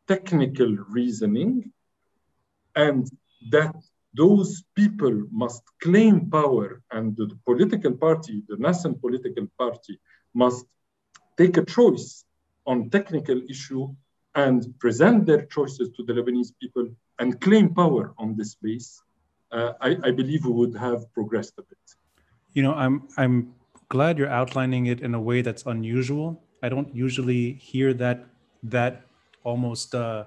technical 0.08 0.72
reasoning, 0.90 1.72
and 2.76 3.10
that 3.50 3.76
those 4.14 4.64
people 4.76 5.24
must 5.32 5.64
claim 5.82 6.30
power, 6.30 6.82
and 6.92 7.16
the 7.18 7.38
political 7.46 7.94
party, 7.94 8.44
the 8.48 8.58
nascent 8.58 9.02
political 9.02 9.48
party, 9.58 10.00
must 10.34 10.66
take 11.38 11.58
a 11.58 11.66
choice 11.66 12.26
on 12.66 12.90
technical 12.90 13.42
issue 13.50 13.94
and 14.36 14.78
present 14.80 15.26
their 15.26 15.46
choices 15.46 15.90
to 15.96 16.04
the 16.04 16.14
Lebanese 16.14 16.54
people 16.62 16.88
and 17.20 17.40
claim 17.42 17.74
power 17.74 18.14
on 18.18 18.36
this 18.36 18.56
base, 18.56 19.02
uh, 19.52 19.74
I, 19.82 19.98
I, 20.04 20.12
believe 20.12 20.46
we 20.46 20.52
would 20.52 20.76
have 20.76 21.12
progressed 21.14 21.54
a 21.58 21.62
bit. 21.62 21.78
You 22.54 22.64
know, 22.64 22.74
I'm 22.74 23.08
I'm 23.18 23.54
glad 23.90 24.18
you're 24.18 24.30
outlining 24.30 24.88
it 24.88 25.02
in 25.02 25.14
a 25.14 25.22
way 25.22 25.42
that's 25.42 25.66
unusual. 25.66 26.42
I 26.62 26.70
don't 26.70 26.94
usually 26.96 27.54
hear 27.54 27.94
that 27.94 28.26
that 28.64 29.06
almost 29.44 29.94
uh, 29.94 30.26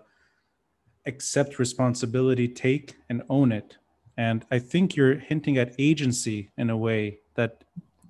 accept 1.07 1.59
responsibility, 1.59 2.48
take 2.48 2.96
and 3.09 3.22
own 3.29 3.53
it. 3.53 3.77
And 4.16 4.44
I 4.51 4.59
think 4.59 4.96
you're 4.96 5.16
hinting 5.16 5.59
at 5.59 5.74
agency 5.79 6.51
in 6.57 6.70
a 6.70 6.77
way 6.77 7.20
that 7.35 7.64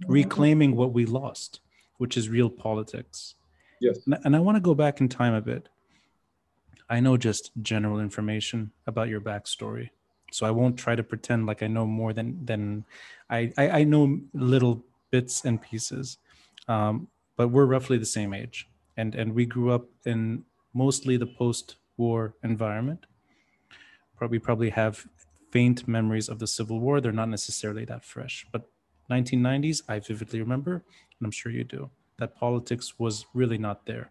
reclaiming 0.07 0.77
what 0.77 0.93
we 0.93 1.05
lost, 1.05 1.61
which 1.99 2.17
is 2.17 2.29
real 2.29 2.51
politics. 2.51 3.35
Yes. 3.81 3.99
And, 4.07 4.19
and 4.25 4.37
I 4.37 4.41
want 4.41 4.57
to 4.57 4.61
go 4.61 4.75
back 4.75 5.01
in 5.01 5.09
time 5.09 5.35
a 5.35 5.41
bit. 5.41 5.69
I 6.91 7.01
know 7.01 7.17
just 7.17 7.51
general 7.63 8.01
information 8.01 8.73
about 8.87 9.09
your 9.09 9.21
backstory, 9.21 9.91
so 10.33 10.47
I 10.47 10.51
won't 10.51 10.79
try 10.79 10.95
to 10.95 11.03
pretend 11.03 11.47
like 11.47 11.63
I 11.63 11.67
know 11.67 11.87
more 11.87 12.13
than 12.13 12.45
than 12.45 12.85
I 13.31 13.53
I, 13.57 13.71
I 13.81 13.85
know 13.85 14.21
little 14.33 14.85
bits 15.11 15.45
and 15.45 15.61
pieces. 15.61 16.19
Um, 16.67 17.09
but 17.37 17.49
we're 17.49 17.67
roughly 17.67 17.99
the 17.99 18.07
same 18.07 18.35
age, 18.35 18.69
and 18.97 19.15
and 19.15 19.35
we 19.35 19.47
grew 19.47 19.71
up 19.73 19.87
in 20.05 20.45
mostly 20.75 21.17
the 21.17 21.27
post-war 21.27 22.35
environment. 22.43 23.07
probably 24.17 24.39
probably 24.39 24.71
have 24.71 25.07
faint 25.51 25.89
memories 25.89 26.29
of 26.29 26.39
the 26.39 26.47
Civil 26.47 26.81
War. 26.81 27.01
They're 27.01 27.13
not 27.13 27.29
necessarily 27.29 27.85
that 27.87 28.05
fresh, 28.05 28.47
but 28.53 28.69
1990s, 29.11 29.83
I 29.89 30.01
vividly 30.01 30.41
remember, 30.41 30.73
and 30.75 31.25
I'm 31.25 31.31
sure 31.31 31.51
you 31.51 31.65
do, 31.65 31.91
that 32.19 32.37
politics 32.37 32.99
was 32.99 33.27
really 33.33 33.59
not 33.59 33.87
there. 33.87 34.11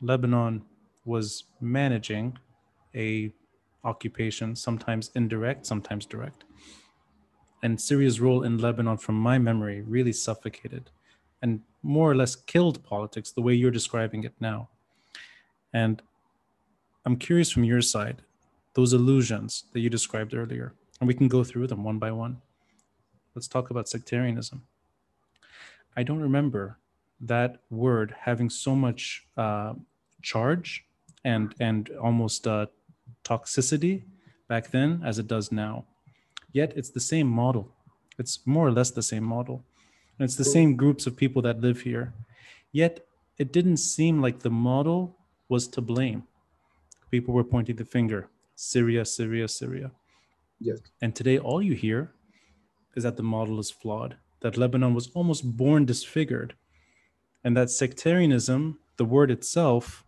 Lebanon 0.00 0.64
was 1.04 1.44
managing 1.60 2.38
a 2.94 3.32
occupation, 3.84 4.54
sometimes 4.54 5.10
indirect, 5.14 5.66
sometimes 5.66 6.06
direct. 6.06 6.44
And 7.62 7.80
Syria's 7.80 8.20
role 8.20 8.42
in 8.42 8.58
Lebanon, 8.58 8.96
from 8.96 9.16
my 9.16 9.38
memory, 9.38 9.82
really 9.82 10.12
suffocated 10.12 10.90
and 11.42 11.60
more 11.82 12.10
or 12.10 12.16
less 12.16 12.36
killed 12.36 12.82
politics 12.84 13.32
the 13.32 13.40
way 13.42 13.54
you're 13.54 13.70
describing 13.70 14.24
it 14.24 14.34
now. 14.40 14.68
And 15.72 16.02
I'm 17.04 17.16
curious 17.16 17.50
from 17.50 17.64
your 17.64 17.80
side, 17.80 18.22
those 18.74 18.92
illusions 18.92 19.64
that 19.72 19.80
you 19.80 19.88
described 19.88 20.34
earlier, 20.34 20.74
and 21.00 21.08
we 21.08 21.14
can 21.14 21.28
go 21.28 21.44
through 21.44 21.66
them 21.68 21.82
one 21.82 21.98
by 21.98 22.12
one. 22.12 22.40
Let's 23.34 23.48
talk 23.48 23.70
about 23.70 23.88
sectarianism. 23.88 24.62
I 25.96 26.02
don't 26.02 26.20
remember 26.20 26.78
that 27.20 27.60
word 27.70 28.14
having 28.18 28.50
so 28.50 28.74
much 28.74 29.26
uh, 29.36 29.74
charge 30.22 30.84
and 31.24 31.54
and 31.60 31.90
almost 32.02 32.46
uh, 32.46 32.66
toxicity 33.24 34.02
back 34.48 34.70
then 34.70 35.02
as 35.04 35.18
it 35.18 35.26
does 35.26 35.52
now. 35.52 35.84
Yet 36.52 36.72
it's 36.76 36.90
the 36.90 37.00
same 37.00 37.26
model. 37.26 37.72
It's 38.18 38.46
more 38.46 38.66
or 38.66 38.72
less 38.72 38.90
the 38.90 39.02
same 39.02 39.24
model. 39.24 39.64
And 40.18 40.24
it's 40.24 40.36
the 40.36 40.44
same 40.44 40.76
groups 40.76 41.06
of 41.06 41.16
people 41.16 41.40
that 41.42 41.60
live 41.60 41.80
here. 41.80 42.12
Yet 42.72 43.06
it 43.38 43.52
didn't 43.52 43.78
seem 43.78 44.20
like 44.20 44.40
the 44.40 44.50
model 44.50 45.16
was 45.48 45.66
to 45.68 45.80
blame. 45.80 46.24
People 47.10 47.34
were 47.34 47.44
pointing 47.44 47.76
the 47.76 47.84
finger 47.84 48.28
Syria, 48.54 49.04
Syria, 49.04 49.48
Syria. 49.48 49.90
Yes. 50.60 50.80
And 51.00 51.16
today, 51.16 51.38
all 51.38 51.62
you 51.62 51.74
hear 51.74 52.12
is 52.94 53.04
that 53.04 53.16
the 53.16 53.22
model 53.22 53.58
is 53.58 53.70
flawed, 53.70 54.16
that 54.40 54.58
Lebanon 54.58 54.92
was 54.92 55.08
almost 55.14 55.56
born 55.56 55.86
disfigured, 55.86 56.54
and 57.42 57.56
that 57.56 57.70
sectarianism, 57.70 58.78
the 58.98 59.06
word 59.06 59.30
itself, 59.30 60.04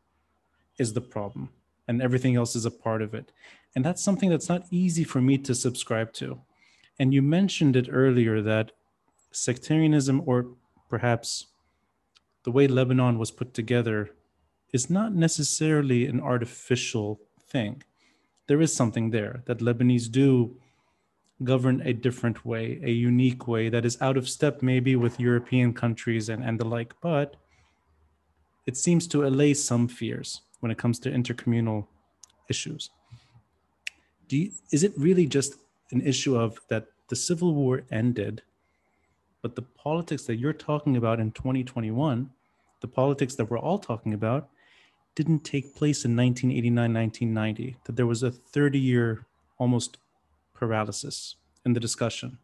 is 0.78 0.92
the 0.92 1.00
problem, 1.00 1.50
and 1.88 2.02
everything 2.02 2.36
else 2.36 2.56
is 2.56 2.64
a 2.64 2.70
part 2.70 3.02
of 3.02 3.14
it. 3.14 3.32
And 3.74 3.84
that's 3.84 4.02
something 4.02 4.30
that's 4.30 4.48
not 4.48 4.66
easy 4.70 5.04
for 5.04 5.20
me 5.20 5.38
to 5.38 5.54
subscribe 5.54 6.12
to. 6.14 6.40
And 6.98 7.14
you 7.14 7.22
mentioned 7.22 7.76
it 7.76 7.88
earlier 7.90 8.42
that 8.42 8.72
sectarianism, 9.30 10.22
or 10.26 10.46
perhaps 10.88 11.46
the 12.44 12.50
way 12.50 12.66
Lebanon 12.66 13.18
was 13.18 13.30
put 13.30 13.54
together, 13.54 14.10
is 14.72 14.90
not 14.90 15.14
necessarily 15.14 16.06
an 16.06 16.20
artificial 16.20 17.20
thing. 17.48 17.82
There 18.46 18.60
is 18.60 18.74
something 18.74 19.10
there 19.10 19.42
that 19.46 19.58
Lebanese 19.58 20.10
do 20.10 20.56
govern 21.44 21.80
a 21.82 21.92
different 21.92 22.44
way, 22.44 22.80
a 22.82 22.90
unique 22.90 23.48
way 23.48 23.68
that 23.68 23.84
is 23.84 24.00
out 24.00 24.16
of 24.16 24.28
step 24.28 24.62
maybe 24.62 24.96
with 24.96 25.20
European 25.20 25.72
countries 25.72 26.28
and, 26.28 26.42
and 26.44 26.58
the 26.58 26.64
like, 26.64 26.94
but 27.00 27.36
it 28.66 28.76
seems 28.76 29.06
to 29.08 29.26
allay 29.26 29.54
some 29.54 29.88
fears 29.88 30.42
when 30.62 30.70
it 30.70 30.78
comes 30.78 31.00
to 31.00 31.10
intercommunal 31.10 31.86
issues. 32.48 32.90
Do 34.28 34.36
you, 34.36 34.52
is 34.70 34.84
it 34.84 34.92
really 34.96 35.26
just 35.26 35.56
an 35.90 36.00
issue 36.00 36.36
of 36.36 36.60
that 36.68 36.86
the 37.08 37.16
Civil 37.16 37.52
War 37.52 37.82
ended, 37.90 38.42
but 39.42 39.56
the 39.56 39.62
politics 39.62 40.22
that 40.26 40.36
you're 40.36 40.52
talking 40.52 40.96
about 40.96 41.18
in 41.18 41.32
2021, 41.32 42.30
the 42.80 42.86
politics 42.86 43.34
that 43.34 43.50
we're 43.50 43.58
all 43.58 43.80
talking 43.80 44.14
about, 44.14 44.48
didn't 45.16 45.40
take 45.40 45.74
place 45.74 46.04
in 46.04 46.16
1989, 46.16 46.94
1990, 46.94 47.76
that 47.84 47.96
there 47.96 48.06
was 48.06 48.22
a 48.22 48.30
30 48.30 48.78
year 48.78 49.26
almost 49.58 49.98
paralysis 50.54 51.34
in 51.66 51.72
the 51.72 51.80
discussion. 51.80 52.38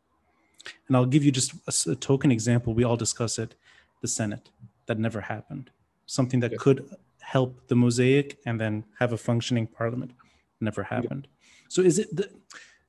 And 0.88 0.96
I'll 0.96 1.06
give 1.06 1.24
you 1.24 1.30
just 1.30 1.52
a, 1.68 1.92
a 1.92 1.94
token 1.94 2.32
example. 2.32 2.74
We 2.74 2.84
all 2.84 2.96
discuss 2.96 3.38
it 3.38 3.54
the 4.02 4.08
Senate. 4.08 4.50
That 4.86 4.98
never 4.98 5.20
happened. 5.20 5.70
Something 6.06 6.40
that 6.40 6.58
could 6.58 6.88
help 7.34 7.66
the 7.68 7.76
mosaic 7.76 8.38
and 8.46 8.60
then 8.60 8.84
have 8.98 9.12
a 9.12 9.18
functioning 9.28 9.66
parliament 9.66 10.12
never 10.60 10.82
happened. 10.82 11.28
So 11.68 11.82
is 11.82 11.98
it 11.98 12.08
the, 12.14 12.30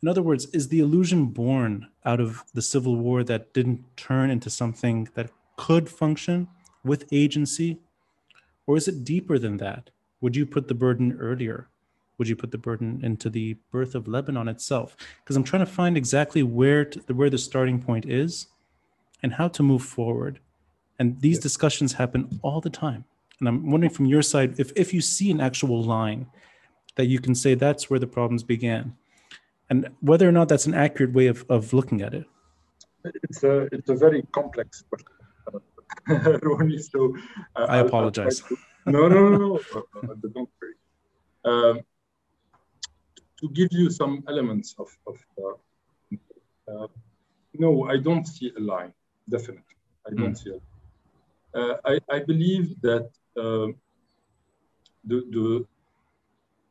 in 0.02 0.08
other 0.08 0.22
words, 0.22 0.46
is 0.54 0.70
the 0.70 0.80
illusion 0.80 1.26
born 1.28 1.88
out 2.06 2.20
of 2.20 2.44
the 2.54 2.62
Civil 2.62 2.96
War 2.96 3.24
that 3.26 3.54
didn't 3.54 3.82
turn 3.98 4.30
into 4.30 4.50
something 4.50 5.10
that 5.16 5.30
could 5.58 5.90
function 5.90 6.48
with 6.84 7.06
agency? 7.12 7.80
Or 8.66 8.78
is 8.78 8.88
it 8.88 9.04
deeper 9.04 9.38
than 9.38 9.58
that? 9.58 9.90
Would 10.22 10.36
you 10.36 10.46
put 10.46 10.68
the 10.68 10.74
burden 10.74 11.18
earlier 11.20 11.68
would 12.20 12.28
you 12.28 12.36
put 12.36 12.52
the 12.52 12.58
burden 12.58 13.00
into 13.02 13.30
the 13.30 13.56
birth 13.72 13.96
of 13.96 14.08
Lebanon 14.08 14.50
itself? 14.50 14.96
Because 15.24 15.38
I'm 15.38 15.44
trying 15.44 15.66
to 15.66 15.72
find 15.72 15.98
exactly 15.98 16.44
where 16.44 16.84
to, 16.86 17.00
where 17.14 17.30
the 17.30 17.38
starting 17.38 17.82
point 17.82 18.06
is 18.06 18.48
and 19.24 19.34
how 19.34 19.48
to 19.48 19.64
move 19.64 19.82
forward. 19.82 20.40
And 21.00 21.22
these 21.22 21.40
discussions 21.40 21.94
happen 21.94 22.40
all 22.44 22.60
the 22.60 22.70
time. 22.70 23.06
And 23.40 23.48
I'm 23.48 23.72
wondering 23.72 23.94
from 23.94 24.06
your 24.06 24.22
side 24.22 24.60
if, 24.60 24.72
if 24.76 24.94
you 24.94 25.02
see 25.02 25.32
an 25.32 25.40
actual 25.40 25.82
line 25.84 26.28
that 26.96 27.06
you 27.06 27.20
can 27.20 27.34
say 27.34 27.56
that's 27.56 27.90
where 27.90 28.00
the 28.00 28.08
problems 28.08 28.44
began, 28.44 28.96
and 29.70 29.90
whether 30.02 30.28
or 30.28 30.32
not 30.32 30.50
that's 30.50 30.66
an 30.66 30.74
accurate 30.74 31.14
way 31.14 31.28
of, 31.28 31.46
of 31.50 31.72
looking 31.74 32.02
at 32.02 32.14
it. 32.14 32.26
It's 33.24 33.44
a, 33.44 33.70
it's 33.72 33.90
a 33.90 33.96
very 33.96 34.24
complex 34.34 34.84
question, 34.90 36.40
Ronnie. 36.44 36.80
So 36.80 37.16
uh, 37.56 37.68
I 37.70 37.78
apologize. 37.78 38.42
To, 38.42 38.58
no, 38.86 39.08
no, 39.08 39.30
no, 39.30 39.38
no. 39.38 39.60
don't 40.34 40.50
worry. 40.60 40.76
Um, 41.46 41.80
to 43.40 43.50
give 43.50 43.70
you 43.72 43.90
some 43.90 44.24
elements 44.28 44.76
of, 44.78 44.90
of 45.08 45.18
uh, 45.42 46.84
uh, 46.84 46.88
no, 47.54 47.86
I 47.86 47.98
don't 47.98 48.26
see 48.28 48.52
a 48.58 48.60
line, 48.60 48.94
definitely. 49.30 49.76
I 50.06 50.10
don't 50.14 50.34
mm. 50.34 50.44
see 50.44 50.50
it. 50.52 50.62
Uh, 51.54 51.76
I, 51.86 52.00
I 52.14 52.20
believe 52.20 52.80
that 52.82 53.10
uh, 53.40 53.68
the, 55.06 55.18
the, 55.36 55.66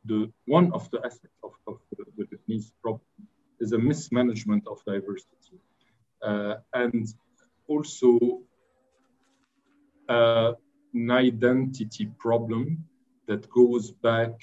the 0.05 0.31
one 0.45 0.71
of 0.73 0.89
the 0.91 0.99
aspects 1.05 1.37
of, 1.43 1.51
of 1.67 1.79
the, 1.89 2.05
the 2.17 2.23
Lebanese 2.25 2.71
problem 2.81 3.01
is 3.59 3.73
a 3.73 3.77
mismanagement 3.77 4.63
of 4.67 4.83
diversity 4.85 5.59
uh, 6.21 6.55
and 6.73 7.13
also 7.67 8.41
uh, 10.07 10.53
an 10.93 11.11
identity 11.11 12.09
problem 12.17 12.83
that 13.27 13.49
goes 13.49 13.91
back 13.91 14.33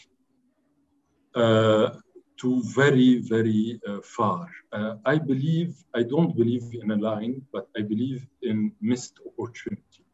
uh, 1.35 1.91
to 2.39 2.63
very, 2.63 3.19
very 3.19 3.81
uh, 3.89 3.99
far. 4.03 4.49
Uh, 4.73 4.95
I 5.05 5.19
believe, 5.19 5.75
I 5.95 6.03
don't 6.03 6.37
believe 6.37 6.67
in 6.73 6.91
a 6.91 6.97
line, 6.97 7.43
but 7.53 7.69
I 7.77 7.83
believe 7.83 8.27
in 8.43 8.73
missed 8.81 9.19
opportunities. 9.27 10.06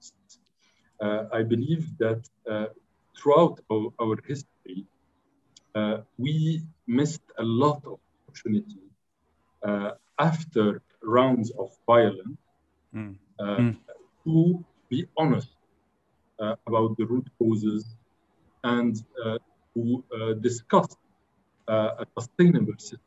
Uh, 1.02 1.24
I 1.32 1.42
believe 1.42 1.84
that 1.98 2.22
uh, 2.48 2.66
throughout 3.16 3.58
our, 3.70 3.88
our 4.00 4.16
history, 4.24 4.86
uh, 5.74 5.98
we 6.16 6.62
missed 6.86 7.26
a 7.38 7.42
lot 7.42 7.82
of 7.84 7.98
opportunity 8.28 8.78
after 10.18 10.82
rounds 11.02 11.50
of 11.58 11.70
violence 11.86 12.38
mm. 12.94 13.14
Mm. 13.40 13.76
to 14.24 14.64
be 14.88 15.06
honest 15.16 15.56
about 16.38 16.96
the 16.98 17.06
root 17.06 17.26
causes 17.38 17.96
and 18.62 19.02
to 19.74 20.04
discuss 20.40 20.88
uh, 21.68 22.02
a 22.02 22.06
sustainable 22.18 22.74
system 22.78 23.00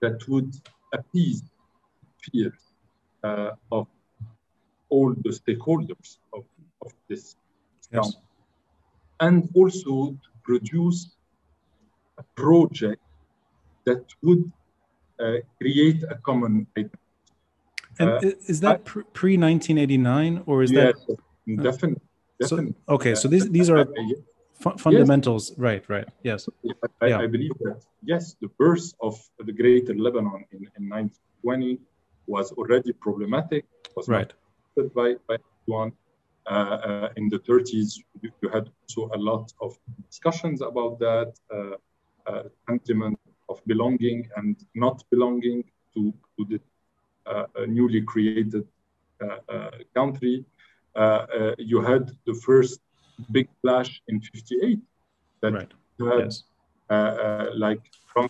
that 0.00 0.28
would 0.28 0.54
appease 0.92 1.42
fears 2.22 2.62
uh, 3.22 3.50
of 3.72 3.86
all 4.88 5.12
the 5.24 5.30
stakeholders 5.30 6.18
of, 6.32 6.44
of 6.84 6.92
this 7.08 7.36
yes. 7.92 8.16
and 9.20 9.48
also 9.54 10.10
to 10.10 10.28
produce 10.42 11.10
a 12.18 12.24
project 12.34 13.02
that 13.84 14.04
would 14.22 14.50
uh, 15.20 15.36
create 15.60 16.02
a 16.10 16.16
common 16.16 16.66
identity. 16.76 16.98
And 17.98 18.10
uh, 18.10 18.20
is 18.46 18.60
that 18.60 18.84
pre 18.84 19.36
1989 19.36 20.42
or 20.46 20.62
is 20.62 20.72
yes, 20.72 20.94
that? 21.06 21.16
Definitely. 21.62 22.00
definitely. 22.40 22.74
So, 22.88 22.94
okay, 22.94 23.14
so 23.14 23.28
these 23.28 23.48
these 23.50 23.70
are 23.70 23.86
fundamentals 24.78 25.50
yes. 25.50 25.58
right 25.58 25.84
right 25.88 26.08
yes 26.22 26.48
I, 27.00 27.06
yeah. 27.06 27.18
I, 27.18 27.26
believe 27.26 27.52
that 27.60 27.82
yes 28.02 28.36
the 28.40 28.48
birth 28.56 28.94
of 29.00 29.14
the 29.38 29.52
greater 29.52 29.94
lebanon 29.94 30.44
in, 30.52 30.60
in 30.78 30.88
1920 30.88 31.78
was 32.26 32.52
already 32.52 32.92
problematic 32.92 33.64
was 33.96 34.08
right 34.08 34.32
by 34.94 35.14
by 35.28 35.36
one 35.66 35.90
uh, 35.90 35.92
uh, 35.92 36.03
in 37.16 37.28
the 37.28 37.38
30s 37.48 37.98
you, 38.22 38.30
you, 38.42 38.48
had 38.48 38.68
also 38.82 39.10
a 39.14 39.18
lot 39.18 39.52
of 39.60 39.76
discussions 40.10 40.60
about 40.60 40.98
that 40.98 41.32
uh, 41.54 41.76
uh 42.30 42.42
sentiment 42.68 43.18
of 43.48 43.60
belonging 43.66 44.28
and 44.36 44.56
not 44.74 45.02
belonging 45.10 45.64
to, 45.94 46.12
to 46.36 46.44
the 46.50 46.60
uh, 47.26 47.46
newly 47.66 48.02
created 48.02 48.66
uh, 49.22 49.70
country 49.94 50.44
you 51.58 51.80
had 51.80 52.10
the 52.26 52.34
first 52.46 52.80
big 53.32 53.48
flash 53.62 54.02
in 54.08 54.20
58 54.20 54.78
that 55.40 55.52
right. 55.52 55.72
had 55.98 56.24
yes. 56.24 56.42
like 57.54 57.82
from 58.12 58.28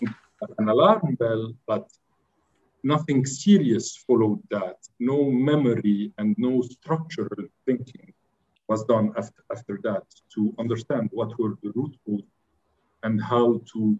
an 0.58 0.68
alarm 0.68 1.16
bell, 1.18 1.52
but 1.66 1.90
nothing 2.84 3.24
serious 3.24 3.96
followed 4.06 4.40
that. 4.50 4.76
No 5.00 5.30
memory 5.30 6.12
and 6.18 6.34
no 6.38 6.62
structural 6.62 7.48
thinking 7.66 8.12
was 8.68 8.84
done 8.84 9.12
after, 9.16 9.42
after 9.50 9.80
that 9.82 10.04
to 10.34 10.54
understand 10.58 11.08
what 11.12 11.38
were 11.38 11.56
the 11.62 11.72
root 11.74 11.96
causes 12.06 12.28
and 13.02 13.22
how 13.22 13.60
to 13.72 13.98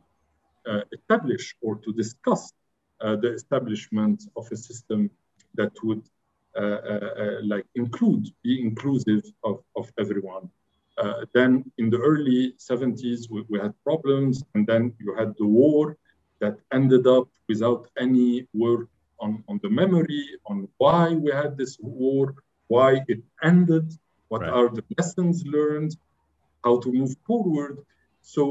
uh, 0.67 0.81
establish 0.93 1.57
or 1.61 1.77
to 1.77 1.93
discuss 1.93 2.53
uh, 3.01 3.17
the 3.17 3.33
establishment 3.33 4.25
of 4.37 4.47
a 4.53 4.57
system 4.57 5.11
that 5.55 5.73
would 5.83 6.03
uh, 6.57 6.61
uh, 6.61 7.11
uh 7.19 7.39
like 7.43 7.67
include, 7.75 8.29
be 8.43 8.61
inclusive 8.61 9.25
of, 9.43 9.59
of 9.77 9.93
everyone. 9.99 10.49
Uh, 10.97 11.25
then 11.35 11.65
in 11.79 11.91
the 11.91 11.99
early 11.99 12.55
70s, 12.59 13.29
we, 13.29 13.45
we, 13.49 13.59
had 13.59 13.75
problems, 13.83 14.45
and 14.55 14.65
then 14.65 14.93
you 15.01 15.13
had 15.17 15.35
the 15.39 15.45
war 15.45 15.97
that 16.45 16.57
ended 16.79 17.07
up 17.07 17.27
without 17.49 17.83
any 18.05 18.47
work 18.53 18.89
on, 19.25 19.33
on 19.49 19.57
the 19.63 19.71
memory, 19.83 20.25
on 20.51 20.69
why 20.83 21.05
we 21.25 21.31
had 21.41 21.57
this 21.57 21.79
war, 21.81 22.35
why 22.69 22.91
it 23.13 23.21
ended, 23.43 23.87
what 24.29 24.43
right. 24.43 24.53
are 24.59 24.69
the 24.69 24.85
lessons 24.99 25.37
learned, 25.57 25.93
how 26.65 26.75
to 26.81 26.89
move 27.01 27.15
forward. 27.27 27.77
So 28.23 28.43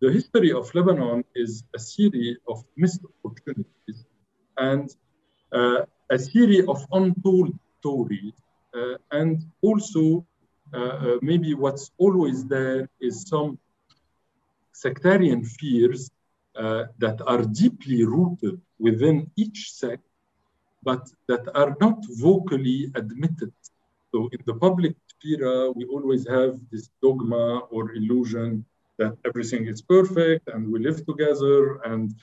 the 0.00 0.10
history 0.18 0.52
of 0.60 0.74
Lebanon 0.74 1.24
is 1.34 1.52
a 1.78 1.78
series 1.78 2.36
of 2.48 2.64
missed 2.76 3.04
opportunities 3.24 3.98
and 4.56 4.86
uh, 5.52 5.80
a 6.10 6.18
series 6.18 6.64
of 6.72 6.78
untold 6.92 7.52
stories. 7.80 8.32
Uh, 8.74 8.96
and 9.20 9.34
also, 9.60 10.26
uh, 10.72 10.78
uh 10.78 11.18
maybe 11.20 11.50
what's 11.62 11.90
always 11.98 12.38
there 12.54 12.88
is 13.08 13.14
some 13.32 13.58
sectarian 14.72 15.44
fears 15.44 16.10
uh, 16.56 16.84
that 16.98 17.20
are 17.26 17.42
deeply 17.42 18.04
rooted 18.04 18.60
within 18.78 19.30
each 19.36 19.72
sect, 19.72 20.04
but 20.82 21.10
that 21.28 21.44
are 21.54 21.76
not 21.80 21.98
vocally 22.20 22.90
admitted. 22.94 23.52
So 24.12 24.28
in 24.32 24.40
the 24.44 24.54
public 24.54 24.94
sphere, 25.08 25.70
we 25.72 25.84
always 25.86 26.28
have 26.28 26.58
this 26.70 26.90
dogma 27.02 27.60
or 27.70 27.92
illusion 27.92 28.64
that 28.98 29.16
everything 29.24 29.66
is 29.66 29.80
perfect 29.80 30.48
and 30.48 30.70
we 30.70 30.78
live 30.80 31.04
together 31.06 31.80
and 31.92 32.14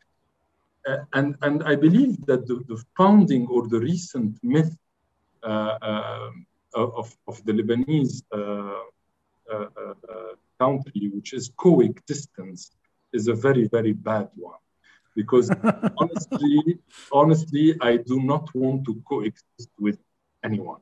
uh, 0.88 0.98
and 1.14 1.36
and 1.42 1.64
I 1.64 1.76
believe 1.76 2.26
that 2.28 2.48
the, 2.48 2.64
the 2.68 2.82
founding 2.96 3.48
or 3.48 3.68
the 3.68 3.80
recent 3.80 4.38
myth 4.44 4.78
uh, 5.44 5.78
uh, 5.82 6.30
of, 6.74 7.16
of 7.28 7.44
the 7.46 7.54
Lebanese 7.54 8.22
uh, 8.32 8.84
uh, 9.52 10.34
country, 10.60 11.10
which 11.14 11.34
is 11.34 11.52
coexistence, 11.58 12.72
is 13.14 13.28
a 13.28 13.34
very, 13.34 13.68
very 13.68 13.94
bad 13.94 14.30
one. 14.36 14.60
Because 15.16 15.50
honestly, 15.98 16.80
honestly, 17.12 17.76
I 17.82 17.98
do 17.98 18.22
not 18.22 18.54
want 18.56 18.86
to 18.86 19.02
coexist 19.08 19.72
with 19.80 19.98
anyone. 20.44 20.82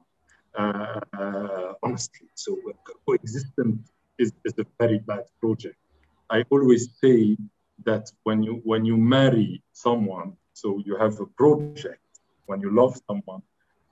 Uh, 0.57 0.99
uh, 1.17 1.73
honestly, 1.83 2.27
so 2.35 2.57
coexistence 3.05 3.91
is, 4.17 4.33
is 4.43 4.53
a 4.57 4.65
very 4.79 4.99
bad 4.99 5.25
project. 5.39 5.75
I 6.29 6.43
always 6.49 6.89
say 7.01 7.37
that 7.85 8.11
when 8.23 8.43
you 8.43 8.61
when 8.63 8.83
you 8.85 8.97
marry 8.97 9.61
someone, 9.71 10.33
so 10.53 10.81
you 10.85 10.97
have 10.97 11.19
a 11.19 11.25
project. 11.25 12.01
When 12.47 12.61
you 12.61 12.73
love 12.73 12.99
someone, 13.07 13.41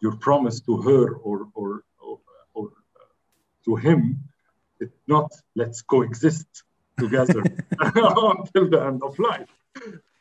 your 0.02 0.16
promise 0.18 0.60
to 0.62 0.82
her 0.82 1.16
or 1.16 1.48
or 1.54 1.84
or, 2.00 2.20
or 2.54 2.68
uh, 3.00 3.06
to 3.66 3.76
him, 3.76 4.20
it's 4.80 5.00
not 5.08 5.32
let's 5.56 5.82
coexist 5.82 6.64
together 6.98 7.42
until 7.80 8.70
the 8.70 8.82
end 8.88 9.02
of 9.04 9.18
life. 9.20 9.50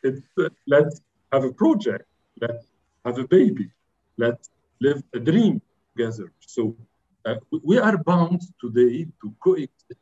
It's 0.02 0.26
uh, 0.38 0.48
let's 0.66 1.00
have 1.32 1.44
a 1.44 1.52
project, 1.52 2.04
let's 2.40 2.66
have 3.04 3.18
a 3.18 3.26
baby, 3.26 3.70
let's 4.18 4.50
live 4.80 5.02
a 5.14 5.20
dream 5.20 5.62
together. 5.96 6.32
So 6.40 6.76
uh, 7.24 7.36
we 7.62 7.78
are 7.78 7.96
bound 7.98 8.42
today 8.60 9.06
to 9.20 9.34
coexist 9.42 10.00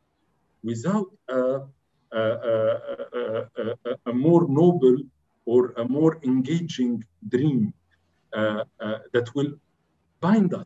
without 0.63 1.07
a, 1.29 1.61
a, 2.11 2.21
a, 3.61 3.95
a 4.05 4.13
more 4.13 4.47
noble 4.47 4.97
or 5.45 5.73
a 5.77 5.87
more 5.87 6.19
engaging 6.23 7.03
dream 7.29 7.73
uh, 8.33 8.63
uh, 8.79 8.97
that 9.13 9.33
will 9.35 9.53
bind 10.19 10.53
us 10.53 10.65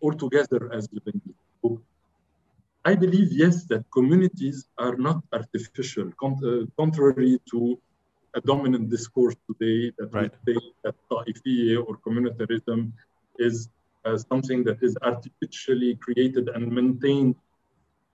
all 0.00 0.12
together 0.12 0.70
as 0.72 0.88
Lebanese. 0.88 1.34
I 2.90 2.94
believe, 2.94 3.32
yes, 3.32 3.64
that 3.70 3.84
communities 3.90 4.58
are 4.78 4.96
not 4.96 5.18
artificial, 5.32 6.12
con- 6.20 6.40
uh, 6.44 6.66
contrary 6.80 7.40
to 7.50 7.76
a 8.38 8.40
dominant 8.40 8.90
discourse 8.90 9.34
today 9.48 9.92
that 9.98 10.08
right. 10.14 10.30
would 10.30 10.38
say 10.46 10.60
that 10.84 10.94
Ta'ifiyya 11.10 11.78
or 11.84 11.96
communitarism 12.06 12.92
is 13.48 13.68
uh, 14.04 14.16
something 14.30 14.62
that 14.68 14.78
is 14.82 14.96
artificially 15.02 15.96
created 15.96 16.48
and 16.54 16.70
maintained 16.70 17.34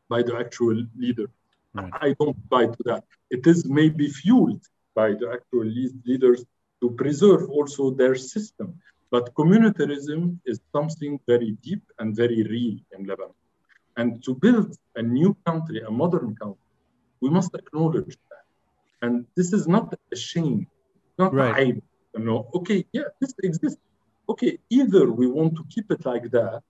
by 0.08 0.22
the 0.22 0.34
actual 0.44 0.76
leader. 0.96 1.28
Right. 1.74 1.92
I 2.06 2.08
don't 2.18 2.38
buy 2.48 2.64
to 2.76 2.82
that. 2.86 3.04
It 3.30 3.46
is 3.46 3.66
maybe 3.66 4.08
fueled 4.08 4.64
by 4.94 5.08
the 5.20 5.28
actual 5.36 5.66
leaders 6.08 6.46
to 6.80 6.90
preserve 7.02 7.42
also 7.50 7.90
their 7.90 8.14
system. 8.14 8.68
But 9.10 9.34
communitarism 9.34 10.38
is 10.46 10.60
something 10.74 11.20
very 11.26 11.50
deep 11.62 11.82
and 11.98 12.16
very 12.16 12.42
real 12.54 12.78
in 12.96 13.04
Lebanon. 13.04 13.34
And 13.96 14.22
to 14.24 14.34
build 14.34 14.76
a 14.96 15.02
new 15.02 15.36
country, 15.46 15.82
a 15.82 15.90
modern 15.90 16.34
country, 16.36 16.58
we 17.20 17.30
must 17.30 17.54
acknowledge 17.54 18.16
that. 18.30 18.44
And 19.02 19.26
this 19.36 19.52
is 19.52 19.68
not 19.68 19.94
a 20.12 20.16
shame, 20.16 20.66
not 21.18 21.34
right. 21.34 21.58
a 21.58 22.18
You 22.18 22.24
know, 22.24 22.48
okay, 22.54 22.84
yeah, 22.92 23.08
this 23.20 23.34
exists. 23.42 23.80
Okay, 24.28 24.58
either 24.70 25.10
we 25.10 25.26
want 25.26 25.56
to 25.56 25.64
keep 25.74 25.90
it 25.90 26.04
like 26.04 26.30
that 26.30 26.62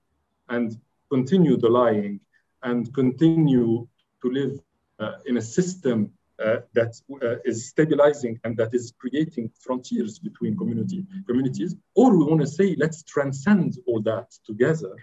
and 0.48 0.78
continue 1.10 1.56
the 1.56 1.68
lying 1.68 2.20
and 2.62 2.92
continue 2.94 3.86
to 4.22 4.30
live 4.30 4.60
uh, 5.00 5.14
in 5.26 5.36
a 5.36 5.42
system 5.42 6.12
uh, 6.42 6.56
that 6.74 6.92
uh, 7.22 7.36
is 7.44 7.68
stabilizing 7.68 8.40
and 8.44 8.56
that 8.56 8.72
is 8.74 8.92
creating 8.98 9.50
frontiers 9.60 10.18
between 10.18 10.56
community 10.56 11.04
communities, 11.26 11.76
or 11.94 12.16
we 12.16 12.24
want 12.24 12.40
to 12.40 12.46
say 12.46 12.74
let's 12.78 13.02
transcend 13.02 13.78
all 13.86 14.00
that 14.00 14.28
together 14.44 14.96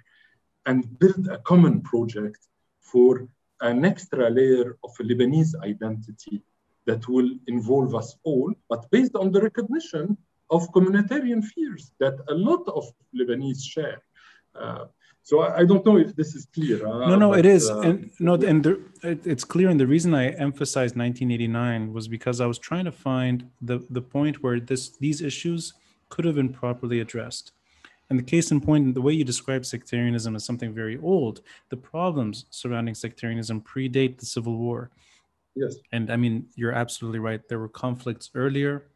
and 0.65 0.99
build 0.99 1.27
a 1.27 1.39
common 1.39 1.81
project 1.81 2.47
for 2.79 3.27
an 3.61 3.85
extra 3.85 4.29
layer 4.29 4.77
of 4.83 4.91
a 4.99 5.03
Lebanese 5.03 5.53
identity 5.63 6.41
that 6.85 7.07
will 7.07 7.29
involve 7.47 7.93
us 7.95 8.15
all, 8.23 8.53
but 8.69 8.89
based 8.91 9.15
on 9.15 9.31
the 9.31 9.41
recognition 9.41 10.17
of 10.49 10.71
communitarian 10.71 11.43
fears 11.43 11.91
that 11.99 12.15
a 12.29 12.33
lot 12.33 12.67
of 12.67 12.83
Lebanese 13.17 13.63
share. 13.63 14.01
Uh, 14.55 14.85
so 15.21 15.41
I, 15.41 15.59
I, 15.59 15.65
don't 15.65 15.85
know 15.85 15.97
if 15.97 16.15
this 16.15 16.33
is 16.33 16.47
clear. 16.55 16.87
Uh, 16.87 17.07
no, 17.07 17.15
no, 17.15 17.29
but, 17.29 17.39
it 17.39 17.45
is, 17.45 17.69
uh, 17.69 17.81
and 17.81 18.09
no, 18.19 18.33
and 18.33 18.63
the, 18.63 18.81
it, 19.03 19.27
it's 19.27 19.43
clear. 19.43 19.69
And 19.69 19.79
the 19.79 19.85
reason 19.85 20.13
I 20.15 20.29
emphasized 20.29 20.95
1989 20.95 21.93
was 21.93 22.07
because 22.07 22.41
I 22.41 22.47
was 22.47 22.57
trying 22.57 22.85
to 22.85 22.91
find 22.91 23.49
the 23.61 23.85
the 23.89 24.01
point 24.01 24.41
where 24.41 24.59
this 24.59 24.89
these 24.89 25.21
issues 25.21 25.73
could 26.09 26.25
have 26.25 26.35
been 26.35 26.51
properly 26.51 26.99
addressed. 26.99 27.51
And 28.09 28.17
the 28.17 28.23
case 28.23 28.51
in 28.51 28.59
point, 28.59 28.95
the 28.95 29.01
way 29.01 29.13
you 29.13 29.23
describe 29.23 29.65
sectarianism 29.65 30.35
as 30.35 30.43
something 30.43 30.73
very 30.73 30.97
old, 30.97 31.41
the 31.69 31.77
problems 31.77 32.45
surrounding 32.49 32.95
sectarianism 32.95 33.61
predate 33.61 34.17
the 34.17 34.25
Civil 34.25 34.57
War. 34.57 34.89
Yes. 35.55 35.75
And 35.91 36.11
I 36.11 36.15
mean, 36.15 36.47
you're 36.55 36.71
absolutely 36.71 37.19
right. 37.19 37.47
There 37.47 37.59
were 37.59 37.69
conflicts 37.69 38.31
earlier. 38.33 38.87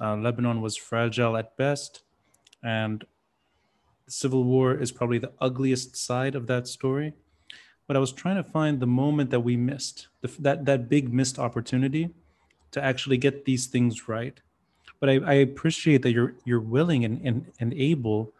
Uh, 0.00 0.16
Lebanon 0.16 0.60
was 0.62 0.76
fragile 0.76 1.36
at 1.36 1.56
best. 1.56 2.02
And 2.62 3.04
the 4.06 4.10
Civil 4.10 4.44
War 4.44 4.74
is 4.74 4.90
probably 4.92 5.18
the 5.18 5.32
ugliest 5.40 5.96
side 5.96 6.34
of 6.34 6.46
that 6.46 6.66
story. 6.66 7.12
But 7.86 7.96
I 7.96 8.00
was 8.00 8.12
trying 8.12 8.36
to 8.36 8.44
find 8.44 8.80
the 8.80 8.86
moment 8.86 9.28
that 9.30 9.40
we 9.40 9.56
missed, 9.56 10.08
the, 10.22 10.28
that, 10.40 10.64
that 10.64 10.88
big 10.88 11.12
missed 11.12 11.38
opportunity 11.38 12.08
to 12.70 12.82
actually 12.82 13.18
get 13.18 13.44
these 13.44 13.66
things 13.66 14.08
right. 14.08 14.40
But 15.00 15.10
I, 15.10 15.14
I 15.26 15.34
appreciate 15.34 16.00
that 16.02 16.12
you're 16.12 16.34
you're 16.46 16.60
willing 16.60 17.04
and, 17.04 17.20
and, 17.26 17.52
and 17.60 17.74
able 17.74 18.32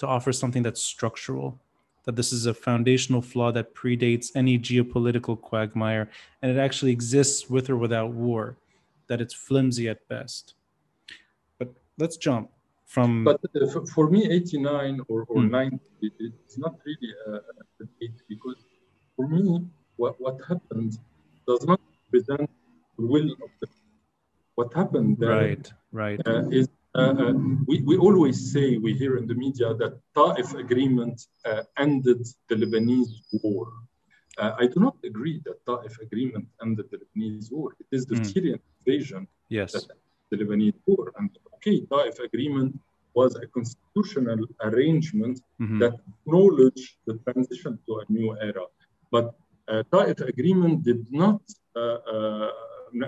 to 0.00 0.06
offer 0.06 0.32
something 0.32 0.62
that's 0.62 0.82
structural, 0.82 1.60
that 2.04 2.16
this 2.16 2.32
is 2.32 2.46
a 2.46 2.54
foundational 2.54 3.20
flaw 3.20 3.52
that 3.52 3.74
predates 3.74 4.28
any 4.34 4.58
geopolitical 4.58 5.38
quagmire, 5.40 6.10
and 6.40 6.50
it 6.50 6.58
actually 6.58 6.90
exists 6.90 7.50
with 7.50 7.68
or 7.68 7.76
without 7.76 8.10
war, 8.10 8.56
that 9.08 9.20
it's 9.20 9.34
flimsy 9.34 9.88
at 9.90 10.08
best. 10.08 10.54
But 11.58 11.68
let's 11.98 12.16
jump 12.16 12.50
from. 12.86 13.24
But 13.24 13.40
uh, 13.54 13.84
for 13.94 14.08
me, 14.08 14.30
89 14.30 15.00
or, 15.08 15.26
or 15.28 15.42
hmm. 15.42 15.50
90, 15.50 15.78
it's 16.00 16.56
not 16.56 16.76
really 16.86 17.10
a, 17.26 17.84
date 18.00 18.22
because 18.26 18.56
for 19.16 19.28
me, 19.28 19.66
what, 19.96 20.18
what 20.18 20.38
happened 20.48 20.98
does 21.46 21.64
not 21.66 21.80
present 22.10 22.48
the 22.98 23.06
will 23.06 23.32
of 23.32 23.50
the. 23.60 23.66
What 24.54 24.72
happened 24.74 25.18
there 25.18 25.30
right, 25.30 25.72
right. 25.92 26.20
Uh, 26.26 26.48
is 26.48 26.68
uh, 26.94 26.98
uh, 26.98 27.32
we, 27.66 27.82
we 27.82 27.96
always 27.96 28.52
say, 28.52 28.76
we 28.76 28.94
hear 28.94 29.16
in 29.16 29.26
the 29.26 29.34
media 29.34 29.74
that 29.74 30.00
Ta'if 30.16 30.54
agreement 30.54 31.20
uh, 31.44 31.62
ended 31.78 32.26
the 32.48 32.56
Lebanese 32.56 33.14
war. 33.42 33.68
Uh, 34.38 34.52
I 34.58 34.66
do 34.66 34.80
not 34.80 34.96
agree 35.04 35.40
that 35.44 35.64
Ta'if 35.66 35.98
agreement 36.00 36.48
ended 36.62 36.86
the 36.90 36.98
Lebanese 36.98 37.52
war. 37.52 37.74
It 37.78 37.86
is 37.92 38.06
the 38.06 38.16
mm. 38.16 38.26
Syrian 38.32 38.60
invasion 38.84 39.28
Yes. 39.48 39.72
that 39.72 39.86
the 40.30 40.36
Lebanese 40.38 40.74
war. 40.86 41.12
And 41.18 41.30
okay, 41.56 41.80
Taif 41.86 42.18
agreement 42.20 42.78
was 43.14 43.36
a 43.36 43.46
constitutional 43.46 44.46
arrangement 44.62 45.40
Mhm. 45.60 45.78
that 45.80 45.94
acknowledged 46.10 46.96
the 47.06 47.14
transition 47.26 47.78
to 47.86 47.92
a 48.02 48.04
new 48.08 48.36
era. 48.40 48.66
But 49.10 49.34
uh, 49.68 49.82
Taif 49.92 50.20
agreement 50.20 50.82
did 50.84 51.06
not. 51.10 51.40
Uh, 51.76 51.98
uh, 52.14 52.50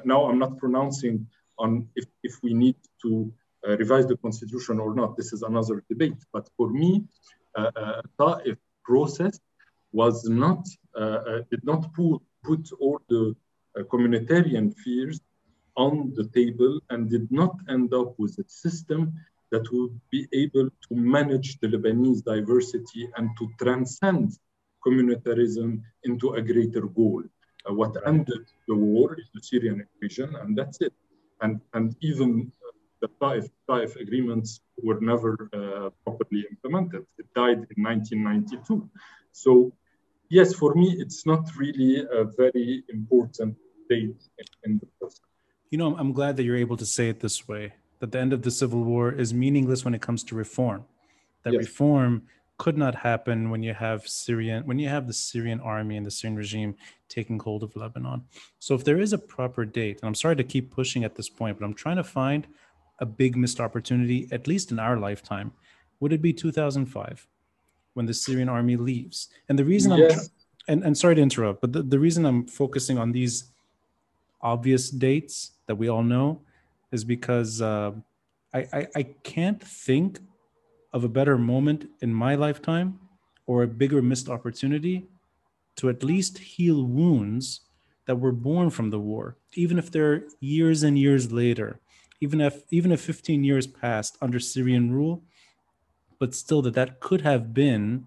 now 0.05 0.27
I'm 0.29 0.39
not 0.39 0.57
pronouncing 0.59 1.27
on 1.59 1.89
if, 1.97 2.07
if 2.23 2.35
we 2.43 2.55
need 2.55 2.77
to 3.03 3.33
revise 3.67 4.07
the 4.07 4.17
constitution 4.17 4.79
or 4.79 4.95
not. 4.95 5.17
This 5.17 5.33
is 5.33 5.43
another 5.43 5.85
debate. 5.89 6.21
But 6.33 6.49
for 6.57 6.69
me, 6.71 7.05
uh, 7.57 7.71
uh, 7.77 8.03
Taif 8.19 8.57
process 8.85 9.39
was 9.93 10.25
not 10.25 10.67
uh, 10.97 11.01
uh, 11.01 11.41
did 11.51 11.65
not 11.65 11.93
put 11.95 12.21
put 12.43 12.69
all 12.81 13.01
the 13.09 13.37
uh, 13.79 13.83
communitarian 13.85 14.75
fears 14.77 15.21
on 15.77 16.13
the 16.17 16.25
table 16.29 16.81
and 16.91 17.11
did 17.11 17.31
not 17.31 17.55
end 17.69 17.95
up 17.95 18.15
with 18.19 18.37
a 18.39 18.49
system 18.49 19.15
that 19.51 19.71
would 19.73 19.99
be 20.11 20.27
able 20.33 20.69
to 20.87 20.95
manage 20.95 21.59
the 21.61 21.69
Lebanese 21.69 22.25
diversity 22.25 23.09
and 23.17 23.31
to 23.39 23.49
transcend 23.61 24.39
communitarism 24.85 25.81
into 26.05 26.35
a 26.35 26.43
greater 26.43 26.83
goal. 26.83 27.23
Uh, 27.69 27.75
what 27.75 27.95
ended 28.07 28.45
the 28.67 28.75
war 28.75 29.15
is 29.21 29.29
the 29.35 29.43
Syrian 29.43 29.87
invasion, 29.87 30.35
and 30.41 30.57
that's 30.59 30.81
it. 30.81 30.93
And, 31.43 31.61
and 31.75 31.95
even 32.01 32.51
uh, 32.62 32.62
the 33.03 33.09
Taif, 33.21 33.45
Taif 33.69 33.97
agreements 33.97 34.61
were 34.83 34.99
never 35.01 35.51
uh, 35.53 35.91
properly 36.05 36.47
implemented. 36.51 37.05
It 37.19 37.27
died 37.35 37.67
in 37.73 37.83
1992. 37.83 38.89
So, 39.33 39.73
yes, 40.31 40.55
for 40.55 40.75
me, 40.75 40.97
it's 40.99 41.27
not 41.27 41.51
really 41.57 42.07
a 42.21 42.25
very 42.25 42.85
important 42.89 43.57
date 43.91 44.23
in, 44.39 44.47
in 44.65 44.79
the 44.79 44.87
process. 44.99 45.21
You 45.71 45.79
know, 45.79 45.97
I'm, 45.97 46.13
glad 46.13 46.37
that 46.37 46.45
you're 46.45 46.57
able 46.67 46.77
to 46.77 46.87
say 46.87 47.09
it 47.09 47.21
this 47.21 47.49
way 47.49 47.75
that 47.99 48.13
the 48.13 48.21
end 48.21 48.33
of 48.33 48.43
the 48.43 48.51
Civil 48.51 48.83
War 48.85 49.11
is 49.11 49.35
meaningless 49.35 49.85
when 49.85 49.95
it 49.95 50.03
comes 50.03 50.23
to 50.25 50.35
reform. 50.35 50.85
That 51.45 51.55
Yes. 51.55 51.67
reform 51.67 52.23
could 52.59 52.77
not 52.77 52.95
happen 52.95 53.51
when 53.51 53.63
you 53.63 53.75
have 53.75 54.07
Syrian 54.07 54.67
when 54.67 54.79
you 54.79 54.89
have 54.89 55.07
the 55.07 55.13
Syrian 55.13 55.61
army 55.61 55.97
and 55.97 56.07
the 56.07 56.11
Syrian 56.11 56.37
regime 56.37 56.77
taking 57.09 57.39
hold 57.41 57.63
of 57.63 57.75
Lebanon. 57.75 58.23
So 58.59 58.75
if 58.75 58.85
there 58.85 59.01
is 59.01 59.13
a 59.13 59.19
proper 59.19 59.65
date, 59.65 59.97
and 60.01 60.07
I'm 60.09 60.15
sorry 60.15 60.37
to 60.37 60.45
keep 60.45 60.71
pushing 60.71 61.03
at 61.03 61.17
this 61.17 61.29
point, 61.29 61.59
but 61.59 61.65
I'm 61.65 61.75
trying 61.75 61.97
to 61.97 62.05
find 62.05 62.47
a 62.99 63.07
big 63.07 63.37
missed 63.37 63.61
opportunity, 63.61 64.29
at 64.31 64.47
least 64.47 64.71
in 64.71 64.79
our 64.79 64.97
lifetime. 64.97 65.53
Would 66.01 66.13
it 66.13 66.23
be 66.23 66.33
2005 66.33 67.27
when 67.95 68.07
the 68.07 68.15
Syrian 68.15 68.49
army 68.49 68.77
leaves? 68.77 69.29
And 69.49 69.59
the 69.59 69.65
reason 69.65 69.93
I'm 69.93 70.09
and, 70.69 70.85
and 70.85 70.97
sorry 70.97 71.17
to 71.17 71.23
interrupt, 71.23 71.61
but 71.61 71.73
the, 71.73 71.83
the 71.83 71.99
reason 71.99 72.25
I'm 72.25 72.47
focusing 72.47 72.99
on 72.99 73.13
these 73.13 73.45
obvious 74.41 74.91
dates 74.91 75.53
that 75.67 75.77
we 75.77 75.89
all 75.89 76.03
know 76.03 76.41
is 76.91 77.05
because 77.05 77.61
uh, 77.61 77.93
I, 78.53 78.67
I, 78.73 78.87
I 78.97 79.03
can't 79.23 79.63
think 79.63 80.21
of 80.93 81.05
a 81.05 81.09
better 81.09 81.39
moment 81.39 81.89
in 82.01 82.13
my 82.13 82.35
lifetime 82.35 82.99
or 83.47 83.63
a 83.63 83.67
bigger 83.67 84.03
missed 84.03 84.29
opportunity 84.29 85.07
to 85.77 85.89
at 85.89 86.05
least 86.05 86.39
heal 86.39 86.85
wounds 86.85 87.61
that 88.07 88.17
were 88.17 88.33
born 88.33 88.69
from 88.69 88.91
the 88.91 88.99
war, 88.99 89.37
even 89.55 89.79
if 89.79 89.91
they're 89.91 90.25
years 90.41 90.83
and 90.83 90.99
years 90.99 91.33
later, 91.33 91.81
even 92.23 92.41
if 92.41 92.63
even 92.71 92.93
if 92.93 93.01
15 93.01 93.43
years 93.43 93.67
passed 93.67 94.17
under 94.23 94.39
Syrian 94.39 94.93
rule, 94.93 95.25
but 96.21 96.35
still 96.35 96.63
that 96.63 96.75
that 96.75 97.01
could 97.01 97.23
have 97.23 97.53
been 97.53 98.07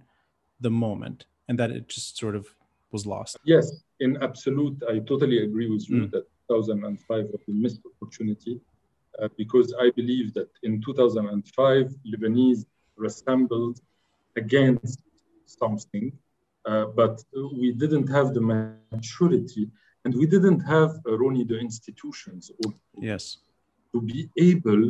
the 0.62 0.72
moment 0.72 1.26
and 1.50 1.60
that 1.60 1.70
it 1.70 1.90
just 1.90 2.18
sort 2.18 2.36
of 2.36 2.48
was 2.94 3.06
lost. 3.06 3.38
Yes, 3.44 3.66
in 4.00 4.12
absolute, 4.24 4.78
I 4.90 5.00
totally 5.12 5.40
agree 5.44 5.70
with 5.70 5.90
you 5.90 5.98
Mm. 5.98 6.12
that 6.12 6.26
2005 6.48 7.26
was 7.34 7.42
a 7.50 7.52
missed 7.64 7.82
opportunity 7.92 8.56
uh, 9.20 9.28
because 9.42 9.68
I 9.86 9.88
believe 10.00 10.34
that 10.38 10.50
in 10.64 10.82
2005, 10.82 11.94
Lebanese 12.12 12.66
assembled 13.06 13.82
against 14.38 15.00
something, 15.46 16.06
uh, 16.70 16.86
but 17.00 17.16
we 17.62 17.74
didn't 17.74 18.08
have 18.18 18.28
the 18.34 18.44
maturity 18.94 19.70
and 20.04 20.12
we 20.16 20.26
didn't 20.26 20.62
have, 20.62 20.92
uh, 21.06 21.18
Ronnie, 21.22 21.44
the 21.44 21.60
institutions 21.60 22.44
or 22.60 22.74
Yes. 23.12 23.24
To 23.96 24.02
be 24.02 24.22
able 24.52 24.84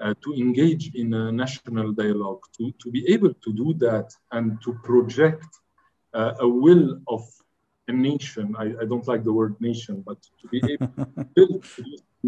uh, 0.00 0.14
to 0.24 0.30
engage 0.44 0.84
in 0.94 1.12
a 1.14 1.32
national 1.32 1.88
dialogue, 1.92 2.42
to, 2.56 2.72
to 2.82 2.90
be 2.96 3.02
able 3.14 3.32
to 3.44 3.50
do 3.52 3.74
that 3.86 4.08
and 4.32 4.46
to 4.64 4.70
project 4.90 5.46
uh, 6.14 6.34
a 6.46 6.48
will 6.48 7.00
of 7.08 7.22
a 7.88 7.92
nation. 7.92 8.54
I, 8.64 8.66
I 8.82 8.84
don't 8.90 9.06
like 9.12 9.22
the 9.24 9.32
word 9.32 9.54
nation, 9.60 9.94
but 10.08 10.18
to 10.40 10.44
be 10.54 10.60
able 10.72 10.88
to 10.98 11.24
build 11.36 11.64
a 11.78 11.82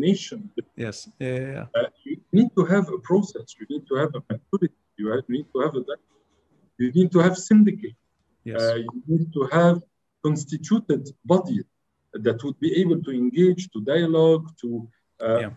nation, 0.09 0.51
Yes. 0.77 1.09
Yeah. 1.19 1.29
yeah, 1.29 1.51
yeah. 1.57 1.67
uh, 1.81 1.89
you 2.05 2.17
need 2.33 2.51
to 2.59 2.65
have 2.75 2.87
a 2.89 2.99
process. 3.11 3.47
You 3.59 3.67
need 3.73 3.85
to 3.91 3.95
have 4.03 4.11
a 4.19 4.23
maturity. 4.31 4.75
You 4.99 5.07
have- 5.13 5.29
need 5.29 5.47
to 5.55 5.59
have 5.65 5.75
a 5.77 5.83
you 6.79 6.91
need 6.99 7.11
to 7.17 7.21
have 7.27 7.37
syndicate. 7.51 7.97
Yes. 8.45 8.61
Uh, 8.61 8.77
you 8.87 9.03
need 9.15 9.33
to 9.33 9.43
have 9.59 9.77
constituted 10.27 11.03
bodies 11.25 11.65
that 12.27 12.39
would 12.45 12.59
be 12.67 12.71
able 12.83 12.99
to 13.07 13.11
engage, 13.25 13.63
to 13.73 13.79
dialogue, 13.95 14.45
to. 14.63 14.69
Uh, 15.27 15.39
Yeah. 15.45 15.53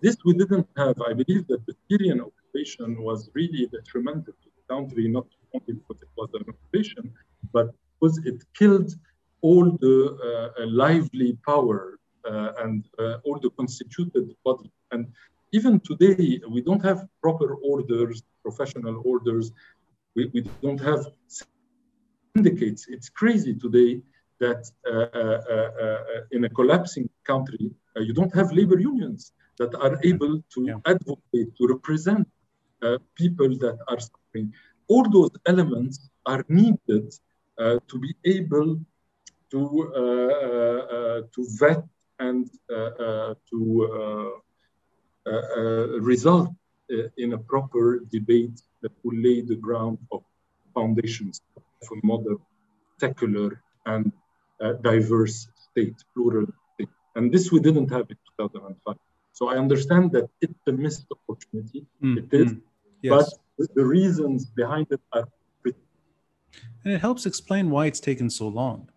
This 0.00 0.16
we 0.24 0.34
didn't 0.34 0.68
have. 0.76 0.96
I 1.10 1.12
believe 1.12 1.46
that 1.48 1.64
the 1.66 1.74
Syrian 1.88 2.20
occupation 2.20 3.02
was 3.02 3.30
really 3.34 3.66
detrimental 3.66 4.34
to 4.42 4.48
the 4.56 4.74
country, 4.74 5.08
not 5.08 5.26
only 5.54 5.72
because 5.80 6.02
it 6.02 6.08
was 6.16 6.30
an 6.34 6.44
occupation, 6.52 7.12
but 7.52 7.70
because 7.94 8.18
it 8.24 8.42
killed 8.54 8.92
all 9.42 9.64
the 9.84 9.98
uh, 9.98 10.62
uh, 10.62 10.66
lively 10.66 11.38
power 11.46 11.98
uh, 12.28 12.52
and 12.64 12.84
uh, 12.98 13.18
all 13.24 13.38
the 13.38 13.50
constituted 13.50 14.34
body. 14.44 14.70
And 14.90 15.06
even 15.52 15.80
today, 15.80 16.40
we 16.48 16.60
don't 16.60 16.84
have 16.84 17.06
proper 17.22 17.54
orders, 17.56 18.22
professional 18.42 19.02
orders. 19.04 19.52
We, 20.14 20.30
we 20.34 20.50
don't 20.62 20.80
have 20.80 21.06
syndicates. 22.34 22.86
It's 22.88 23.08
crazy 23.08 23.54
today 23.54 24.00
that 24.40 24.62
uh, 24.86 25.16
uh, 25.16 26.20
in 26.32 26.44
a 26.44 26.50
collapsing 26.50 27.08
country, 27.24 27.70
you 27.96 28.12
don't 28.12 28.34
have 28.34 28.52
labor 28.52 28.78
unions 28.78 29.32
that 29.58 29.74
are 29.84 29.98
able 30.10 30.34
to 30.54 30.58
Yeah. 30.66 30.92
advocate, 30.92 31.50
to 31.58 31.62
represent 31.74 32.26
uh, 32.82 32.98
people 33.14 33.50
that 33.64 33.76
are 33.90 34.00
suffering. 34.00 34.52
All 34.88 35.04
those 35.16 35.32
elements 35.46 35.96
are 36.32 36.44
needed 36.48 37.06
uh, 37.58 37.78
to 37.88 37.98
be 37.98 38.12
able 38.36 38.78
to 39.50 39.60
uh, 39.62 40.00
uh, 40.00 40.82
uh, 40.96 41.20
to 41.34 41.40
vet 41.60 41.82
and 42.18 42.44
uh, 42.70 43.34
to 43.50 43.60
result 46.00 46.50
in 47.16 47.32
a 47.32 47.38
proper 47.38 48.00
debate 48.16 48.60
that 48.82 48.92
will 49.02 49.18
lay 49.28 49.40
the 49.40 49.56
ground 49.56 49.98
of 50.12 50.22
foundations 50.74 51.40
of 51.56 51.62
a 51.92 52.06
modern, 52.06 52.38
secular, 53.00 53.62
and 53.86 54.12
diverse 54.82 55.48
state, 55.70 55.96
plural 56.14 56.46
state. 56.74 56.88
And 57.16 57.32
this 57.32 57.50
we 57.50 57.60
didn't 57.60 57.90
have 57.90 58.06
in 58.10 58.18
2005. 58.38 58.96
So 59.36 59.50
I 59.50 59.58
understand 59.58 60.12
that 60.12 60.30
it's 60.40 60.66
a 60.66 60.72
missed 60.72 61.06
opportunity, 61.14 61.84
Mm, 62.02 62.16
it 62.16 62.28
is, 62.32 62.52
mm. 62.54 62.60
Yes. 63.02 63.12
but 63.58 63.74
the- 63.74 63.84
reasons 63.84 64.46
behind 64.46 64.86
it 64.90 65.00
are 65.12 65.28
And 66.84 66.94
it 66.94 67.00
helps 67.00 67.26
explain 67.26 67.68
why 67.70 67.84
it's 67.86 68.00
taken 68.00 68.30
so 68.30 68.46
long. 68.48 68.88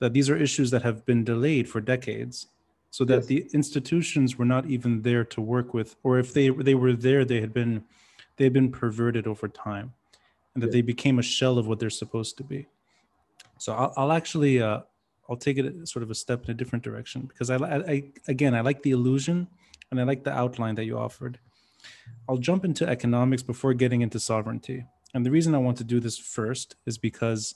That 0.00 0.12
these 0.12 0.28
are 0.30 0.36
issues 0.36 0.68
that 0.72 0.82
have 0.82 1.04
been 1.10 1.22
delayed 1.22 1.68
for 1.68 1.80
decades, 1.94 2.36
so 2.96 3.04
that 3.04 3.18
Yes. 3.20 3.26
the 3.26 3.38
institutions 3.60 4.28
were 4.38 4.50
not 4.54 4.64
even 4.74 5.02
there 5.02 5.24
to 5.34 5.40
work 5.54 5.68
with, 5.78 5.90
or 6.02 6.18
if 6.18 6.28
they 6.36 6.48
they 6.68 6.74
were 6.82 6.94
there, 7.08 7.22
they 7.24 7.40
had 7.44 7.52
been 7.60 7.72
they 8.36 8.44
had 8.48 8.54
been 8.60 8.72
perverted 8.82 9.24
over 9.32 9.46
time, 9.68 9.88
and 10.52 10.58
that 10.62 10.68
Yes. 10.68 10.76
they 10.76 10.84
became 10.92 11.18
a 11.20 11.26
shell 11.36 11.56
of 11.58 11.64
what 11.68 11.78
they're 11.78 11.98
supposed 12.04 12.34
to 12.38 12.44
be. 12.52 12.60
So 13.64 13.68
I'll, 13.80 13.92
I'll 13.98 14.12
actually 14.20 14.54
uh, 14.68 14.80
I'll 15.30 15.36
take 15.36 15.58
it 15.58 15.88
sort 15.88 16.02
of 16.02 16.10
a 16.10 16.14
step 16.14 16.44
in 16.44 16.50
a 16.50 16.54
different 16.54 16.84
direction 16.84 17.22
because 17.22 17.50
I, 17.50 17.56
I, 17.56 18.02
again 18.26 18.54
I 18.54 18.62
like 18.62 18.82
the 18.82 18.90
illusion 18.90 19.46
and 19.90 20.00
I 20.00 20.02
like 20.02 20.24
the 20.24 20.32
outline 20.32 20.74
that 20.74 20.84
you 20.84 20.98
offered. 20.98 21.38
I'll 22.28 22.38
jump 22.38 22.64
into 22.64 22.88
economics 22.88 23.42
before 23.42 23.72
getting 23.74 24.00
into 24.00 24.18
sovereignty. 24.20 24.84
And 25.14 25.24
the 25.24 25.30
reason 25.30 25.54
I 25.54 25.58
want 25.58 25.78
to 25.78 25.84
do 25.84 26.00
this 26.00 26.18
first 26.18 26.76
is 26.86 26.98
because 26.98 27.54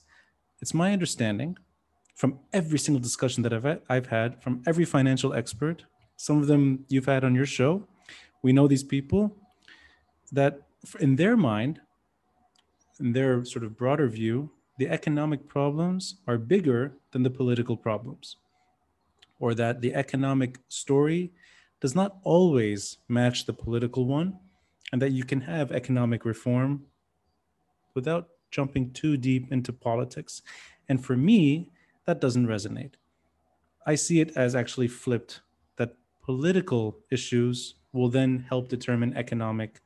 it's 0.61 0.75
my 0.75 0.93
understanding 0.93 1.59
from 2.15 2.39
every 2.53 2.79
single 2.79 3.01
discussion 3.01 3.43
that 3.43 3.53
I've, 3.53 3.81
I've 3.89 4.07
had, 4.07 4.43
from 4.43 4.63
every 4.67 4.85
financial 4.85 5.35
expert, 5.35 5.85
some 6.17 6.39
of 6.39 6.47
them 6.47 6.85
you've 6.89 7.07
had 7.07 7.25
on 7.25 7.35
your 7.35 7.47
show. 7.47 7.87
We 8.43 8.53
know 8.53 8.69
these 8.69 8.85
people 8.85 9.37
that, 10.33 10.63
in 11.01 11.17
their 11.17 11.37
mind, 11.37 11.81
in 13.01 13.13
their 13.13 13.45
sort 13.45 13.65
of 13.65 13.77
broader 13.77 14.09
view, 14.09 14.51
the 14.79 14.89
economic 14.89 15.49
problems 15.49 16.17
are 16.27 16.39
bigger 16.39 16.97
than 17.13 17.23
the 17.23 17.31
political 17.31 17.77
problems, 17.77 18.37
or 19.39 19.55
that 19.55 19.81
the 19.81 19.95
economic 19.95 20.59
story 20.69 21.33
does 21.81 21.95
not 21.95 22.17
always 22.23 22.99
match 23.09 23.47
the 23.47 23.53
political 23.53 24.07
one, 24.07 24.39
and 24.93 25.01
that 25.03 25.13
you 25.13 25.25
can 25.25 25.41
have 25.41 25.73
economic 25.73 26.25
reform 26.25 26.85
without 27.95 28.29
jumping 28.51 28.91
too 28.93 29.17
deep 29.17 29.51
into 29.53 29.73
politics. 29.73 30.43
And 30.89 31.05
for 31.05 31.17
me, 31.17 31.71
that 32.07 32.21
doesn't 32.21 32.47
resonate. 32.47 32.95
I 33.87 33.95
see 33.95 34.21
it 34.21 34.37
as 34.37 34.55
actually 34.55 34.89
flipped 34.89 35.41
that 35.77 35.97
political 36.23 36.99
issues 37.11 37.75
will 37.93 38.09
then 38.09 38.47
help 38.49 38.69
determine 38.69 39.17
economic 39.17 39.81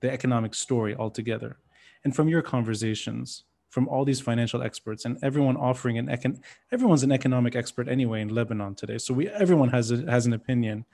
the 0.00 0.10
economic 0.10 0.52
story 0.52 0.96
altogether. 0.96 1.58
And 2.04 2.14
from 2.14 2.28
your 2.28 2.42
conversations, 2.42 3.44
from 3.72 3.88
all 3.88 4.04
these 4.04 4.20
financial 4.20 4.62
experts 4.62 5.06
and 5.06 5.16
everyone 5.22 5.56
offering 5.56 5.96
an 5.96 6.06
econ 6.08 6.38
everyone's 6.70 7.02
an 7.02 7.10
economic 7.10 7.56
expert 7.56 7.88
anyway 7.88 8.20
in 8.20 8.28
Lebanon 8.28 8.74
today. 8.74 8.98
So 8.98 9.14
we 9.14 9.30
everyone 9.30 9.70
has 9.70 9.90
a, 9.90 9.96
has 10.10 10.26
an 10.26 10.34
opinion. 10.34 10.84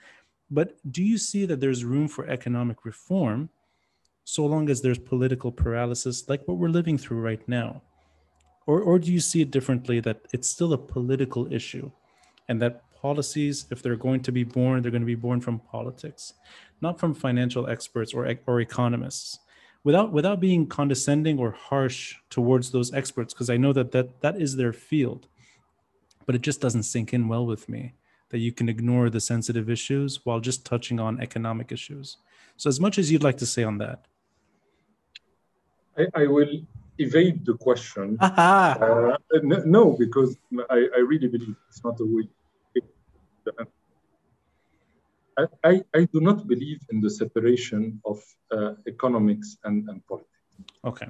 But 0.49 0.77
do 0.89 1.03
you 1.03 1.17
see 1.17 1.45
that 1.45 1.59
there's 1.59 1.83
room 1.83 2.07
for 2.07 2.25
economic 2.27 2.85
reform 2.85 3.49
so 4.23 4.45
long 4.45 4.69
as 4.69 4.81
there's 4.81 4.97
political 4.97 5.51
paralysis 5.51 6.29
like 6.29 6.47
what 6.47 6.57
we're 6.57 6.77
living 6.79 6.97
through 6.97 7.19
right 7.19 7.45
now? 7.49 7.81
Or, 8.65 8.79
or 8.81 8.97
do 8.97 9.11
you 9.11 9.19
see 9.19 9.41
it 9.41 9.51
differently 9.51 9.99
that 9.99 10.21
it's 10.31 10.47
still 10.47 10.71
a 10.71 10.77
political 10.77 11.51
issue 11.51 11.91
and 12.47 12.61
that 12.61 12.83
policies, 12.93 13.65
if 13.71 13.81
they're 13.83 14.03
going 14.07 14.21
to 14.21 14.31
be 14.31 14.45
born, 14.45 14.81
they're 14.81 14.97
going 14.97 15.07
to 15.09 15.15
be 15.17 15.25
born 15.27 15.41
from 15.41 15.59
politics, 15.59 16.33
not 16.79 16.97
from 16.97 17.13
financial 17.13 17.67
experts 17.67 18.13
or, 18.13 18.33
or 18.47 18.61
economists? 18.61 19.39
Without, 19.83 20.11
without 20.11 20.39
being 20.39 20.67
condescending 20.67 21.39
or 21.39 21.51
harsh 21.51 22.17
towards 22.29 22.71
those 22.71 22.93
experts, 22.93 23.33
because 23.33 23.49
I 23.49 23.57
know 23.57 23.71
that, 23.73 23.91
that 23.93 24.21
that 24.21 24.41
is 24.41 24.57
their 24.57 24.73
field, 24.73 25.27
but 26.25 26.35
it 26.35 26.41
just 26.41 26.59
doesn't 26.59 26.83
sink 26.83 27.13
in 27.13 27.27
well 27.27 27.45
with 27.45 27.69
me 27.69 27.93
that 28.29 28.39
you 28.39 28.51
can 28.51 28.69
ignore 28.69 29.09
the 29.09 29.19
sensitive 29.19 29.69
issues 29.69 30.25
while 30.25 30.39
just 30.39 30.65
touching 30.65 30.99
on 30.99 31.19
economic 31.21 31.71
issues. 31.71 32.17
So, 32.57 32.67
as 32.67 32.79
much 32.79 32.97
as 32.97 33.11
you'd 33.11 33.23
like 33.23 33.37
to 33.37 33.45
say 33.45 33.63
on 33.63 33.77
that, 33.79 34.05
I, 35.97 36.07
I 36.13 36.27
will 36.27 36.61
evade 36.97 37.45
the 37.45 37.55
question. 37.55 38.17
uh, 38.21 39.17
no, 39.65 39.95
because 39.97 40.37
I, 40.69 40.87
I, 40.95 40.99
really 40.99 41.27
believe 41.27 41.55
it's 41.69 41.83
not 41.83 41.99
a 41.99 42.05
way. 42.05 42.27
I, 45.39 45.43
I, 45.69 45.73
I, 45.99 46.01
do 46.13 46.19
not 46.19 46.47
believe 46.47 46.81
in 46.91 47.01
the 47.01 47.09
separation 47.09 48.01
of 48.05 48.17
uh, 48.51 48.73
economics 48.87 49.57
and, 49.63 49.87
and 49.89 50.05
politics. 50.07 50.43
Okay. 50.83 51.07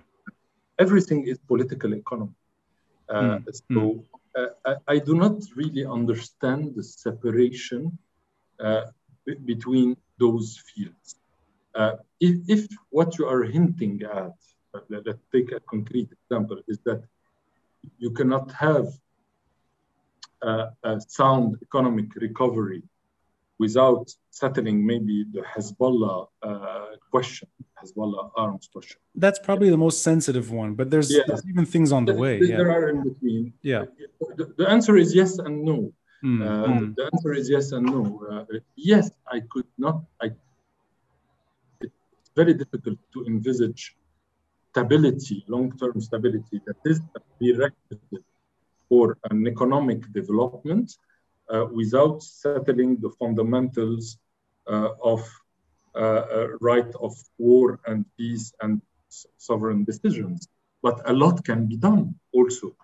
Everything 0.78 1.28
is 1.28 1.38
political 1.54 1.94
economy. 1.94 2.38
Uh, 3.10 3.40
mm. 3.40 3.46
So 3.72 4.06
mm. 4.38 4.76
I, 4.88 5.00
do 5.00 5.16
not 5.16 5.38
really 5.56 5.86
understand 5.86 6.76
the 6.76 6.84
separation 6.84 7.98
uh, 8.60 8.84
between 9.46 9.98
those 10.20 10.62
fields. 10.68 11.16
Uh, 11.76 11.94
if, 12.20 12.36
if 12.48 12.68
what 12.90 13.18
you 13.18 13.26
are 13.26 13.44
hinting 13.44 14.02
at 14.04 14.34
let's 14.90 15.20
take 15.34 15.52
a 15.52 15.60
concrete 15.62 16.10
example, 16.12 16.60
is 16.68 16.80
that 16.86 17.04
you 17.98 18.12
cannot 18.12 18.52
have 18.52 18.88
a, 20.42 20.68
a 20.84 21.02
sound 21.02 21.58
economic 21.62 22.14
recovery 22.16 22.84
without 23.60 24.10
settling 24.32 24.86
maybe 24.86 25.26
the 25.34 25.42
Hezbollah 25.42 26.28
uh, 26.42 26.86
question, 27.12 27.48
Hezbollah 27.80 28.32
arms 28.36 28.70
question. 28.72 29.00
That's 29.16 29.38
probably 29.38 29.70
the 29.70 29.78
most 29.78 30.02
sensitive 30.02 30.50
one, 30.52 30.74
but 30.76 30.90
there's, 30.90 31.12
yeah. 31.12 31.24
there's 31.28 31.46
even 31.48 31.66
things 31.66 31.92
on 31.92 32.06
the 32.06 32.14
way. 32.14 32.40
There, 32.40 32.68
yeah. 32.68 32.74
are 32.76 32.90
in 32.90 33.04
between. 33.04 33.54
Yeah. 33.62 33.84
The, 34.38 34.54
the, 34.58 34.68
answer 34.70 34.96
is 34.98 35.14
yes 35.14 35.38
and 35.40 35.64
no. 35.64 35.92
Mm. 36.24 36.42
Uh, 36.42 36.68
mm. 36.68 36.96
The 36.96 37.10
answer 37.14 37.34
is 37.34 37.50
yes 37.50 37.72
and 37.74 37.86
no. 37.86 38.02
Uh, 38.32 38.60
yes, 38.76 39.12
I 39.32 39.42
could 39.52 39.68
not. 39.78 40.02
I. 40.22 40.32
It's 41.82 42.32
very 42.36 42.54
difficult 42.54 42.98
to 43.14 43.26
envisage 43.26 43.96
stability, 44.72 45.44
long-term 45.48 46.00
stability 46.00 46.62
that 46.66 46.78
is 46.86 47.02
prerequisite 47.38 48.26
for 48.88 49.18
an 49.30 49.48
economic 49.48 50.12
development 50.14 50.98
without 51.72 52.22
settling 52.22 52.98
the 53.02 53.10
fundamentals 53.20 54.18
uh, 54.68 54.90
of 55.02 55.22
uh, 55.96 56.00
uh 56.00 56.48
right 56.62 56.94
of 57.02 57.14
war 57.38 57.80
and 57.88 58.06
peace 58.18 58.54
and 58.62 58.82
sovereign 59.38 59.84
decisions. 59.84 60.48
But 60.82 61.02
a 61.10 61.14
lot 61.14 61.44
can 61.44 61.66
be 61.66 61.76
done 61.76 62.16
also. 62.34 62.76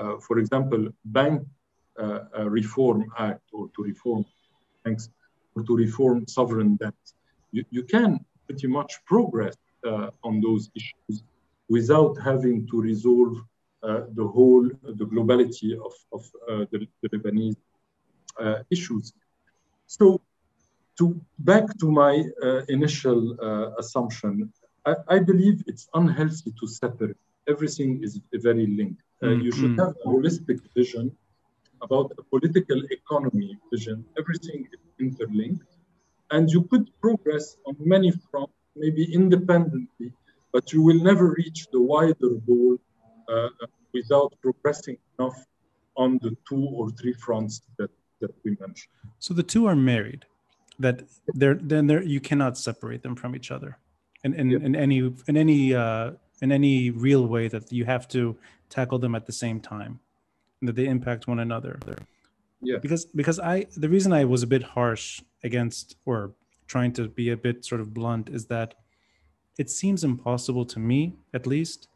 Uh, 0.00 0.18
for 0.26 0.38
example, 0.38 0.88
Bank 1.04 1.42
uh, 1.98 2.48
Reform 2.48 3.10
Act 3.18 3.42
or 3.52 3.68
to 3.74 3.82
reform 3.82 4.24
banks 4.84 5.08
or 5.54 5.62
to 5.64 5.76
reform 5.76 6.26
sovereign 6.26 6.76
debt. 6.76 6.94
You, 7.50 7.64
you 7.70 7.82
can 7.82 8.24
pretty 8.46 8.68
much 8.68 9.04
progress 9.04 9.56
on 10.22 10.40
those 10.40 10.70
issues 10.74 11.24
without 11.68 12.14
having 12.20 12.66
to 12.68 12.80
resolve 12.80 13.36
uh, 13.82 14.02
the 14.14 14.26
whole, 14.26 14.62
the 15.00 15.06
globality 15.12 15.72
of, 15.86 15.92
of 16.12 16.22
uh, 16.48 16.64
the, 16.70 16.86
the, 17.02 17.08
Lebanese 17.08 17.56
uh, 17.56 17.71
issues. 18.70 19.12
So 19.86 20.20
to 20.98 21.20
back 21.38 21.64
to 21.78 21.90
my 21.90 22.24
initial 22.68 23.20
assumption, 23.78 24.52
I, 24.84 24.94
I, 25.08 25.18
believe 25.20 25.62
it's 25.66 25.88
unhealthy 25.94 26.52
to 26.58 26.66
separate. 26.66 27.16
Everything 27.48 28.02
is 28.02 28.20
very 28.32 28.66
linked. 28.66 29.02
Mm-hmm. 29.22 29.42
You 29.42 29.52
should 29.52 29.78
have 29.78 29.94
a 30.04 30.08
holistic 30.08 30.60
vision 30.74 31.16
about 31.82 32.12
a 32.18 32.22
political 32.22 32.80
economy 32.90 33.58
vision. 33.72 34.04
Everything 34.18 34.68
is 34.72 34.80
interlinked. 34.98 35.66
And 36.30 36.50
you 36.50 36.62
could 36.64 36.90
progress 37.00 37.56
on 37.66 37.76
many 37.78 38.10
fronts, 38.30 38.54
maybe 38.74 39.04
independently, 39.12 40.12
but 40.52 40.72
you 40.72 40.82
will 40.82 41.00
never 41.02 41.34
reach 41.36 41.66
the 41.72 41.80
wider 41.80 42.32
goal 42.46 42.78
uh, 43.28 43.48
without 43.92 44.34
progressing 44.42 44.96
enough 45.18 45.38
on 45.96 46.18
the 46.22 46.34
two 46.48 46.64
or 46.78 46.90
three 46.90 47.12
fronts 47.12 47.62
that, 47.78 47.90
that 48.22 48.32
we 48.44 48.50
mentioned. 48.58 48.94
So 49.18 49.34
the 49.34 49.46
two 49.52 49.66
are 49.66 49.76
married, 49.76 50.22
that 50.78 50.96
they're 51.40 51.58
then 51.72 51.86
they're, 51.88 52.04
you 52.14 52.20
cannot 52.20 52.56
separate 52.68 53.02
them 53.02 53.14
from 53.14 53.36
each 53.36 53.50
other, 53.56 53.70
in 54.24 54.30
in, 54.40 54.50
yep. 54.50 54.62
in 54.62 54.74
any 54.74 54.98
in 55.28 55.36
any 55.36 55.74
uh, 55.74 56.12
in 56.40 56.50
any 56.50 56.90
real 56.90 57.24
way 57.34 57.48
that 57.48 57.64
you 57.78 57.84
have 57.84 58.04
to 58.08 58.36
tackle 58.68 58.98
them 58.98 59.14
at 59.14 59.24
the 59.26 59.36
same 59.44 59.60
time, 59.60 60.00
and 60.60 60.68
that 60.68 60.76
they 60.76 60.86
impact 60.86 61.26
one 61.26 61.40
another. 61.40 61.78
Yeah. 62.62 62.78
Because 62.80 63.04
because 63.04 63.38
I 63.40 63.66
the 63.76 63.88
reason 63.88 64.12
I 64.12 64.24
was 64.24 64.42
a 64.42 64.46
bit 64.46 64.62
harsh 64.62 65.20
against 65.42 65.96
or 66.04 66.32
trying 66.66 66.92
to 66.94 67.08
be 67.08 67.30
a 67.30 67.36
bit 67.36 67.64
sort 67.64 67.80
of 67.80 67.92
blunt 67.92 68.28
is 68.28 68.46
that 68.46 68.74
it 69.58 69.68
seems 69.68 70.04
impossible 70.04 70.64
to 70.64 70.78
me, 70.78 71.14
at 71.34 71.46
least, 71.46 71.88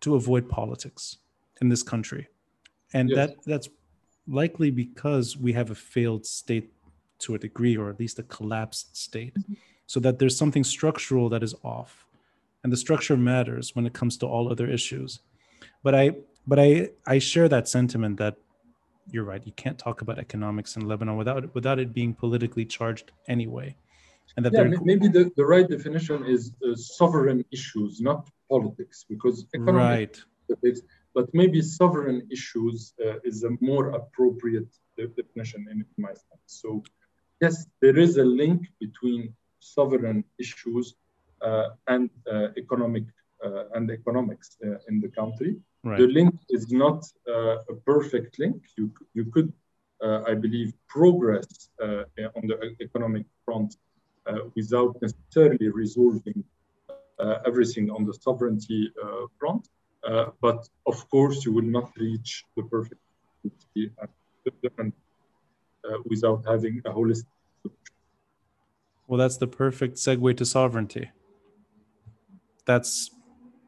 to 0.00 0.14
avoid 0.14 0.48
politics 0.48 1.18
in 1.60 1.68
this 1.68 1.82
country. 1.82 2.28
And 2.94 3.10
yes. 3.10 3.16
that 3.16 3.30
that's 3.44 3.68
likely 4.28 4.70
because 4.70 5.36
we 5.36 5.52
have 5.52 5.70
a 5.70 5.74
failed 5.74 6.26
state 6.26 6.70
to 7.20 7.34
a 7.34 7.38
degree, 7.38 7.76
or 7.76 7.90
at 7.90 7.98
least 7.98 8.18
a 8.18 8.22
collapsed 8.22 8.96
state, 8.96 9.34
mm-hmm. 9.34 9.54
so 9.86 9.98
that 10.00 10.18
there's 10.18 10.36
something 10.36 10.64
structural 10.64 11.28
that 11.30 11.42
is 11.42 11.54
off. 11.64 12.06
And 12.62 12.72
the 12.72 12.76
structure 12.76 13.16
matters 13.16 13.74
when 13.74 13.86
it 13.86 13.92
comes 13.92 14.16
to 14.18 14.26
all 14.26 14.50
other 14.50 14.68
issues. 14.68 15.20
But 15.82 15.94
I 15.94 16.12
but 16.46 16.58
I 16.58 16.90
I 17.06 17.18
share 17.18 17.48
that 17.48 17.68
sentiment 17.68 18.18
that 18.18 18.36
you're 19.10 19.24
right, 19.24 19.44
you 19.44 19.52
can't 19.52 19.78
talk 19.78 20.02
about 20.02 20.18
economics 20.18 20.76
in 20.76 20.86
Lebanon 20.86 21.16
without 21.16 21.54
without 21.54 21.78
it 21.78 21.94
being 21.94 22.14
politically 22.14 22.64
charged 22.64 23.12
anyway 23.26 23.74
and 24.36 24.44
that 24.44 24.52
yeah, 24.52 24.78
maybe 24.82 25.08
the, 25.08 25.32
the 25.36 25.44
right 25.44 25.68
definition 25.68 26.24
is 26.26 26.52
uh, 26.64 26.74
sovereign 26.74 27.44
issues, 27.50 28.00
not 28.00 28.28
politics, 28.48 29.04
because 29.08 29.46
economic 29.54 29.76
right. 29.82 30.22
But 31.14 31.26
maybe 31.32 31.60
sovereign 31.62 32.26
issues 32.30 32.94
uh, 33.04 33.14
is 33.24 33.44
a 33.44 33.50
more 33.60 33.90
appropriate 33.90 34.68
definition 34.96 35.66
in 35.70 35.84
my 35.96 36.10
sense. 36.10 36.46
So, 36.46 36.82
yes, 37.40 37.66
there 37.80 37.98
is 37.98 38.16
a 38.18 38.24
link 38.24 38.60
between 38.80 39.34
sovereign 39.60 40.24
issues 40.38 40.94
uh, 41.40 41.70
and 41.86 42.10
uh, 42.30 42.48
economic 42.56 43.04
uh, 43.44 43.64
and 43.74 43.90
economics 43.90 44.56
uh, 44.64 44.78
in 44.88 45.00
the 45.00 45.08
country. 45.08 45.56
Right. 45.84 45.98
The 45.98 46.08
link 46.08 46.34
is 46.50 46.72
not 46.72 47.04
a 47.28 47.74
perfect 47.86 48.38
link. 48.38 48.64
You 48.76 48.90
you 49.14 49.26
could, 49.26 49.52
I 50.02 50.34
believe, 50.34 50.72
progress 50.88 51.70
on 51.80 52.44
the 52.50 52.56
economic 52.80 53.26
front 53.44 53.76
uh, 54.28 54.40
without 54.56 55.00
necessarily 55.00 55.68
resolving 55.68 56.44
uh, 57.18 57.36
everything 57.46 57.90
on 57.90 58.04
the 58.04 58.12
sovereignty 58.12 58.90
uh, 60.06 60.26
but 60.40 60.68
of 60.86 61.08
course, 61.10 61.44
you 61.44 61.52
will 61.52 61.62
not 61.62 61.90
reach 61.98 62.44
the 62.56 62.62
perfect 62.64 63.00
different 64.62 64.94
without 66.04 66.44
having 66.46 66.80
a 66.84 66.90
holistic 66.90 67.26
solution. 67.62 67.94
Well, 69.06 69.18
that's 69.18 69.36
the 69.36 69.46
perfect 69.46 69.96
segue 69.96 70.36
to 70.36 70.44
sovereignty. 70.44 71.10
That's 72.66 73.10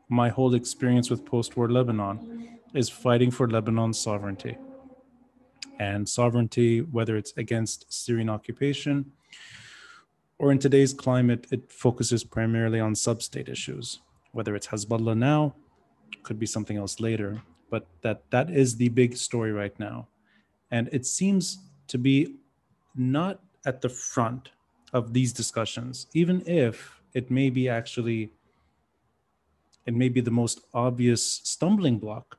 my 0.08 0.28
whole 0.28 0.54
experience 0.54 1.08
with 1.08 1.24
post-war 1.24 1.70
Lebanon 1.70 2.58
is 2.74 2.88
fighting 2.88 3.30
for 3.30 3.48
Lebanon's 3.48 3.98
sovereignty. 3.98 4.58
And 5.78 6.08
sovereignty, 6.08 6.80
whether 6.80 7.16
it's 7.16 7.32
against 7.36 7.90
Syrian 7.92 8.28
occupation 8.28 9.12
or 10.38 10.52
in 10.52 10.58
today's 10.58 10.92
climate, 10.92 11.46
it 11.50 11.72
focuses 11.72 12.22
primarily 12.24 12.80
on 12.80 12.94
sub-state 12.94 13.48
issues, 13.48 14.00
whether 14.32 14.54
it's 14.54 14.66
Hezbollah 14.66 15.16
now, 15.16 15.54
could 16.22 16.38
be 16.38 16.46
something 16.46 16.76
else 16.76 17.00
later, 17.00 17.42
but 17.70 17.86
that 18.02 18.22
that 18.30 18.50
is 18.50 18.76
the 18.76 18.88
big 18.88 19.16
story 19.16 19.52
right 19.52 19.78
now. 19.78 20.08
And 20.70 20.88
it 20.92 21.06
seems 21.06 21.58
to 21.88 21.98
be 21.98 22.36
not 22.94 23.40
at 23.64 23.80
the 23.80 23.88
front 23.88 24.50
of 24.92 25.12
these 25.12 25.32
discussions, 25.32 26.06
even 26.14 26.42
if 26.46 27.00
it 27.14 27.30
may 27.30 27.50
be 27.50 27.68
actually 27.68 28.32
it 29.86 29.94
may 29.94 30.08
be 30.08 30.20
the 30.20 30.30
most 30.30 30.60
obvious 30.74 31.40
stumbling 31.42 31.98
block 31.98 32.38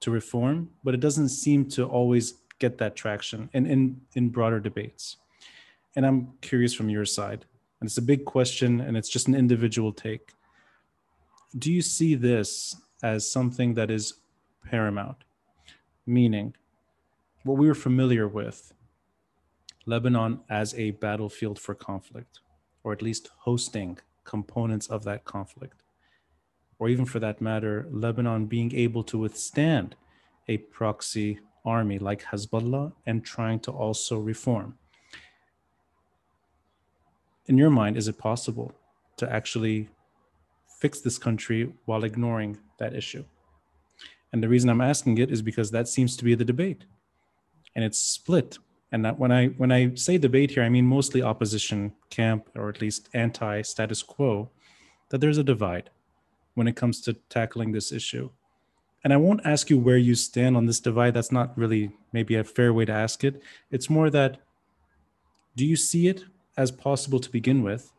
to 0.00 0.10
reform, 0.10 0.70
but 0.84 0.94
it 0.94 1.00
doesn't 1.00 1.28
seem 1.28 1.66
to 1.70 1.84
always 1.84 2.34
get 2.58 2.78
that 2.78 2.96
traction 2.96 3.50
in, 3.52 3.66
in, 3.66 4.00
in 4.14 4.28
broader 4.28 4.60
debates. 4.60 5.16
And 5.94 6.06
I'm 6.06 6.32
curious 6.40 6.72
from 6.74 6.88
your 6.88 7.04
side, 7.04 7.44
and 7.80 7.88
it's 7.88 7.98
a 7.98 8.02
big 8.02 8.24
question 8.24 8.80
and 8.80 8.96
it's 8.96 9.08
just 9.08 9.28
an 9.28 9.34
individual 9.34 9.92
take. 9.92 10.32
Do 11.58 11.72
you 11.72 11.82
see 11.82 12.14
this 12.14 12.76
as 13.14 13.30
something 13.30 13.74
that 13.74 13.90
is 13.90 14.14
paramount? 14.70 15.18
Meaning, 16.06 16.54
what 17.44 17.58
we 17.58 17.66
were 17.68 17.74
familiar 17.88 18.26
with, 18.26 18.72
Lebanon 19.86 20.40
as 20.48 20.74
a 20.74 20.90
battlefield 20.90 21.58
for 21.58 21.74
conflict, 21.74 22.40
or 22.82 22.92
at 22.92 23.02
least 23.02 23.30
hosting 23.38 23.98
components 24.24 24.86
of 24.88 25.04
that 25.04 25.24
conflict 25.24 25.82
or 26.78 26.88
even 26.88 27.04
for 27.04 27.18
that 27.20 27.40
matter, 27.40 27.86
Lebanon 27.90 28.46
being 28.46 28.74
able 28.74 29.02
to 29.04 29.18
withstand 29.18 29.96
a 30.48 30.58
proxy 30.58 31.38
army 31.64 31.98
like 31.98 32.22
Hezbollah 32.24 32.92
and 33.06 33.24
trying 33.24 33.60
to 33.60 33.70
also 33.70 34.18
reform. 34.18 34.78
In 37.46 37.56
your 37.58 37.70
mind, 37.70 37.96
is 37.96 38.08
it 38.08 38.18
possible 38.18 38.72
to 39.16 39.32
actually 39.32 39.88
fix 40.78 41.00
this 41.00 41.18
country 41.18 41.72
while 41.84 42.04
ignoring 42.04 42.58
that 42.78 42.94
issue? 42.94 43.24
And 44.32 44.42
the 44.42 44.48
reason 44.48 44.70
I'm 44.70 44.80
asking 44.80 45.18
it 45.18 45.30
is 45.30 45.42
because 45.42 45.70
that 45.70 45.88
seems 45.88 46.16
to 46.16 46.24
be 46.24 46.34
the 46.34 46.44
debate. 46.44 46.84
And 47.74 47.84
it's 47.84 47.98
split. 47.98 48.58
And 48.92 49.06
when 49.18 49.32
I 49.32 49.48
when 49.48 49.72
I 49.72 49.94
say 49.94 50.18
debate 50.18 50.52
here, 50.52 50.62
I 50.62 50.68
mean 50.68 50.86
mostly 50.86 51.22
opposition 51.22 51.92
camp 52.10 52.48
or 52.54 52.68
at 52.68 52.80
least 52.80 53.08
anti-status 53.14 54.02
quo, 54.02 54.50
that 55.10 55.20
there's 55.20 55.38
a 55.38 55.44
divide 55.44 55.90
when 56.54 56.68
it 56.68 56.76
comes 56.76 57.00
to 57.02 57.14
tackling 57.28 57.72
this 57.72 57.92
issue. 57.92 58.30
And 59.04 59.12
I 59.12 59.18
won't 59.18 59.44
ask 59.44 59.70
you 59.70 59.78
where 59.78 59.98
you 59.98 60.14
stand 60.14 60.56
on 60.56 60.66
this 60.66 60.80
divide. 60.80 61.14
That's 61.14 61.32
not 61.32 61.56
really 61.56 61.92
maybe 62.12 62.34
a 62.34 62.44
fair 62.44 62.72
way 62.72 62.84
to 62.86 62.92
ask 62.92 63.22
it. 63.24 63.40
It's 63.70 63.90
more 63.90 64.10
that 64.10 64.38
do 65.54 65.64
you 65.64 65.76
see 65.76 66.08
it 66.08 66.24
as 66.56 66.70
possible 66.70 67.20
to 67.20 67.30
begin 67.30 67.62
with? 67.62 67.92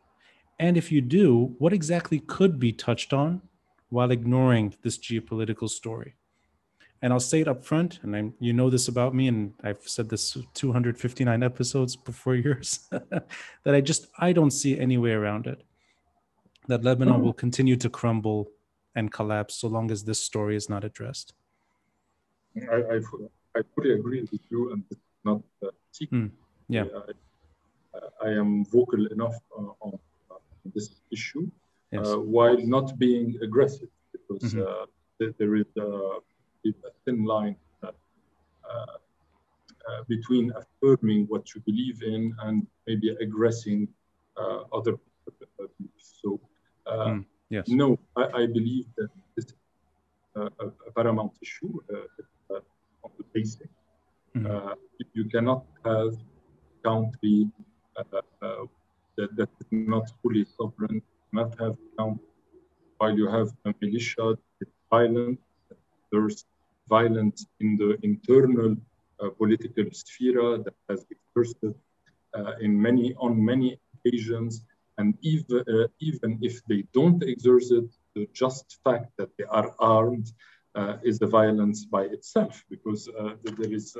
And 0.58 0.76
if 0.76 0.90
you 0.90 1.00
do, 1.00 1.54
what 1.58 1.72
exactly 1.72 2.18
could 2.20 2.58
be 2.58 2.72
touched 2.72 3.12
on 3.12 3.42
while 3.90 4.10
ignoring 4.10 4.74
this 4.82 4.98
geopolitical 4.98 5.68
story? 5.68 6.14
And 7.00 7.12
I'll 7.12 7.20
say 7.20 7.40
it 7.40 7.48
up 7.48 7.64
front, 7.64 8.00
and 8.02 8.16
I'm, 8.16 8.34
you 8.40 8.52
know 8.52 8.70
this 8.70 8.88
about 8.88 9.14
me, 9.14 9.28
and 9.28 9.54
I've 9.62 9.82
said 9.86 10.08
this 10.08 10.36
259 10.54 11.42
episodes 11.44 11.94
before 11.94 12.34
yours, 12.34 12.80
that 12.90 13.74
I 13.74 13.80
just 13.80 14.08
I 14.18 14.32
don't 14.32 14.50
see 14.50 14.78
any 14.78 14.98
way 14.98 15.12
around 15.12 15.46
it 15.46 15.62
that 16.68 16.84
Lebanon 16.84 17.22
will 17.22 17.32
continue 17.32 17.76
to 17.76 17.88
crumble 17.88 18.50
and 18.94 19.10
collapse 19.10 19.54
so 19.56 19.68
long 19.68 19.90
as 19.90 20.04
this 20.04 20.22
story 20.22 20.54
is 20.54 20.68
not 20.68 20.84
addressed. 20.84 21.32
I, 22.70 22.76
I, 22.76 23.00
I 23.56 23.60
fully 23.74 23.92
agree 23.94 24.26
with 24.30 24.40
you, 24.50 24.72
and 24.72 24.84
it's 24.90 25.00
not 25.24 25.40
uh, 25.64 25.70
mm, 26.12 26.30
yeah. 26.68 26.84
I, 27.94 28.28
I, 28.28 28.30
am 28.32 28.64
vocal 28.66 29.06
enough 29.06 29.36
uh, 29.56 29.72
on 29.80 29.98
this 30.74 31.00
issue 31.10 31.50
yes. 31.92 32.06
Uh, 32.06 32.18
while 32.18 32.58
not 32.58 32.98
being 32.98 33.38
aggressive, 33.42 33.88
because 34.12 34.54
mm-hmm. 34.54 34.62
Uh, 34.62 34.86
there 35.38 35.56
is 35.56 35.66
a, 35.76 35.82
a, 35.82 36.90
thin 37.04 37.24
line 37.24 37.56
uh, 37.82 37.90
between 40.06 40.52
affirming 40.60 41.24
what 41.26 41.54
you 41.54 41.60
believe 41.66 42.02
in 42.02 42.32
and 42.42 42.66
maybe 42.86 43.08
aggressing 43.20 43.88
other 44.72 44.94
beliefs. 45.56 46.20
So 46.22 46.38
mm, 46.86 47.24
yes. 47.50 47.66
No, 47.68 47.98
I, 48.16 48.24
I, 48.42 48.46
believe 48.46 48.86
that 48.96 49.08
this 49.34 49.46
is 49.46 49.54
a, 50.36 50.42
a 50.86 50.92
paramount 50.94 51.32
issue 51.42 51.80
uh, 51.92 52.54
uh, 52.54 52.60
on 53.02 53.10
the 53.18 53.24
basic. 53.32 53.68
Mm. 54.36 54.76
you 55.14 55.24
cannot 55.24 55.64
have 55.84 56.14
country 56.84 57.50
that, 59.18 59.36
that 59.36 59.50
is 59.60 59.66
not 59.70 60.04
fully 60.22 60.44
sovereign, 60.58 61.02
not 61.32 61.50
have 61.60 61.76
country 61.98 62.24
while 62.98 63.16
you 63.16 63.28
have 63.28 63.48
a 63.64 63.74
militia 63.80 64.36
that's 64.58 64.78
violent, 64.90 65.38
there's 66.10 66.44
violence 66.88 67.46
in 67.60 67.76
the 67.76 67.90
internal 68.02 68.76
uh, 69.20 69.30
political 69.30 69.84
sphere 69.92 70.58
that 70.64 70.74
has 70.88 71.00
exerted 71.14 71.74
uh, 72.36 72.52
in 72.60 72.72
many 72.80 73.14
on 73.18 73.32
many 73.52 73.78
occasions. 73.94 74.62
And 74.98 75.14
even, 75.22 75.60
uh, 75.60 75.86
even 76.00 76.38
if 76.42 76.54
they 76.68 76.84
don't 76.92 77.22
exert 77.22 77.66
it, 77.70 77.90
the 78.16 78.26
just 78.32 78.78
fact 78.84 79.12
that 79.18 79.30
they 79.38 79.44
are 79.44 79.72
armed 79.78 80.32
uh, 80.74 80.96
is 81.04 81.18
the 81.20 81.26
violence 81.26 81.84
by 81.84 82.04
itself, 82.16 82.64
because 82.68 83.08
uh, 83.08 83.34
there 83.44 83.72
is 83.72 83.96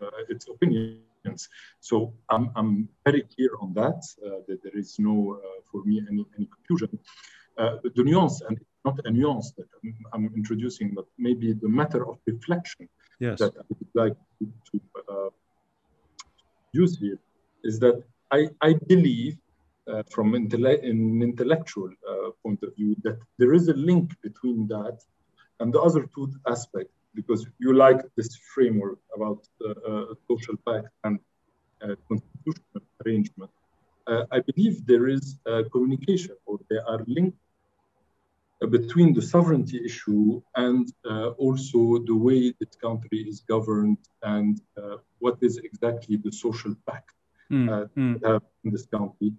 uh, 0.00 0.10
its 0.28 0.46
So 1.80 2.14
I'm, 2.30 2.50
I'm 2.56 2.88
very 3.04 3.22
clear 3.34 3.50
on 3.60 3.74
that, 3.74 4.00
uh, 4.24 4.40
that 4.46 4.62
there 4.62 4.76
is 4.76 4.98
no, 4.98 5.40
uh, 5.42 5.60
for 5.70 5.84
me, 5.84 6.02
any, 6.10 6.24
any 6.36 6.48
confusion. 6.54 6.98
Uh, 7.56 7.76
the 7.96 8.04
nuance, 8.04 8.40
and 8.48 8.58
not 8.84 8.98
a 9.04 9.10
nuance 9.10 9.52
that 9.56 9.66
I'm, 9.82 9.94
I'm, 10.12 10.32
introducing, 10.36 10.94
but 10.94 11.06
maybe 11.18 11.52
the 11.52 11.68
matter 11.68 12.08
of 12.08 12.18
reflection 12.26 12.88
yes. 13.18 13.38
that 13.40 13.52
I 13.58 13.62
would 13.68 13.88
like 13.94 14.16
to, 14.38 14.44
to 14.70 14.80
use 16.72 16.98
here 16.98 17.18
is 17.64 17.78
that 17.80 18.02
I, 18.30 18.48
I 18.60 18.74
believe 18.74 19.36
uh, 19.90 20.02
from 20.10 20.32
intelle- 20.32 20.82
an 20.84 21.22
intellectual 21.22 21.90
uh, 22.08 22.30
point 22.42 22.62
of 22.62 22.74
view 22.76 22.94
that 23.02 23.18
there 23.38 23.54
is 23.54 23.68
a 23.68 23.74
link 23.74 24.14
between 24.22 24.68
that 24.68 24.98
and 25.60 25.72
the 25.72 25.80
other 25.80 26.08
two 26.14 26.30
aspects 26.46 26.97
because 27.14 27.46
you 27.58 27.72
like 27.74 28.00
this 28.16 28.36
framework 28.54 28.98
about 29.14 29.40
uh, 29.64 30.14
social 30.28 30.56
pact 30.66 30.88
and 31.04 31.18
constitutional 32.08 32.82
arrangement. 33.04 33.50
I 34.08 34.40
believe 34.40 34.86
there 34.86 35.06
is 35.08 35.38
communication 35.72 36.34
or 36.46 36.58
there 36.70 36.84
are 36.88 37.00
links 37.06 37.38
between 38.66 39.14
the 39.14 39.22
sovereignty 39.22 39.80
issue 39.84 40.42
and 40.56 40.92
uh, 41.08 41.28
also 41.38 41.98
the 41.98 42.14
way 42.14 42.52
this 42.58 42.74
country 42.80 43.20
is 43.20 43.40
governed 43.40 43.98
and 44.22 44.60
uh, 44.76 44.96
what 45.20 45.38
is 45.42 45.58
exactly 45.58 46.16
the 46.16 46.32
social 46.32 46.74
pact 46.86 47.14
mm, 47.50 47.68
uh, 47.70 47.86
mm. 47.96 48.40
in 48.64 48.72
this 48.72 48.86
country 48.86 49.32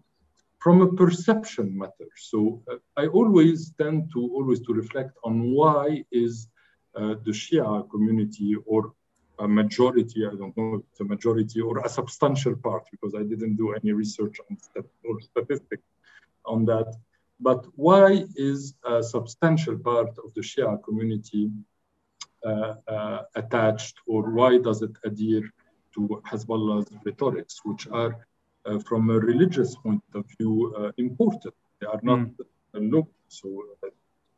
from 0.59 0.81
a 0.81 0.93
perception 0.93 1.77
matter. 1.77 2.09
So 2.17 2.61
uh, 2.69 2.75
I 2.97 3.07
always 3.07 3.71
tend 3.77 4.09
to 4.13 4.21
always 4.33 4.61
to 4.61 4.73
reflect 4.73 5.17
on 5.23 5.51
why 5.51 6.03
is 6.11 6.47
uh, 6.47 6.58
the 7.25 7.33
Shia 7.41 7.89
community 7.93 8.51
or 8.65 8.81
a 9.39 9.47
majority, 9.47 10.19
I 10.25 10.35
don't 10.39 10.55
know 10.57 10.75
if 10.75 10.81
it's 10.89 10.99
a 10.99 11.05
majority 11.15 11.59
or 11.61 11.75
a 11.79 11.89
substantial 11.99 12.55
part, 12.67 12.83
because 12.93 13.13
I 13.15 13.23
didn't 13.31 13.55
do 13.55 13.67
any 13.79 13.91
research 14.03 14.35
on 14.45 14.57
stat- 14.67 14.97
or 15.07 15.15
statistics 15.21 15.87
on 16.45 16.65
that. 16.71 16.89
But 17.39 17.61
why 17.87 18.25
is 18.35 18.59
a 18.85 19.01
substantial 19.01 19.77
part 19.89 20.11
of 20.23 20.33
the 20.35 20.43
Shia 20.49 20.71
community 20.83 21.43
uh, 22.45 22.73
uh, 22.95 23.21
attached, 23.35 23.95
or 24.11 24.21
why 24.37 24.51
does 24.57 24.81
it 24.81 24.95
adhere 25.09 25.45
to 25.95 26.01
Hezbollah's 26.29 26.89
rhetorics, 27.05 27.55
which 27.63 27.87
are 28.01 28.13
uh, 28.65 28.79
from 28.79 29.09
a 29.09 29.17
religious 29.31 29.75
point 29.75 30.03
of 30.13 30.25
view 30.37 30.73
uh, 30.77 30.91
important. 30.97 31.53
They 31.79 31.87
are 31.87 31.99
not 32.03 32.19
mm. 32.19 32.91
looked. 32.93 33.15
So 33.29 33.47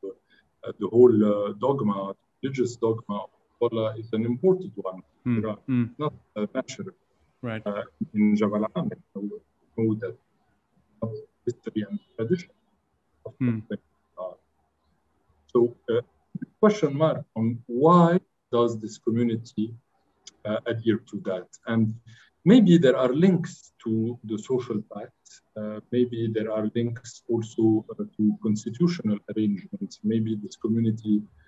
uh, 0.05 0.71
the 0.79 0.87
whole 0.87 1.53
dogma, 1.59 2.13
religious 2.41 2.75
dogma 2.75 3.25
of 3.25 3.29
Allah 3.61 3.95
is 3.97 4.09
an 4.13 4.25
important 4.25 4.73
one. 4.75 5.01
Mm. 5.25 5.57
Mm. 5.69 5.89
Not 5.97 6.13
natural. 6.53 6.95
Right. 7.41 7.63
in 8.13 8.35
Jabal 8.35 8.67
Amel, 8.75 9.01
know 9.77 9.95
that 9.95 10.15
history 11.45 11.85
and 11.89 11.99
tradition. 12.15 12.51
Mm. 13.41 13.63
So, 15.47 15.75
uh, 15.89 16.01
question 16.59 16.95
mark 16.95 17.25
on 17.35 17.59
why 17.65 18.19
does 18.51 18.79
this 18.79 18.97
community 18.97 19.73
uh, 20.45 20.57
adhere 20.67 20.99
to 21.09 21.21
that? 21.25 21.47
And 21.67 21.95
maybe 22.45 22.77
there 22.77 22.97
are 22.97 23.11
links 23.11 23.71
to 23.83 24.19
the 24.23 24.37
social 24.37 24.81
pact 24.93 25.21
uh, 25.57 25.79
maybe 25.91 26.29
there 26.33 26.51
are 26.51 26.69
links 26.75 27.23
also 27.29 27.85
uh, 27.91 28.03
to 28.17 28.37
constitutional 28.41 29.17
arrangements. 29.35 29.99
Maybe 30.03 30.35
this 30.41 30.55
community 30.55 31.21
uh, 31.21 31.40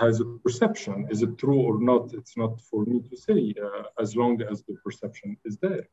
has 0.00 0.20
a 0.20 0.24
perception. 0.44 1.06
Is 1.10 1.22
it 1.22 1.38
true 1.38 1.60
or 1.68 1.80
not? 1.80 2.12
It's 2.14 2.36
not 2.36 2.60
for 2.60 2.84
me 2.84 3.00
to 3.08 3.16
say. 3.16 3.54
Uh, 3.64 3.84
as 4.04 4.14
long 4.16 4.40
as 4.42 4.62
the 4.62 4.76
perception 4.84 5.36
is 5.44 5.56
there, 5.58 5.84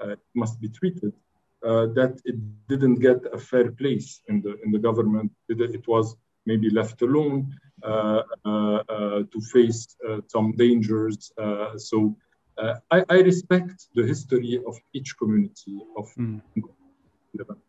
uh, 0.00 0.10
it 0.10 0.20
must 0.34 0.60
be 0.60 0.68
treated. 0.80 1.12
that 1.98 2.14
it 2.30 2.38
didn't 2.72 2.98
get 3.08 3.20
a 3.38 3.40
fair 3.50 3.68
place 3.80 4.10
in 4.30 4.36
the 4.44 4.52
in 4.64 4.68
the 4.74 4.82
government. 4.88 5.30
It 5.48 5.86
was 5.94 6.06
maybe 6.50 6.68
left 6.80 6.98
alone 7.08 7.38
to 9.34 9.38
face 9.54 9.82
some 10.34 10.48
dangers. 10.64 11.18
so 11.88 11.98
uh, 12.58 12.74
I, 12.90 13.04
I, 13.08 13.18
respect 13.20 13.86
the 13.94 14.04
history 14.04 14.60
of 14.66 14.76
each 14.92 15.16
community 15.16 15.78
of 15.96 16.06
mm. 16.16 16.40
Lebanon. 17.36 17.62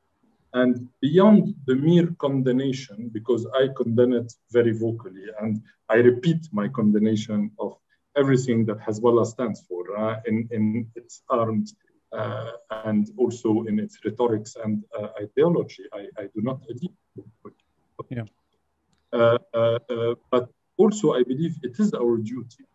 And 0.54 0.89
beyond 1.02 1.54
the 1.68 1.76
mere 1.76 2.08
condemnation, 2.18 3.10
because 3.14 3.45
I 3.54 3.68
condemn 3.76 4.14
it 4.14 4.34
very 4.52 4.72
vocally, 4.72 5.26
and 5.39 5.62
I 5.89 5.95
repeat 5.95 6.47
my 6.52 6.68
condemnation 6.68 7.52
of 7.60 7.78
everything 8.18 8.66
that 8.66 8.80
Hezbollah 8.80 9.28
stands 9.28 9.62
for 9.68 9.97
uh, 9.97 10.20
in, 10.26 10.47
in 10.52 10.88
its 10.95 11.22
arms 11.30 11.76
uh, 12.12 12.52
and 12.86 13.10
also 13.18 13.64
in 13.64 13.80
its 13.80 14.00
rhetorics 14.04 14.56
and 14.64 14.84
uh, 14.97 15.10
ideology. 15.22 15.84
I, 15.93 16.08
I, 16.18 16.24
do 16.36 16.41
not 16.41 16.60
agree. 16.70 16.91
Yeah. 18.10 18.24
Uh, 19.14 19.38
uh, 19.54 20.16
but 20.32 20.50
also, 20.78 21.14
I 21.14 21.24
believe 21.24 21.58
it 21.62 21.80
is 21.80 21.93
our 21.93 22.18
duty 22.18 22.66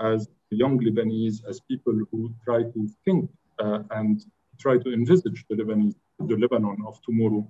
as 0.00 0.28
young 0.50 0.78
Lebanese, 0.78 1.48
as 1.48 1.60
people 1.60 1.94
who 2.10 2.34
try 2.44 2.62
to 2.62 2.88
think 3.04 3.30
uh, 3.58 3.80
and 3.90 4.24
try 4.58 4.76
to 4.78 4.92
envisage 4.92 5.44
the 5.48 5.56
Lebanese, 5.56 5.94
the 6.28 6.36
Lebanon 6.36 6.78
of 6.86 7.00
tomorrow, 7.02 7.46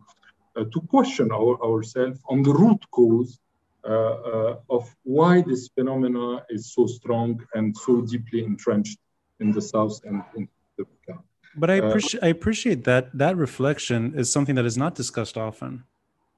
uh, 0.56 0.64
to 0.72 0.80
question 0.82 1.30
our, 1.32 1.62
ourselves 1.64 2.20
on 2.28 2.42
the 2.42 2.52
root 2.52 2.82
cause 2.90 3.38
uh, 3.84 3.88
uh, 3.88 4.56
of 4.70 4.94
why 5.02 5.42
this 5.42 5.68
phenomena 5.68 6.44
is 6.50 6.72
so 6.72 6.86
strong 6.86 7.40
and 7.54 7.76
so 7.76 8.00
deeply 8.02 8.44
entrenched 8.44 8.98
in 9.40 9.50
the 9.50 9.60
south 9.60 10.00
and 10.04 10.22
in 10.36 10.48
the 10.76 10.84
but 11.56 11.70
I, 11.70 11.74
appreciate 11.74 12.22
I 12.22 12.28
appreciate 12.28 12.84
that 12.84 13.10
that 13.16 13.36
reflection 13.36 14.14
is 14.16 14.32
something 14.32 14.54
that 14.54 14.64
is 14.64 14.78
not 14.78 14.94
discussed 14.94 15.36
often. 15.36 15.84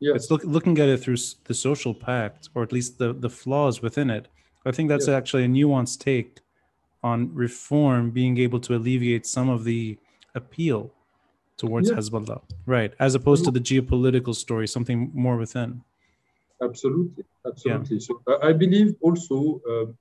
Yes. 0.01 0.17
It's 0.17 0.31
look, 0.31 0.43
looking 0.45 0.79
at 0.79 0.89
it 0.89 0.99
through 0.99 1.19
the 1.45 1.55
social 1.55 1.95
pact, 1.95 2.49
or 2.55 2.63
at 2.63 2.73
least 2.73 2.99
the, 2.99 3.13
the 3.13 3.31
flaws 3.31 3.81
within 3.81 4.11
it. 4.11 4.29
I 4.67 4.73
think 4.73 4.89
that's 4.89 5.07
yes. 5.07 5.15
actually 5.15 5.45
a 5.45 5.49
nuanced 5.49 6.01
take 6.01 6.41
on 7.03 7.33
reform 7.35 8.11
being 8.11 8.39
able 8.39 8.59
to 8.61 8.75
alleviate 8.75 9.27
some 9.27 9.49
of 9.49 9.65
the 9.65 9.99
appeal 10.35 10.93
towards 11.57 11.89
yeah. 11.89 11.97
Hezbollah, 11.97 12.43
right? 12.67 12.93
As 12.99 13.15
opposed 13.15 13.45
to 13.45 13.51
the 13.51 13.61
geopolitical 13.61 14.35
story, 14.35 14.67
something 14.67 15.11
more 15.15 15.37
within. 15.37 15.83
Absolutely, 16.63 17.25
absolutely. 17.47 17.97
Yeah. 17.97 18.07
So 18.07 18.23
uh, 18.27 18.39
I 18.43 18.53
believe 18.53 18.95
also 19.01 19.61
uh, 19.71 19.93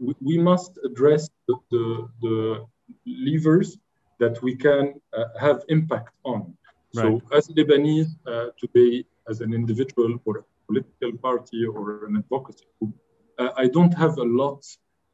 we, 0.00 0.14
we, 0.20 0.38
must 0.38 0.78
address 0.84 1.28
the, 1.48 1.56
the, 1.70 2.08
the, 2.20 2.66
levers 3.06 3.78
that 4.18 4.42
we 4.42 4.54
can 4.54 5.00
uh, 5.16 5.24
have 5.40 5.62
impact 5.68 6.12
on. 6.24 6.54
Right. 6.94 7.04
So 7.04 7.22
as 7.36 7.48
Lebanese 7.48 8.10
uh, 8.26 8.48
today, 8.60 9.04
as 9.28 9.40
an 9.40 9.54
individual 9.54 10.18
or 10.24 10.38
a 10.38 10.44
political 10.66 11.16
party 11.18 11.64
or 11.64 12.04
an 12.06 12.16
advocacy 12.16 12.66
group, 12.78 12.94
uh, 13.38 13.50
I 13.56 13.68
don't 13.68 13.94
have 13.94 14.18
a 14.18 14.22
lot 14.22 14.64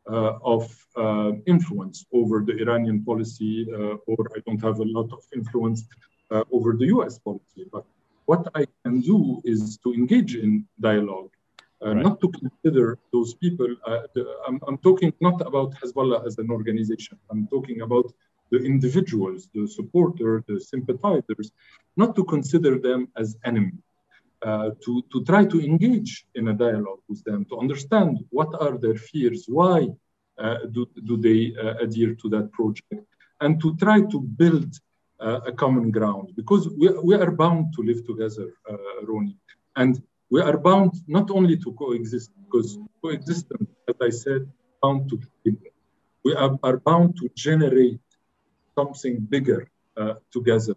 of 0.09 0.64
uh, 0.96 1.32
influence 1.46 2.06
over 2.12 2.40
the 2.40 2.56
Iranian 2.62 3.04
policy, 3.04 3.66
or 4.06 4.22
I 4.36 4.40
don't 4.46 4.62
have 4.62 4.80
a 4.80 4.84
lot 4.84 5.12
of 5.12 5.20
influence 5.34 5.84
over 6.50 6.74
the 6.74 6.86
US 6.86 7.18
policy. 7.18 7.64
But 7.72 7.84
what 8.28 8.46
I 8.54 8.66
can 8.84 9.00
do 9.00 9.40
is 9.44 9.78
to 9.84 9.94
engage 9.94 10.36
in 10.36 10.66
dialogue, 10.78 11.30
uh, 11.84 11.94
right. 11.94 12.04
not 12.06 12.20
to 12.20 12.28
consider 12.40 12.98
those 13.11 13.32
people. 13.34 13.70
Uh, 13.86 14.02
the, 14.14 14.22
I'm, 14.46 14.61
I'm, 14.66 14.78
talking 14.78 15.12
not 15.20 15.40
about 15.50 15.70
Hezbollah 15.80 16.26
as 16.26 16.36
an 16.38 16.50
organization. 16.50 17.18
I'm 17.30 17.46
talking 17.46 17.80
about 17.80 18.12
the 18.50 18.59
individuals, 18.59 19.48
the 19.54 19.66
supporters, 19.66 20.42
the 20.46 20.61
sympathizers, 20.61 21.52
not 21.96 22.14
to 22.16 22.24
consider 22.24 22.78
them 22.78 23.09
as 23.16 23.36
enemies. 23.44 23.88
Uh, 24.41 24.70
to, 24.84 25.03
to 25.11 25.24
try 25.24 25.45
to 25.45 25.61
engage 25.61 26.24
in 26.36 26.47
a 26.47 26.55
dialogue 26.55 27.01
with 27.09 27.24
them, 27.24 27.45
to 27.45 27.59
understand 27.59 28.24
what 28.30 28.49
are 28.61 28.78
their 28.78 28.95
fears, 28.95 29.47
why 29.49 29.89
uh, 30.39 30.59
do, 30.70 30.86
do 31.07 31.16
they 31.16 31.53
uh, 31.61 31.74
adhere 31.78 32.14
to 32.14 32.28
that 32.28 32.53
project, 32.53 33.05
and 33.41 33.61
to 33.61 33.74
try 33.78 34.01
to 34.01 34.20
build 34.20 34.72
uh, 35.18 35.41
a 35.45 35.51
common 35.51 35.91
ground 35.91 36.30
because 36.36 36.68
we, 36.68 36.89
we 37.03 37.16
are 37.16 37.32
bound 37.32 37.74
to 37.74 37.82
live 37.82 38.07
together, 38.07 38.53
Ronnie. 39.03 39.36
And 39.74 40.01
we 40.30 40.41
are 40.41 40.57
bound 40.57 40.93
not 41.09 41.32
only 41.32 41.57
to 41.57 41.72
coexist, 41.72 42.30
because 42.45 42.78
coexistence, 43.03 43.68
as 43.89 43.97
I 44.01 44.11
said, 44.11 44.49
bound 44.80 45.11
to 45.11 45.18
we 46.24 46.34
are, 46.36 46.57
are 46.62 46.76
bound 46.76 47.16
to 47.16 47.28
generate 47.34 48.01
something 48.76 49.18
bigger 49.18 49.68
together 50.32 50.76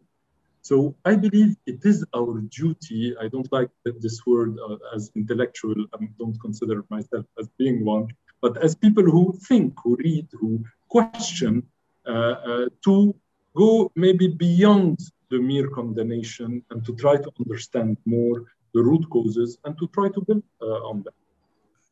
so 0.61 0.95
I 1.05 1.15
believe 1.15 1.55
it 1.65 1.79
is 1.83 2.05
our 2.15 2.39
duty. 2.41 3.15
I 3.19 3.27
don't 3.27 3.51
like 3.51 3.69
this 3.83 4.25
word 4.25 4.57
uh, 4.59 4.77
as 4.95 5.11
intellectual. 5.15 5.75
I 5.93 6.07
don't 6.19 6.39
consider 6.39 6.85
myself 6.89 7.25
as 7.39 7.49
being 7.57 7.83
one, 7.83 8.07
but 8.41 8.63
as 8.63 8.75
people 8.75 9.03
who 9.03 9.33
think, 9.47 9.73
who 9.83 9.95
read, 9.97 10.27
who 10.39 10.63
question, 10.89 11.63
uh, 12.05 12.11
uh, 12.11 12.69
to 12.85 13.15
go 13.55 13.91
maybe 13.95 14.27
beyond 14.27 14.99
the 15.29 15.39
mere 15.39 15.67
condemnation 15.69 16.63
and 16.69 16.85
to 16.85 16.95
try 16.95 17.15
to 17.17 17.31
understand 17.39 17.97
more 18.05 18.43
the 18.73 18.81
root 18.81 19.09
causes 19.09 19.57
and 19.65 19.77
to 19.79 19.87
try 19.87 20.09
to 20.09 20.21
build 20.21 20.43
uh, 20.61 20.89
on 20.89 21.03
that, 21.03 21.13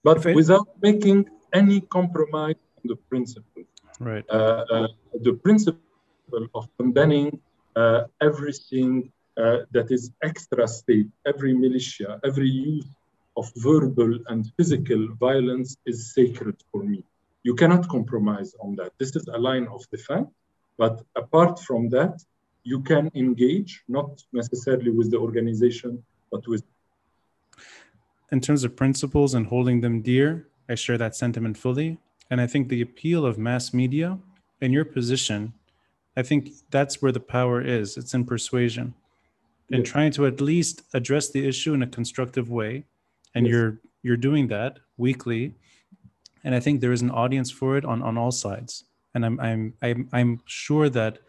but 0.03 0.24
without 0.36 0.67
making 0.82 1.28
any 1.53 1.82
compromise 1.82 2.55
on 2.78 2.84
the 2.86 2.95
principle. 2.95 3.63
Right. 3.99 4.26
Uh, 4.30 4.65
uh, 4.72 4.88
the 5.22 5.34
principle 5.34 5.80
of 6.55 6.67
condemning 6.78 7.39
everything 8.22 9.11
uh, 9.38 9.59
that 9.72 9.91
is 9.91 10.11
extra 10.22 10.67
state, 10.67 11.07
every 11.26 11.53
militia, 11.53 12.20
every 12.26 12.49
use 12.49 12.86
of 13.38 13.49
verbal 13.55 14.20
and 14.28 14.51
physical 14.57 15.07
violence 15.20 15.78
is 15.86 16.13
sacred 16.13 16.57
for 16.72 16.84
me. 16.84 17.03
You 17.43 17.55
cannot 17.55 17.88
compromise 17.88 18.53
on 18.59 18.76
that. 18.76 18.91
This 18.97 19.15
is 19.15 19.28
a 19.28 19.38
line 19.38 19.67
of 19.67 19.89
defense. 19.91 20.30
But 20.78 21.01
apart 21.15 21.59
from 21.59 21.89
that, 21.89 22.22
you 22.63 22.82
can 22.82 23.09
engage, 23.15 23.84
not 23.88 24.22
necessarily 24.34 24.91
with 24.91 25.09
the 25.11 25.17
organization, 25.17 26.03
but 26.32 26.47
with. 26.47 26.63
In 28.32 28.41
terms 28.41 28.63
of 28.63 28.76
principles 28.76 29.34
and 29.34 29.47
holding 29.47 29.82
them 29.82 30.01
dear, 30.01 30.47
I 30.67 30.76
share 30.76 30.97
that 30.97 31.15
sentiment 31.15 31.57
fully. 31.57 31.97
And 32.30 32.39
I 32.41 32.47
think 32.47 32.67
the 32.67 32.82
appeal 32.82 33.26
of 33.26 33.38
mass 33.38 33.74
media 33.74 34.20
in 34.61 34.72
your 34.72 34.86
position 34.86 35.53
I 36.20 36.24
think 36.24 36.49
that's 36.70 37.01
where 37.01 37.13
the 37.13 37.26
power 37.38 37.61
is. 37.61 37.95
It's 37.95 38.13
in 38.13 38.26
persuasion 38.26 38.93
and 39.72 39.86
yes. 39.86 39.91
trying 39.91 40.11
to 40.11 40.26
at 40.26 40.41
least 40.41 40.82
address 40.93 41.30
the 41.30 41.47
issue 41.47 41.74
in 41.74 41.82
a 41.82 41.88
constructive 41.88 42.49
way. 42.49 42.84
And 43.34 43.45
yes. 43.45 43.51
you're 43.51 43.78
you're 44.03 44.17
doing 44.30 44.47
that 44.47 44.80
weekly. 44.97 45.53
And 46.43 46.53
I 46.55 46.59
think 46.59 46.82
there 46.82 46.91
is 46.91 47.01
an 47.01 47.11
audience 47.11 47.51
for 47.51 47.78
it 47.78 47.86
on, 47.86 48.01
on 48.01 48.17
all 48.17 48.32
sides. 48.32 48.84
And 49.13 49.26
I'm 49.26 49.39
I'm 49.39 49.74
I'm 49.82 50.09
I'm 50.11 50.41
sure 50.45 50.89
that 50.89 51.20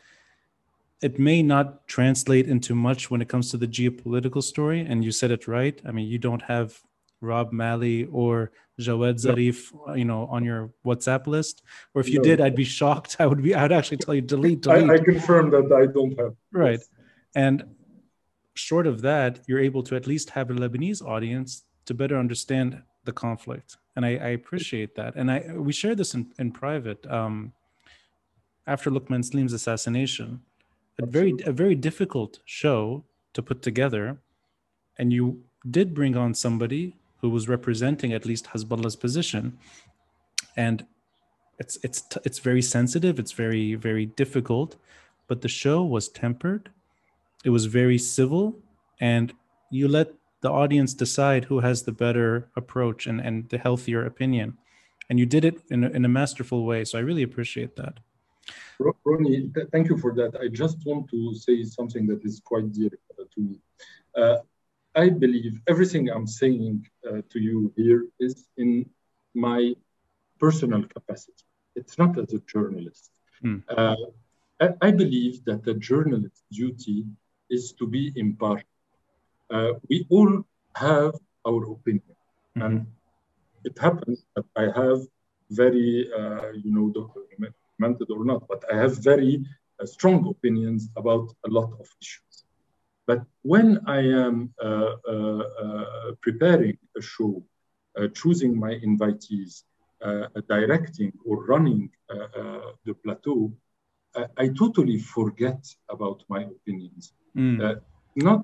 it 1.01 1.18
may 1.18 1.41
not 1.43 1.86
translate 1.86 2.47
into 2.49 2.74
much 2.74 3.11
when 3.11 3.22
it 3.22 3.28
comes 3.28 3.51
to 3.51 3.57
the 3.57 3.68
geopolitical 3.68 4.43
story. 4.43 4.80
And 4.80 5.05
you 5.05 5.12
said 5.12 5.30
it 5.30 5.47
right. 5.47 5.80
I 5.86 5.93
mean, 5.93 6.09
you 6.09 6.18
don't 6.18 6.43
have 6.43 6.80
Rob 7.20 7.52
Malley 7.52 8.06
or 8.06 8.50
Javad 8.80 9.22
Zarif, 9.22 9.72
you 9.96 10.04
know, 10.04 10.26
on 10.30 10.44
your 10.44 10.70
WhatsApp 10.84 11.26
list? 11.26 11.62
Or 11.94 12.00
if 12.00 12.08
you 12.08 12.18
no. 12.18 12.24
did, 12.24 12.40
I'd 12.40 12.56
be 12.56 12.64
shocked. 12.64 13.16
I 13.20 13.26
would 13.26 13.42
be. 13.42 13.54
I 13.54 13.62
would 13.62 13.72
actually 13.72 13.98
tell 13.98 14.14
you 14.14 14.22
delete, 14.22 14.62
delete. 14.62 14.90
I, 14.90 14.94
I 14.94 14.98
confirm 14.98 15.50
that 15.50 15.72
I 15.72 15.86
don't 15.86 16.18
have. 16.18 16.34
Right, 16.52 16.80
and 17.34 17.64
short 18.54 18.86
of 18.86 19.02
that, 19.02 19.40
you're 19.46 19.60
able 19.60 19.82
to 19.84 19.96
at 19.96 20.06
least 20.06 20.30
have 20.30 20.50
a 20.50 20.54
Lebanese 20.54 21.02
audience 21.02 21.64
to 21.86 21.94
better 21.94 22.16
understand 22.18 22.82
the 23.04 23.12
conflict, 23.12 23.76
and 23.96 24.04
I, 24.04 24.10
I 24.10 24.28
appreciate 24.30 24.94
that. 24.96 25.14
And 25.16 25.30
I 25.30 25.52
we 25.54 25.72
shared 25.72 25.98
this 25.98 26.14
in, 26.14 26.32
in 26.38 26.52
private. 26.52 27.06
Um, 27.10 27.52
after 28.66 28.90
Luqman 28.90 29.24
Slim's 29.24 29.52
assassination, 29.52 30.42
a 31.00 31.06
very 31.06 31.34
a 31.44 31.52
very 31.52 31.74
difficult 31.74 32.40
show 32.44 33.04
to 33.34 33.42
put 33.42 33.62
together, 33.62 34.18
and 34.98 35.12
you 35.12 35.42
did 35.68 35.94
bring 35.94 36.16
on 36.16 36.34
somebody 36.34 36.99
who 37.20 37.30
was 37.30 37.48
representing 37.48 38.12
at 38.12 38.26
least 38.26 38.46
Hezbollah's 38.46 38.96
position. 38.96 39.58
And 40.56 40.86
it's 41.58 41.78
it's 41.82 42.02
it's 42.24 42.38
very 42.38 42.62
sensitive, 42.62 43.18
it's 43.18 43.32
very 43.32 43.74
very 43.74 44.06
difficult, 44.06 44.76
but 45.28 45.42
the 45.42 45.48
show 45.48 45.84
was 45.84 46.08
tempered. 46.08 46.70
It 47.44 47.50
was 47.50 47.66
very 47.66 47.98
civil 47.98 48.56
and 49.00 49.32
you 49.70 49.88
let 49.88 50.12
the 50.42 50.50
audience 50.50 50.94
decide 50.94 51.44
who 51.44 51.60
has 51.60 51.82
the 51.82 51.92
better 51.92 52.48
approach 52.56 53.06
and, 53.06 53.20
and 53.20 53.48
the 53.48 53.58
healthier 53.58 54.04
opinion. 54.04 54.56
And 55.08 55.18
you 55.18 55.26
did 55.26 55.44
it 55.44 55.60
in 55.70 55.84
a, 55.84 55.90
in 55.90 56.04
a 56.04 56.08
masterful 56.08 56.64
way. 56.64 56.84
So 56.84 56.98
I 56.98 57.02
really 57.02 57.22
appreciate 57.22 57.76
that. 57.76 57.98
Ronnie, 59.04 59.50
th- 59.54 59.68
thank 59.72 59.88
you 59.88 59.98
for 59.98 60.14
that. 60.14 60.36
I 60.40 60.48
just 60.48 60.78
want 60.86 61.10
to 61.10 61.34
say 61.34 61.64
something 61.64 62.06
that 62.06 62.24
is 62.24 62.40
quite 62.44 62.72
dear 62.72 62.90
uh, 63.18 63.24
to 63.34 63.40
me. 63.40 63.58
Uh, 64.16 64.36
I 64.95 65.09
believe 65.09 65.61
everything 65.68 66.11
I'm 66.11 66.26
saying 66.26 66.86
uh, 67.09 67.22
to 67.30 67.38
you 67.38 67.72
here 67.76 68.07
is 68.18 68.47
in 68.57 68.88
my 69.34 69.74
personal 70.38 70.82
capacity. 70.84 71.45
It's 71.76 71.97
not 71.99 72.18
as 72.18 72.32
a 72.32 72.41
journalist. 72.41 73.11
Mm. 73.45 73.62
I, 74.61 74.68
I, 74.82 74.91
believe 74.91 75.45
that 75.45 75.66
a 75.66 75.74
journalist's 75.74 76.43
duty 76.51 77.07
is 77.49 77.72
to 77.78 77.86
be 77.86 78.12
impartial. 78.16 78.68
Uh, 79.49 79.72
we 79.88 80.07
all 80.11 80.45
have 80.74 81.14
our 81.47 81.62
opinion, 81.72 82.16
mm-hmm. 82.57 82.62
and 82.62 82.86
it 83.64 83.78
happens 83.78 84.26
that 84.36 84.45
I 84.57 84.66
have 84.80 85.01
very, 85.51 86.11
uh, 86.16 86.51
you 86.53 86.72
know, 86.76 86.91
documented 86.91 88.11
or 88.11 88.24
not, 88.24 88.47
but 88.49 88.62
I 88.72 88.76
have 88.76 89.03
very 89.03 89.45
uh, 89.80 89.86
strong 89.86 90.28
opinions 90.28 90.88
about 90.97 91.32
a 91.47 91.51
lot 91.51 91.72
of 91.80 91.86
issues. 92.03 92.30
But 93.11 93.22
when 93.42 93.68
I 93.98 94.00
am 94.26 94.36
uh, 94.62 94.94
uh, 95.14 95.42
uh 95.64 96.12
preparing 96.26 96.78
a 97.00 97.02
show, 97.12 97.32
uh, 97.98 98.06
choosing 98.20 98.52
my 98.66 98.72
invitees, 98.88 99.52
directing 100.54 101.11
or 101.26 101.36
running 101.52 101.84
the 102.86 102.94
plateau, 103.02 103.38
I, 104.20 104.22
I, 104.42 104.46
totally 104.62 104.98
forget 105.16 105.61
about 105.94 106.18
my 106.34 106.42
opinions. 106.54 107.02
Mm. 107.36 107.80
not 108.28 108.42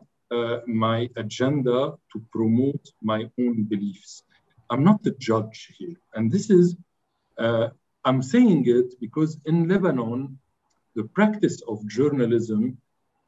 my 0.66 0.98
agenda 1.24 1.78
to 2.12 2.16
promote 2.36 2.84
my 3.12 3.20
own 3.42 3.56
beliefs. 3.72 4.12
I'm 4.70 4.82
not 4.90 4.98
the 5.06 5.14
judge 5.28 5.58
here. 5.78 5.98
And 6.14 6.24
this 6.34 6.46
is 6.58 6.66
uh, 7.44 7.68
I'm 8.08 8.20
saying 8.34 8.62
it 8.78 8.88
because 9.04 9.32
in 9.50 9.56
Lebanon, 9.72 10.20
the 10.98 11.04
practice 11.18 11.58
of 11.70 11.86
journalism, 11.98 12.62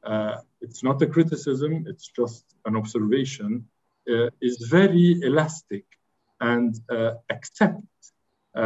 uh, 0.03 0.37
it's 0.61 0.83
not 0.83 1.01
a 1.01 1.07
criticism, 1.07 1.85
it's 1.87 2.07
just 2.07 2.43
an 2.65 2.75
observation, 2.75 3.65
uh, 4.09 4.29
is 4.41 4.57
very 4.69 5.19
elastic 5.21 5.85
and 6.41 6.79
uh, 6.89 7.13
accept 7.29 7.83
uh, 8.55 8.59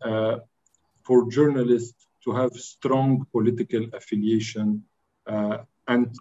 uh, 0.00 0.38
for 1.02 1.28
journalists 1.30 2.06
to 2.24 2.32
have 2.32 2.52
strong 2.52 3.26
political 3.32 3.84
affiliation 3.92 4.82
and 5.88 6.16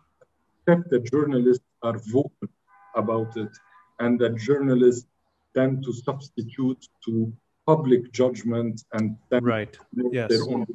accept 0.67 0.89
that 0.89 1.09
journalists 1.09 1.65
are 1.81 1.97
vocal 1.97 2.49
about 2.95 3.35
it 3.37 3.49
and 3.99 4.19
that 4.19 4.35
journalists 4.35 5.07
tend 5.53 5.83
to 5.83 5.93
substitute 5.93 6.87
to 7.03 7.31
public 7.65 8.11
judgment 8.11 8.83
and 8.93 9.17
then 9.29 9.43
right. 9.43 9.77
yes. 10.11 10.29
their 10.29 10.43
own. 10.43 10.65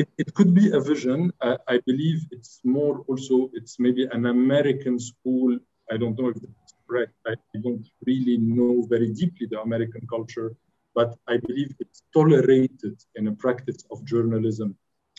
It, 0.00 0.08
it 0.22 0.28
could 0.36 0.52
be 0.54 0.66
a 0.78 0.80
vision. 0.80 1.20
I, 1.48 1.56
I 1.74 1.76
believe 1.90 2.18
it's 2.30 2.60
more 2.62 2.96
also, 3.08 3.50
it's 3.58 3.74
maybe 3.86 4.04
an 4.16 4.24
American 4.26 4.96
school. 5.10 5.58
I 5.92 5.96
don't 5.96 6.16
know 6.18 6.28
if 6.28 6.36
it's 6.36 6.74
correct. 6.86 7.14
I, 7.26 7.32
I 7.54 7.58
don't 7.64 7.86
really 8.06 8.38
know 8.38 8.86
very 8.94 9.10
deeply 9.20 9.46
the 9.50 9.60
American 9.60 10.06
culture, 10.14 10.54
but 10.94 11.10
I 11.26 11.38
believe 11.48 11.70
it's 11.80 12.00
tolerated 12.16 12.96
in 13.16 13.26
a 13.26 13.34
practice 13.44 13.82
of 13.90 14.04
journalism 14.12 14.76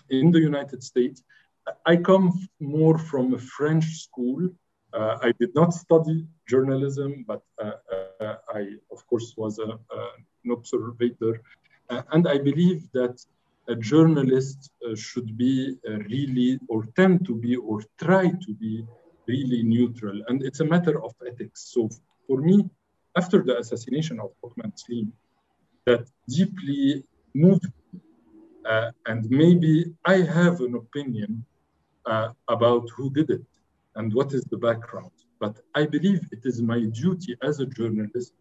in 0.10 0.32
the 0.32 0.40
United 0.52 0.82
States. 0.92 1.24
I 1.86 1.98
come 1.98 2.28
more 2.60 2.98
from 2.98 3.34
a 3.34 3.42
French 3.58 3.86
school. 4.06 4.50
Uh, 4.94 5.18
I 5.22 5.34
did 5.42 5.54
not 5.56 5.74
study 5.74 6.26
journalism, 6.48 7.26
but 7.28 7.44
uh, 7.64 7.74
uh, 8.22 8.36
I, 8.60 8.62
of 8.94 9.06
course, 9.10 9.34
was 9.36 9.60
a, 9.60 9.70
a 9.98 10.00
an 10.46 10.52
observer. 10.52 10.96
Uh, 11.90 12.02
and 12.14 12.28
I 12.28 12.38
believe 12.38 12.90
that 12.94 13.16
a 13.70 13.76
journalist 13.76 14.72
uh, 14.86 14.96
should 14.96 15.38
be 15.38 15.76
uh, 15.88 15.98
really, 16.14 16.60
or 16.68 16.86
tend 16.96 17.26
to 17.28 17.36
be, 17.36 17.56
or 17.56 17.82
try 18.00 18.26
to 18.46 18.54
be 18.56 18.84
really 19.28 19.62
neutral. 19.64 20.18
And 20.28 20.44
it's 20.44 20.60
a 20.60 20.66
matter 20.66 21.02
of 21.04 21.14
ethics. 21.26 21.72
So 21.74 21.90
for 22.28 22.42
me, 22.42 22.68
after 23.16 23.44
the 23.44 23.58
assassination 23.60 24.20
of 24.20 24.32
Ahmed 24.44 24.74
Slim, 24.76 25.14
that 25.86 26.04
deeply 26.28 27.04
moved 27.34 27.72
me. 27.94 28.00
Uh, 28.66 28.92
and 29.06 29.30
maybe 29.30 29.74
I 30.06 30.18
have 30.38 30.62
an 30.62 30.76
opinion 30.76 31.46
uh, 32.06 32.30
about 32.48 32.86
who 32.96 33.10
did 33.10 33.30
it 33.30 33.48
and 33.96 34.14
what 34.14 34.34
is 34.34 34.44
the 34.46 34.58
background. 34.58 35.12
But 35.40 35.56
I 35.76 35.86
believe 35.86 36.22
it 36.32 36.44
is 36.44 36.62
my 36.62 36.82
duty 37.02 37.38
as 37.42 37.60
a 37.60 37.66
journalist 37.66 38.34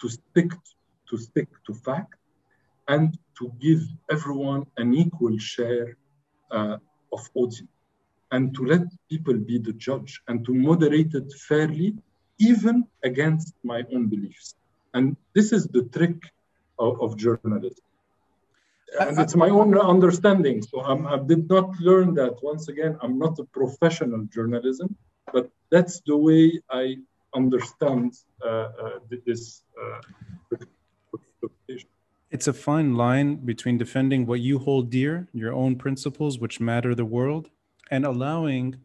to 0.00 0.08
stick 0.08 0.50
to 1.08 1.18
stick 1.18 1.48
to 1.66 1.74
fact 1.74 2.21
and 2.94 3.08
to 3.38 3.44
give 3.66 3.82
everyone 4.14 4.62
an 4.82 4.88
equal 5.04 5.36
share 5.38 5.88
uh, 6.56 6.76
of 7.16 7.22
audience 7.34 7.76
and 8.32 8.54
to 8.56 8.62
let 8.72 8.82
people 9.10 9.36
be 9.50 9.58
the 9.58 9.74
judge 9.86 10.12
and 10.28 10.44
to 10.46 10.52
moderate 10.68 11.12
it 11.20 11.30
fairly, 11.48 11.88
even 12.38 12.76
against 13.10 13.54
my 13.72 13.80
own 13.94 14.04
beliefs. 14.14 14.48
And 14.94 15.16
this 15.36 15.48
is 15.56 15.64
the 15.76 15.84
trick 15.96 16.20
of, 16.78 16.92
of 17.04 17.10
journalism. 17.16 17.84
And 19.00 19.18
it's 19.22 19.36
my 19.44 19.50
own 19.58 19.70
understanding. 19.94 20.58
So 20.70 20.76
I'm, 20.90 21.06
i 21.06 21.18
did 21.32 21.48
not 21.48 21.68
learn 21.88 22.08
that. 22.20 22.34
Once 22.42 22.64
again, 22.72 22.92
I'm 23.02 23.16
not 23.24 23.34
a 23.38 23.46
professional 23.60 24.22
journalism, 24.36 24.88
but 25.34 25.44
that's 25.70 25.96
the 26.08 26.16
way 26.16 26.42
I 26.82 26.84
understand 27.40 28.08
uh, 28.44 28.68
uh, 28.82 28.98
this 29.26 29.62
uh, 29.82 30.00
it's 32.32 32.48
a 32.48 32.52
fine 32.52 32.96
line 32.96 33.36
between 33.36 33.76
defending 33.76 34.24
what 34.24 34.40
you 34.40 34.58
hold 34.58 34.88
dear, 34.88 35.28
your 35.34 35.52
own 35.52 35.76
principles, 35.76 36.38
which 36.38 36.60
matter 36.60 36.94
the 36.94 37.04
world, 37.04 37.50
and 37.90 38.06
allowing 38.06 38.76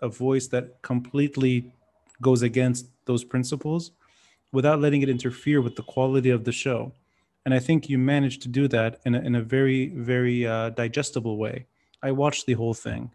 a 0.00 0.08
voice 0.08 0.46
that 0.48 0.82
completely 0.82 1.72
goes 2.20 2.42
against 2.42 2.88
those 3.06 3.24
principles 3.24 3.92
without 4.52 4.78
letting 4.78 5.00
it 5.00 5.08
interfere 5.08 5.62
with 5.62 5.74
the 5.74 5.82
quality 5.82 6.28
of 6.28 6.44
the 6.44 6.52
show. 6.52 6.92
And 7.46 7.54
I 7.54 7.58
think 7.58 7.88
you 7.88 7.98
managed 7.98 8.42
to 8.42 8.48
do 8.48 8.68
that 8.68 9.00
in 9.06 9.14
a, 9.14 9.20
in 9.20 9.34
a 9.36 9.42
very, 9.42 9.88
very 9.88 10.46
uh, 10.46 10.70
digestible 10.70 11.38
way. 11.38 11.66
I 12.02 12.12
watched 12.12 12.44
the 12.44 12.52
whole 12.52 12.74
thing 12.74 13.10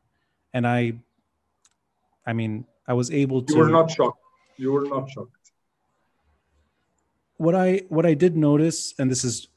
and 0.54 0.66
I, 0.68 0.94
I 2.26 2.34
mean, 2.34 2.66
I 2.88 2.94
was 2.94 3.12
able 3.12 3.44
to. 3.44 3.54
You 3.54 3.60
were 3.60 3.70
not 3.70 3.92
shocked. 3.92 4.20
You 4.58 4.72
were 4.72 4.86
not 4.86 5.08
shocked. 5.10 5.52
What 7.38 7.54
I 7.54 7.84
what 7.90 8.08
I 8.08 8.16
did 8.16 8.36
notice, 8.36 8.96
and 8.98 9.12
this 9.12 9.24
is 9.24 9.50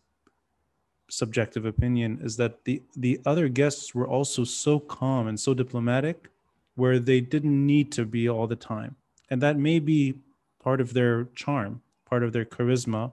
subjective 1.11 1.65
opinion 1.67 2.21
is 2.23 2.37
that 2.37 2.65
the 2.65 2.83
the 2.97 3.21
other 3.27 3.49
guests 3.49 3.95
were 3.95 4.07
also 4.07 4.45
so 4.45 4.79
calm 4.79 5.27
and 5.27 5.39
so 5.39 5.53
diplomatic 5.53 6.29
where 6.77 6.99
they 6.99 7.21
didn't 7.21 7.67
need 7.67 7.93
to 7.93 8.05
be 8.05 8.29
all 8.29 8.47
the 8.47 8.57
time 8.57 8.97
and 9.29 9.43
that 9.43 9.59
may 9.59 9.79
be 9.79 10.15
part 10.63 10.81
of 10.81 10.95
their 10.95 11.25
charm 11.35 11.83
part 12.09 12.23
of 12.23 12.33
their 12.33 12.45
charisma 12.45 13.13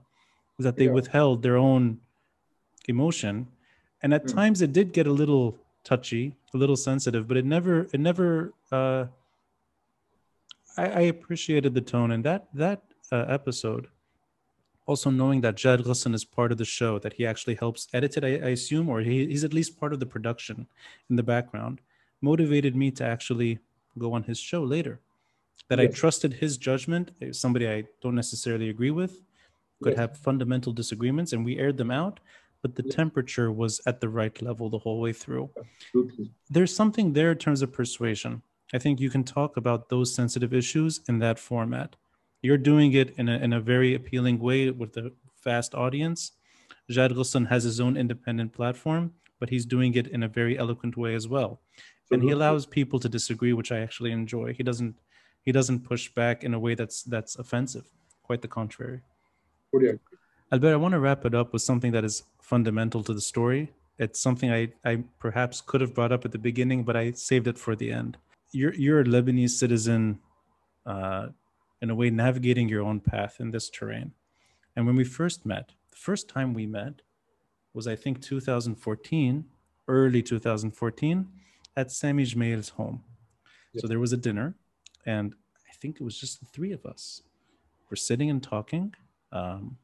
is 0.58 0.64
that 0.64 0.76
they 0.76 0.86
yeah. 0.86 0.92
withheld 0.92 1.42
their 1.42 1.56
own 1.56 1.98
emotion 2.86 3.46
and 4.02 4.14
at 4.14 4.24
mm. 4.24 4.34
times 4.34 4.62
it 4.62 4.72
did 4.72 4.92
get 4.92 5.06
a 5.06 5.12
little 5.12 5.56
touchy 5.84 6.34
a 6.54 6.56
little 6.56 6.76
sensitive 6.76 7.26
but 7.26 7.36
it 7.36 7.44
never 7.44 7.88
it 7.92 8.00
never 8.00 8.52
uh 8.70 9.04
i, 10.76 10.86
I 10.86 11.00
appreciated 11.02 11.74
the 11.74 11.80
tone 11.80 12.12
and 12.12 12.24
that 12.24 12.48
that 12.54 12.82
uh, 13.10 13.24
episode 13.28 13.88
also 14.88 15.10
knowing 15.10 15.42
that 15.42 15.54
Jad 15.54 15.80
Ghosn 15.80 16.14
is 16.14 16.24
part 16.24 16.50
of 16.50 16.56
the 16.56 16.64
show, 16.64 16.98
that 17.00 17.12
he 17.12 17.26
actually 17.26 17.56
helps 17.56 17.88
edit 17.92 18.16
it, 18.16 18.24
I, 18.24 18.46
I 18.46 18.50
assume, 18.52 18.88
or 18.88 19.00
he, 19.00 19.26
he's 19.26 19.44
at 19.44 19.52
least 19.52 19.78
part 19.78 19.92
of 19.92 20.00
the 20.00 20.06
production 20.06 20.66
in 21.10 21.16
the 21.16 21.22
background, 21.22 21.82
motivated 22.22 22.74
me 22.74 22.90
to 22.92 23.04
actually 23.04 23.58
go 23.98 24.14
on 24.14 24.22
his 24.22 24.40
show 24.40 24.64
later. 24.64 24.98
That 25.68 25.78
yes. 25.78 25.90
I 25.90 25.94
trusted 25.94 26.32
his 26.32 26.56
judgment, 26.56 27.10
eh, 27.20 27.32
somebody 27.32 27.68
I 27.68 27.84
don't 28.00 28.14
necessarily 28.14 28.70
agree 28.70 28.90
with, 28.90 29.20
could 29.82 29.92
yes. 29.92 29.98
have 29.98 30.16
fundamental 30.16 30.72
disagreements, 30.72 31.34
and 31.34 31.44
we 31.44 31.58
aired 31.58 31.76
them 31.76 31.90
out, 31.90 32.18
but 32.62 32.74
the 32.74 32.82
yes. 32.86 32.94
temperature 32.94 33.52
was 33.52 33.82
at 33.84 34.00
the 34.00 34.08
right 34.08 34.40
level 34.40 34.70
the 34.70 34.78
whole 34.78 35.00
way 35.00 35.12
through. 35.12 35.50
Absolutely. 35.84 36.30
There's 36.48 36.74
something 36.74 37.12
there 37.12 37.32
in 37.32 37.38
terms 37.38 37.60
of 37.60 37.74
persuasion. 37.74 38.40
I 38.72 38.78
think 38.78 39.00
you 39.00 39.10
can 39.10 39.22
talk 39.22 39.58
about 39.58 39.90
those 39.90 40.14
sensitive 40.14 40.54
issues 40.54 41.02
in 41.08 41.18
that 41.18 41.38
format 41.38 41.94
you're 42.42 42.58
doing 42.58 42.92
it 42.92 43.14
in 43.18 43.28
a, 43.28 43.36
in 43.38 43.52
a 43.52 43.60
very 43.60 43.94
appealing 43.94 44.38
way 44.38 44.70
with 44.70 44.96
a 44.96 45.12
vast 45.42 45.74
audience. 45.74 46.32
Jad 46.90 47.12
Ghosn 47.12 47.48
has 47.48 47.64
his 47.64 47.80
own 47.80 47.96
independent 47.96 48.52
platform, 48.52 49.12
but 49.40 49.50
he's 49.50 49.66
doing 49.66 49.94
it 49.94 50.06
in 50.06 50.22
a 50.22 50.28
very 50.28 50.58
eloquent 50.58 50.96
way 50.96 51.14
as 51.14 51.28
well. 51.28 51.60
And 52.10 52.22
he 52.22 52.30
allows 52.30 52.64
people 52.64 52.98
to 53.00 53.08
disagree, 53.08 53.52
which 53.52 53.70
I 53.70 53.80
actually 53.80 54.12
enjoy. 54.12 54.54
He 54.54 54.62
doesn't 54.62 54.94
he 55.44 55.52
doesn't 55.52 55.80
push 55.80 56.08
back 56.08 56.42
in 56.42 56.54
a 56.54 56.58
way 56.58 56.74
that's 56.74 57.02
that's 57.02 57.36
offensive. 57.36 57.84
Quite 58.22 58.40
the 58.40 58.48
contrary. 58.48 59.00
Albert, 60.50 60.72
I 60.72 60.76
want 60.76 60.92
to 60.92 61.00
wrap 61.00 61.26
it 61.26 61.34
up 61.34 61.52
with 61.52 61.60
something 61.60 61.92
that 61.92 62.04
is 62.04 62.22
fundamental 62.40 63.02
to 63.04 63.12
the 63.12 63.20
story. 63.20 63.72
It's 63.98 64.20
something 64.20 64.50
I, 64.50 64.72
I 64.84 65.04
perhaps 65.18 65.60
could 65.60 65.82
have 65.82 65.94
brought 65.94 66.12
up 66.12 66.24
at 66.24 66.32
the 66.32 66.38
beginning, 66.38 66.84
but 66.84 66.96
I 66.96 67.12
saved 67.12 67.46
it 67.46 67.58
for 67.58 67.76
the 67.76 67.92
end. 67.92 68.16
You're 68.52 68.74
you're 68.74 69.00
a 69.00 69.04
Lebanese 69.04 69.50
citizen 69.50 70.20
uh, 70.86 71.28
in 71.80 71.90
a 71.90 71.94
way 71.94 72.10
navigating 72.10 72.68
your 72.68 72.82
own 72.82 73.00
path 73.00 73.36
in 73.40 73.50
this 73.50 73.70
terrain. 73.70 74.12
And 74.76 74.86
when 74.86 74.96
we 74.96 75.04
first 75.04 75.46
met, 75.46 75.72
the 75.90 75.96
first 75.96 76.28
time 76.28 76.54
we 76.54 76.66
met 76.66 77.02
was, 77.72 77.86
I 77.86 77.96
think, 77.96 78.22
2014 78.22 79.44
early 79.88 80.22
2014 80.22 81.28
at 81.76 81.90
Sami 81.90 82.24
Gemayel's 82.24 82.70
home. 82.70 83.02
So 83.78 83.86
there 83.86 83.98
was 83.98 84.12
a 84.12 84.16
dinner, 84.16 84.54
and 85.06 85.34
I 85.68 85.72
think 85.80 85.96
it 86.00 86.04
was 86.04 86.18
just 86.18 86.40
the 86.40 86.46
three 86.46 86.72
of 86.72 86.84
us. 86.84 87.22
We're 87.90 87.96
sitting 87.96 88.28
and 88.28 88.42
talking. 88.42 88.94
Um, 89.30 89.78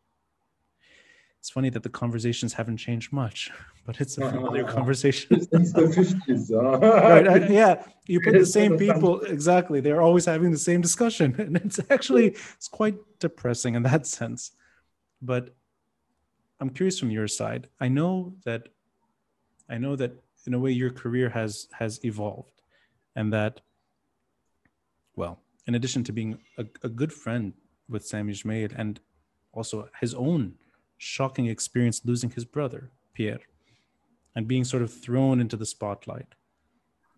it's 1.45 1.51
funny 1.51 1.69
that 1.69 1.83
the 1.83 1.91
conversations 1.91 2.55
haven't 2.55 2.79
changed 2.79 3.13
much, 3.13 3.53
but 3.85 4.01
it's 4.01 4.17
a 4.17 4.31
familiar 4.31 4.65
conversation. 4.65 5.43
Since 5.43 5.75
the 5.75 5.83
50s. 5.83 6.51
Uh, 6.51 6.79
right, 6.79 7.29
I- 7.29 7.49
yeah, 7.49 7.85
you 8.07 8.19
put 8.23 8.33
the 8.33 8.47
same 8.59 8.79
people 8.79 9.21
exactly. 9.21 9.81
They're 9.81 10.01
always 10.01 10.25
having 10.25 10.53
the 10.53 10.57
same 10.71 10.81
discussion, 10.81 11.35
and 11.39 11.55
it's 11.59 11.79
actually 11.91 12.29
it's 12.57 12.67
quite 12.67 12.97
depressing 13.19 13.75
in 13.75 13.83
that 13.83 14.07
sense. 14.07 14.53
But 15.21 15.55
I'm 16.61 16.71
curious 16.71 16.99
from 16.99 17.11
your 17.11 17.29
side. 17.29 17.69
I 17.79 17.89
know 17.89 18.33
that 18.47 18.63
I 19.69 19.77
know 19.77 19.97
that 19.97 20.13
in 20.47 20.55
a 20.55 20.59
way 20.59 20.71
your 20.71 20.93
career 21.03 21.29
has 21.29 21.69
has 21.79 22.03
evolved, 22.07 22.63
and 23.17 23.31
that 23.35 23.61
well, 25.15 25.41
in 25.67 25.75
addition 25.75 26.05
to 26.05 26.13
being 26.13 26.39
a, 26.57 26.65
a 26.83 26.89
good 26.89 27.13
friend 27.13 27.53
with 27.87 28.07
Sami 28.07 28.33
Gemayel 28.33 28.73
and 28.75 28.99
also 29.53 29.91
his 30.01 30.15
own 30.15 30.55
shocking 30.99 31.47
experience 31.47 32.03
losing 32.05 32.31
his 32.31 32.45
brother, 32.45 32.91
Pierre, 33.15 33.41
and 34.35 34.49
being 34.49 34.65
sort 34.65 34.83
of 34.83 34.93
thrown 34.93 35.41
into 35.41 35.57
the 35.57 35.67
spotlight. 35.67 36.35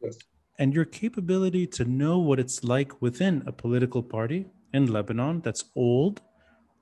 Yes. 0.02 0.18
And 0.58 0.74
your 0.74 0.84
capability 0.84 1.66
to 1.68 1.84
know 1.84 2.18
what 2.18 2.40
it's 2.40 2.64
like 2.64 3.02
within 3.02 3.42
a 3.46 3.52
political 3.52 4.02
party 4.02 4.46
in 4.72 4.92
Lebanon 4.92 5.40
that's 5.40 5.64
old, 5.74 6.22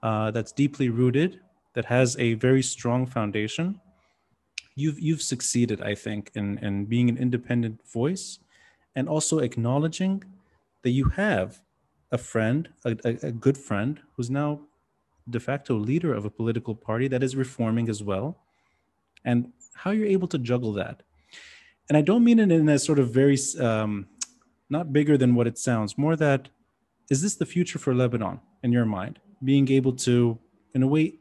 uh, 0.02 0.30
that's 0.30 0.52
deeply 0.52 0.88
rooted, 0.88 1.40
that 1.74 1.84
has 1.86 2.16
a 2.18 2.34
very 2.34 2.62
strong 2.62 3.06
foundation. 3.06 3.80
You've 4.76 5.00
you've 5.00 5.22
succeeded, 5.22 5.82
I 5.82 5.94
think, 5.94 6.30
in, 6.34 6.58
in 6.58 6.86
being 6.86 7.08
an 7.08 7.16
independent 7.16 7.80
voice 7.92 8.38
and 8.96 9.08
also 9.08 9.38
acknowledging 9.38 10.24
that 10.82 10.90
you 10.90 11.08
have 11.10 11.60
a 12.12 12.18
friend, 12.18 12.68
a, 12.84 12.96
a, 13.04 13.28
a 13.28 13.32
good 13.32 13.58
friend, 13.58 14.00
who's 14.16 14.30
now 14.30 14.60
de 15.28 15.40
facto 15.40 15.74
leader 15.74 16.12
of 16.12 16.24
a 16.24 16.30
political 16.30 16.74
party 16.74 17.08
that 17.08 17.22
is 17.22 17.36
reforming 17.36 17.88
as 17.88 18.02
well, 18.02 18.38
and 19.24 19.52
how 19.74 19.90
you're 19.90 20.06
able 20.06 20.28
to 20.28 20.38
juggle 20.38 20.72
that. 20.72 21.02
And 21.88 21.96
I 21.96 22.02
don't 22.02 22.24
mean 22.24 22.38
it 22.38 22.50
in 22.50 22.68
a 22.68 22.78
sort 22.78 22.98
of 22.98 23.10
very, 23.10 23.38
um, 23.60 24.06
not 24.70 24.92
bigger 24.92 25.16
than 25.16 25.34
what 25.34 25.46
it 25.46 25.58
sounds, 25.58 25.98
more 25.98 26.16
that 26.16 26.48
is 27.10 27.20
this 27.20 27.36
the 27.36 27.46
future 27.46 27.78
for 27.78 27.94
Lebanon 27.94 28.40
in 28.62 28.72
your 28.72 28.86
mind? 28.86 29.18
Being 29.42 29.70
able 29.70 29.92
to, 29.92 30.38
in 30.74 30.82
a 30.82 30.86
way, 30.86 31.16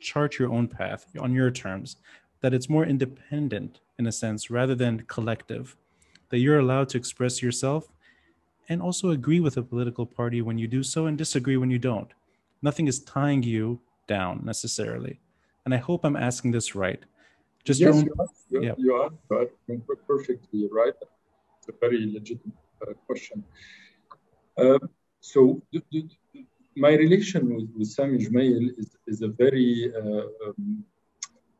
chart 0.00 0.38
your 0.38 0.52
own 0.52 0.68
path 0.68 1.06
on 1.18 1.32
your 1.32 1.50
terms, 1.50 1.96
that 2.40 2.54
it's 2.54 2.68
more 2.68 2.84
independent 2.84 3.80
in 3.98 4.06
a 4.06 4.12
sense 4.12 4.50
rather 4.50 4.74
than 4.74 5.04
collective, 5.08 5.76
that 6.28 6.38
you're 6.38 6.58
allowed 6.58 6.88
to 6.90 6.98
express 6.98 7.42
yourself 7.42 7.88
and 8.68 8.80
also 8.80 9.10
agree 9.10 9.40
with 9.40 9.56
a 9.56 9.62
political 9.62 10.06
party 10.06 10.40
when 10.42 10.58
you 10.58 10.68
do 10.68 10.82
so 10.82 11.06
and 11.06 11.18
disagree 11.18 11.56
when 11.56 11.70
you 11.70 11.78
don't 11.78 12.12
nothing 12.64 12.88
is 12.88 12.98
tying 13.00 13.42
you 13.42 13.78
down 14.08 14.34
necessarily. 14.52 15.20
And 15.64 15.70
I 15.78 15.80
hope 15.88 16.00
I'm 16.04 16.16
asking 16.16 16.50
this 16.52 16.74
right. 16.74 17.02
Just 17.68 17.80
yes, 17.80 17.94
own, 17.94 18.04
you, 18.06 18.14
are, 18.18 18.28
you, 18.50 18.62
yeah. 18.66 18.74
you 18.84 18.92
are, 18.94 19.10
you 19.68 19.82
are 19.90 19.96
perfectly 20.12 20.68
right. 20.80 20.98
It's 21.58 21.68
a 21.68 21.76
very 21.84 22.00
legitimate 22.12 22.66
uh, 22.82 22.92
question. 23.06 23.44
Uh, 24.58 24.78
so 25.20 25.62
the, 25.72 25.82
the, 25.92 26.00
my 26.76 26.92
relation 27.04 27.42
with, 27.54 27.68
with 27.76 27.88
Sami 27.88 28.18
Gemayel 28.24 28.66
is, 28.78 28.90
is 29.06 29.22
a 29.22 29.28
very 29.28 29.92
uh, 29.96 30.26
um, 30.46 30.84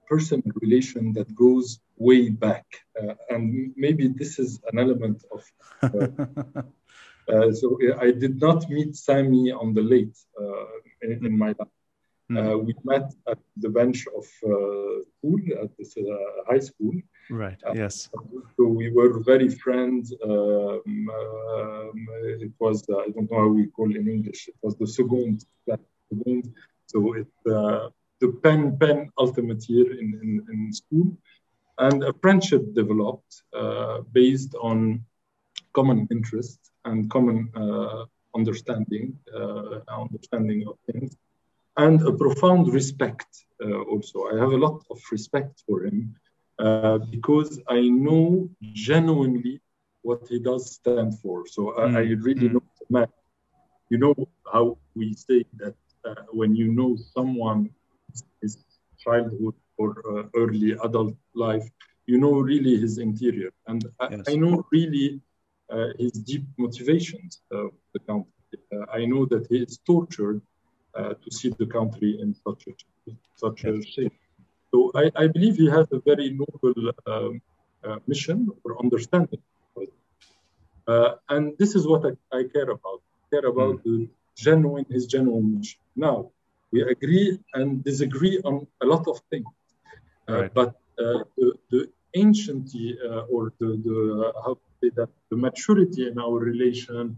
personal 0.06 0.50
relation 0.64 1.12
that 1.14 1.34
goes 1.34 1.80
way 1.96 2.28
back. 2.28 2.66
Uh, 3.00 3.14
and 3.30 3.72
maybe 3.76 4.08
this 4.08 4.38
is 4.38 4.60
an 4.70 4.78
element 4.78 5.24
of 5.34 5.42
uh, 5.82 6.62
Uh, 7.26 7.52
so 7.52 7.78
I 8.00 8.10
did 8.10 8.40
not 8.40 8.68
meet 8.68 8.96
Sami 8.96 9.50
on 9.50 9.72
the 9.72 9.82
late 9.82 10.16
uh, 10.40 10.64
in, 11.04 11.26
in, 11.26 11.38
my 11.38 11.52
life. 11.58 11.74
Mm. 12.32 12.64
we 12.64 12.74
met 12.84 13.12
at 13.28 13.38
the 13.58 13.68
bench 13.68 14.06
of 14.18 14.24
school 14.24 15.40
at 15.62 15.70
this 15.76 15.94
high 16.48 16.64
school. 16.70 16.94
Right. 17.30 17.60
yes. 17.74 18.08
So 18.56 18.62
we 18.80 18.90
were 18.90 19.20
very 19.32 19.50
friends. 19.50 20.14
Um, 20.24 20.82
um, 21.20 21.98
it 22.46 22.52
was 22.58 22.76
I 22.88 23.08
don't 23.14 23.30
know 23.30 23.40
how 23.42 23.48
we 23.48 23.66
call 23.66 23.90
in 23.94 24.08
English. 24.08 24.48
It 24.48 24.58
was 24.62 24.74
the 24.76 24.86
second. 24.86 25.44
second. 25.68 26.44
So 26.86 26.98
it 27.20 27.28
the 28.20 28.32
pen 28.42 28.76
pen 28.78 29.10
ultimate 29.18 29.68
year 29.68 29.88
in, 30.00 30.08
in, 30.22 30.30
in 30.52 30.72
school 30.72 31.16
and 31.78 32.04
a 32.04 32.12
friendship 32.22 32.62
developed 32.74 33.42
uh, 33.52 34.00
based 34.12 34.54
on 34.60 35.04
common 35.72 36.06
interests 36.10 36.70
and 36.84 37.10
common 37.10 37.50
uh, 37.54 38.04
understanding, 38.34 39.18
uh, 39.34 39.80
understanding 39.88 40.66
of 40.66 40.76
things, 40.90 41.16
and 41.76 42.00
a 42.02 42.12
profound 42.12 42.72
respect 42.72 43.26
uh, 43.64 43.80
also. 43.92 44.28
I 44.32 44.38
have 44.38 44.52
a 44.52 44.56
lot 44.66 44.82
of 44.90 45.00
respect 45.10 45.62
for 45.66 45.84
him 45.84 46.14
because 47.10 47.60
I 47.68 47.80
know 47.88 48.48
genuinely 48.72 49.60
what 50.04 50.20
he 50.28 50.38
does 50.38 50.70
stand 50.70 51.18
for. 51.20 51.46
So 51.46 51.62
mm. 51.62 51.96
I, 51.96 52.00
I, 52.00 52.04
really 52.28 52.48
mm. 52.48 52.54
know 52.54 52.62
the 52.78 52.86
man. 52.90 53.08
You 53.90 53.98
know 53.98 54.14
how 54.52 54.78
we 54.94 55.14
say 55.14 55.44
that 55.56 55.74
uh, 56.04 56.22
when 56.30 56.54
you 56.54 56.72
know 56.72 56.96
someone 57.16 57.70
his 58.40 58.58
childhood 58.98 59.54
or 59.78 59.90
uh, 60.12 60.22
early 60.36 60.72
adult 60.84 61.16
life, 61.34 61.66
you 62.06 62.18
know 62.18 62.34
really 62.52 62.76
his 62.76 62.98
interior. 62.98 63.50
And 63.66 63.84
I, 64.00 64.20
I 64.28 64.34
know 64.36 64.64
really 64.70 65.08
uh, 65.16 65.23
his 65.98 66.12
deep 66.12 66.44
motivations 66.58 67.40
of 67.50 67.70
the 67.92 68.00
country. 68.00 68.30
Uh, 68.72 68.84
I 68.92 69.04
know 69.04 69.24
that 69.26 69.46
he 69.50 69.58
is 69.58 69.78
tortured 69.86 70.40
uh, 70.94 71.14
to 71.22 71.30
see 71.30 71.50
the 71.58 71.66
country 71.66 72.20
in 72.20 72.34
such 72.46 72.62
a 72.68 72.72
such 73.36 73.64
a 73.64 73.82
shape. 73.82 74.12
So 74.70 74.92
I, 74.94 75.10
I 75.16 75.26
believe 75.26 75.56
he 75.56 75.68
has 75.68 75.86
a 75.92 76.00
very 76.00 76.30
noble 76.30 76.92
um, 77.06 77.42
mission 78.06 78.48
or 78.64 78.78
understanding. 78.84 79.42
and 81.34 81.44
this 81.58 81.74
is 81.74 81.86
what 81.86 82.02
I, 82.10 82.12
I 82.38 82.42
care 82.54 82.70
about. 82.78 83.00
I 83.22 83.24
care 83.34 83.46
about 83.54 83.76
mm. 83.76 83.84
the 83.84 83.96
genuine 84.36 84.86
his 84.90 85.06
genuine 85.06 85.58
mission. 85.58 85.80
Now 85.96 86.30
we 86.72 86.82
agree 86.82 87.38
and 87.54 87.84
disagree 87.84 88.40
on 88.44 88.66
a 88.82 88.86
lot 88.86 89.04
of 89.06 89.16
things, 89.30 89.46
uh, 90.28 90.32
right. 90.32 90.54
but 90.54 90.70
uh, 90.98 91.20
the, 91.36 91.48
the 91.70 91.80
anciency 92.14 92.96
uh, 93.08 93.32
or 93.32 93.52
the, 93.60 93.68
the 93.84 94.32
how 94.90 95.06
that 95.06 95.10
the 95.30 95.36
maturity 95.36 96.08
in 96.08 96.18
our 96.18 96.38
relation 96.38 97.16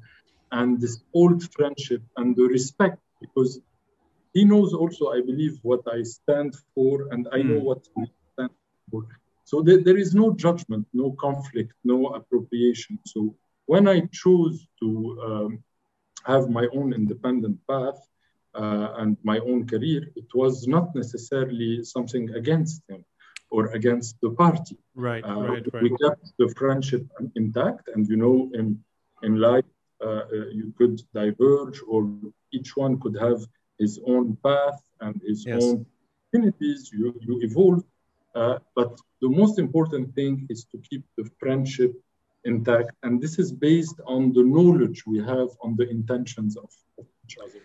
and 0.52 0.80
this 0.80 1.00
old 1.14 1.42
friendship 1.52 2.02
and 2.16 2.36
the 2.36 2.44
respect 2.44 2.98
because 3.20 3.60
he 4.32 4.44
knows 4.44 4.72
also 4.72 5.12
i 5.12 5.20
believe 5.20 5.58
what 5.62 5.82
i 5.92 6.02
stand 6.02 6.54
for 6.74 7.08
and 7.10 7.28
i 7.32 7.42
know 7.42 7.58
hmm. 7.58 7.64
what 7.64 7.82
he 7.96 8.04
stands 8.32 8.54
for. 8.90 9.06
So 9.44 9.62
there, 9.62 9.80
there 9.82 9.96
is 9.96 10.14
no 10.14 10.32
judgment 10.32 10.86
no 10.92 11.12
conflict 11.12 11.72
no 11.84 12.06
appropriation. 12.08 12.98
So 13.06 13.34
when 13.66 13.88
i 13.88 14.00
chose 14.12 14.66
to 14.80 14.88
um, 15.26 15.64
have 16.24 16.48
my 16.48 16.66
own 16.72 16.92
independent 16.92 17.58
path 17.68 18.00
uh, 18.54 18.88
and 18.98 19.16
my 19.22 19.38
own 19.38 19.66
career 19.66 20.02
it 20.16 20.28
was 20.34 20.66
not 20.66 20.94
necessarily 20.94 21.84
something 21.84 22.30
against 22.34 22.82
him 22.88 23.04
or 23.50 23.66
against 23.78 24.20
the 24.20 24.30
party. 24.30 24.76
Right, 24.94 25.24
uh, 25.24 25.40
right, 25.40 25.64
right. 25.72 25.82
We 25.82 25.90
kept 26.02 26.32
the 26.38 26.48
friendship 26.56 27.06
intact, 27.34 27.88
and 27.94 28.06
you 28.08 28.16
know, 28.16 28.50
in 28.54 28.82
in 29.22 29.36
life, 29.36 29.64
uh, 30.00 30.06
uh, 30.06 30.48
you 30.52 30.72
could 30.78 31.00
diverge, 31.14 31.80
or 31.88 32.00
each 32.52 32.76
one 32.76 33.00
could 33.00 33.16
have 33.18 33.40
his 33.78 34.00
own 34.06 34.36
path 34.42 34.80
and 35.00 35.20
his 35.26 35.44
yes. 35.46 35.62
own 35.62 35.86
affinities. 36.28 36.90
You 36.92 37.14
you 37.20 37.40
evolve, 37.42 37.84
uh, 38.34 38.58
but 38.74 38.90
the 39.22 39.28
most 39.28 39.58
important 39.58 40.14
thing 40.14 40.46
is 40.50 40.64
to 40.72 40.78
keep 40.88 41.04
the 41.16 41.24
friendship 41.40 41.92
intact, 42.44 42.90
and 43.02 43.20
this 43.20 43.38
is 43.38 43.50
based 43.52 43.98
on 44.06 44.32
the 44.32 44.42
knowledge 44.42 45.04
we 45.06 45.18
have 45.18 45.48
on 45.64 45.76
the 45.76 45.88
intentions 45.88 46.56
of, 46.56 46.70
of 46.98 47.06
each 47.24 47.36
other. 47.42 47.60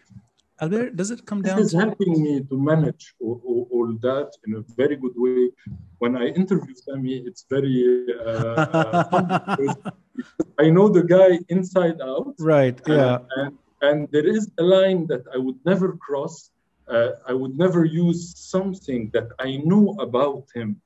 Albert, 0.61 0.95
does 0.95 1.09
it 1.09 1.25
come 1.25 1.41
down? 1.41 1.57
This 1.57 1.67
is 1.67 1.73
helping 1.73 2.21
me 2.21 2.43
to 2.43 2.55
manage 2.55 3.15
all, 3.19 3.41
all, 3.43 3.67
all, 3.71 3.93
that 4.01 4.29
in 4.45 4.53
a 4.55 4.61
very 4.75 4.95
good 4.95 5.15
way. 5.15 5.49
When 5.97 6.15
I 6.15 6.27
interview 6.27 6.75
Sami, 6.75 7.17
it's 7.25 7.45
very 7.49 8.05
uh, 8.23 9.57
I 10.59 10.69
know 10.69 10.87
the 10.87 11.03
guy 11.03 11.39
inside 11.49 11.99
out. 11.99 12.35
Right. 12.37 12.79
Yeah. 12.85 13.19
And, 13.37 13.57
and, 13.81 14.07
there 14.11 14.27
is 14.27 14.51
a 14.59 14.63
line 14.63 15.07
that 15.07 15.23
I 15.33 15.37
would 15.37 15.59
never 15.65 15.97
cross. 15.97 16.51
Uh, 16.87 17.11
I 17.27 17.33
would 17.33 17.57
never 17.57 17.83
use 17.83 18.37
something 18.37 19.09
that 19.13 19.29
I 19.39 19.57
know 19.65 19.95
about 19.99 20.45
him 20.53 20.79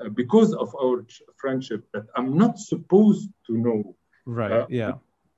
uh, 0.00 0.08
because 0.10 0.54
of 0.54 0.72
our 0.80 1.04
friendship 1.36 1.84
that 1.92 2.04
I'm 2.14 2.36
not 2.36 2.60
supposed 2.60 3.30
to 3.48 3.58
know. 3.58 3.96
Right. 4.24 4.52
Uh, 4.52 4.66
yeah. 4.68 4.92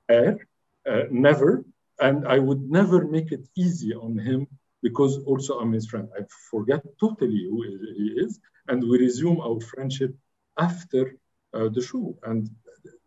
Uh, 0.09 1.03
never 1.09 1.65
and 1.99 2.27
I 2.27 2.39
would 2.39 2.69
never 2.69 3.05
make 3.05 3.31
it 3.31 3.47
easy 3.57 3.93
on 3.93 4.17
him 4.17 4.47
because 4.81 5.17
also 5.25 5.59
I'm 5.59 5.73
his 5.73 5.87
friend. 5.87 6.07
I 6.17 6.23
forget 6.49 6.81
totally 6.99 7.43
who 7.49 7.63
he 7.97 8.15
is, 8.17 8.39
and 8.67 8.83
we 8.89 8.99
resume 8.99 9.41
our 9.41 9.59
friendship 9.59 10.15
after 10.57 11.15
uh, 11.53 11.69
the 11.69 11.81
show. 11.81 12.17
And 12.23 12.49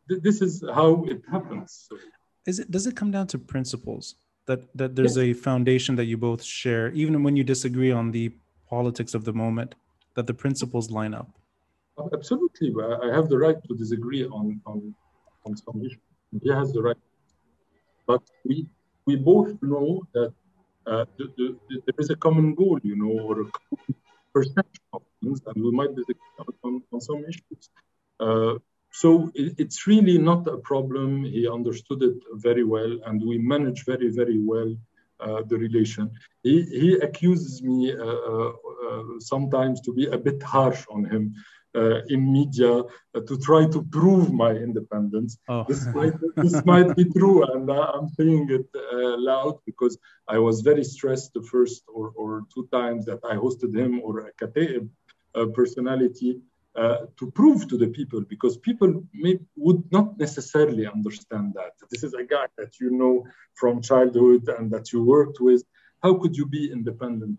th- 0.09 0.23
this 0.23 0.43
is 0.43 0.63
how 0.75 1.05
it 1.05 1.23
happens. 1.31 1.89
So, 1.89 1.97
Is 2.47 2.59
it 2.59 2.71
does 2.71 2.87
it 2.87 2.97
come 2.97 3.11
down 3.11 3.27
to 3.29 3.39
principles 3.39 4.17
that 4.47 4.61
that 4.77 4.97
there's 4.97 5.19
a 5.19 5.33
foundation 5.33 5.97
that 5.97 6.05
you 6.05 6.19
both 6.19 6.43
share, 6.43 6.91
even 6.93 7.23
when 7.23 7.37
you 7.37 7.45
disagree 7.45 7.93
on 7.93 8.11
the 8.11 8.33
politics 8.69 9.15
of 9.15 9.25
the 9.25 9.33
moment, 9.33 9.75
that 10.17 10.27
the 10.27 10.35
principles 10.35 10.91
line 10.91 11.15
up? 11.15 11.31
absolutely, 12.13 12.75
I 13.07 13.15
have 13.15 13.29
the 13.29 13.39
right 13.39 13.57
to 13.69 13.75
disagree 13.77 14.25
on 14.27 14.61
on, 14.67 14.95
on 15.47 15.57
some 15.57 15.81
issues. 15.87 16.01
He 16.43 16.51
has 16.51 16.73
the 16.73 16.83
right, 16.83 17.03
but 18.07 18.23
we 18.45 18.67
we 19.07 19.17
both 19.17 19.53
know 19.63 20.03
that 20.15 20.33
uh, 20.87 21.05
the, 21.17 21.33
the, 21.37 21.57
the, 21.69 21.83
there 21.87 21.95
is 21.99 22.11
a 22.11 22.17
common 22.17 22.55
goal, 22.55 22.79
you 22.83 22.97
know, 22.97 23.13
or 23.29 23.43
a 23.43 23.47
perception 24.35 24.85
of 24.93 25.03
things, 25.23 25.41
and 25.47 25.63
we 25.63 25.71
might 25.71 25.95
disagree 25.95 26.57
on, 26.65 26.83
on 26.93 27.01
some 27.01 27.25
issues. 27.25 27.71
Uh, 28.19 28.55
so 28.91 29.31
it, 29.35 29.55
it's 29.59 29.87
really 29.87 30.19
not 30.19 30.47
a 30.47 30.59
problem. 30.59 31.25
He 31.25 31.49
understood 31.49 32.03
it 32.03 32.17
very 32.35 32.65
well, 32.65 32.99
and 33.07 33.21
we 33.27 33.39
manage 33.39 33.85
very, 33.85 34.11
very 34.11 34.41
well 34.41 34.75
uh, 35.21 35.43
the 35.47 35.57
relation. 35.57 36.11
He, 36.43 36.63
he 36.63 36.95
accuses 36.95 37.63
me 37.63 37.93
uh, 37.93 38.05
uh, 38.05 39.03
sometimes 39.19 39.81
to 39.83 39.93
be 39.93 40.07
a 40.07 40.19
bit 40.19 40.43
harsh 40.43 40.85
on 40.91 41.05
him. 41.05 41.35
Uh, 41.75 42.03
in 42.09 42.31
media 42.31 42.71
uh, 42.81 43.21
to 43.27 43.39
try 43.39 43.67
to 43.67 43.83
prove 43.85 44.31
my 44.31 44.51
independence. 44.51 45.39
Oh. 45.49 45.65
this, 45.67 45.87
might, 45.95 46.13
this 46.37 46.63
might 46.67 46.95
be 46.95 47.07
true, 47.07 47.51
and 47.51 47.71
I'm 47.71 48.11
saying 48.11 48.49
it 48.51 48.69
uh, 48.77 49.17
loud 49.17 49.55
because 49.65 49.97
I 50.29 50.39
was 50.39 50.61
very 50.61 50.85
stressed 50.85 51.33
the 51.33 51.43
first 51.43 51.85
or, 51.89 52.13
or 52.15 52.43
two 52.53 52.69
times 52.71 53.07
that 53.07 53.21
I 53.25 53.37
hosted 53.37 53.75
him 53.75 54.03
or 54.05 54.13
a 54.27 54.33
Kataib 54.35 54.91
personality 55.55 56.43
uh, 56.75 57.07
to 57.19 57.31
prove 57.31 57.69
to 57.69 57.77
the 57.77 57.89
people 57.89 58.23
because 58.23 58.57
people 58.57 59.05
may, 59.13 59.39
would 59.57 59.83
not 59.93 60.19
necessarily 60.19 60.87
understand 60.87 61.53
that. 61.55 61.73
This 61.91 62.03
is 62.03 62.15
a 62.15 62.25
guy 62.25 62.47
that 62.59 62.81
you 62.81 62.91
know 62.91 63.27
from 63.55 63.83
childhood 63.83 64.49
and 64.49 64.71
that 64.71 64.93
you 64.93 65.03
worked 65.03 65.41
with. 65.41 65.63
How 66.03 66.15
could 66.15 66.37
you 66.37 66.47
be 66.47 66.73
independent? 66.73 67.39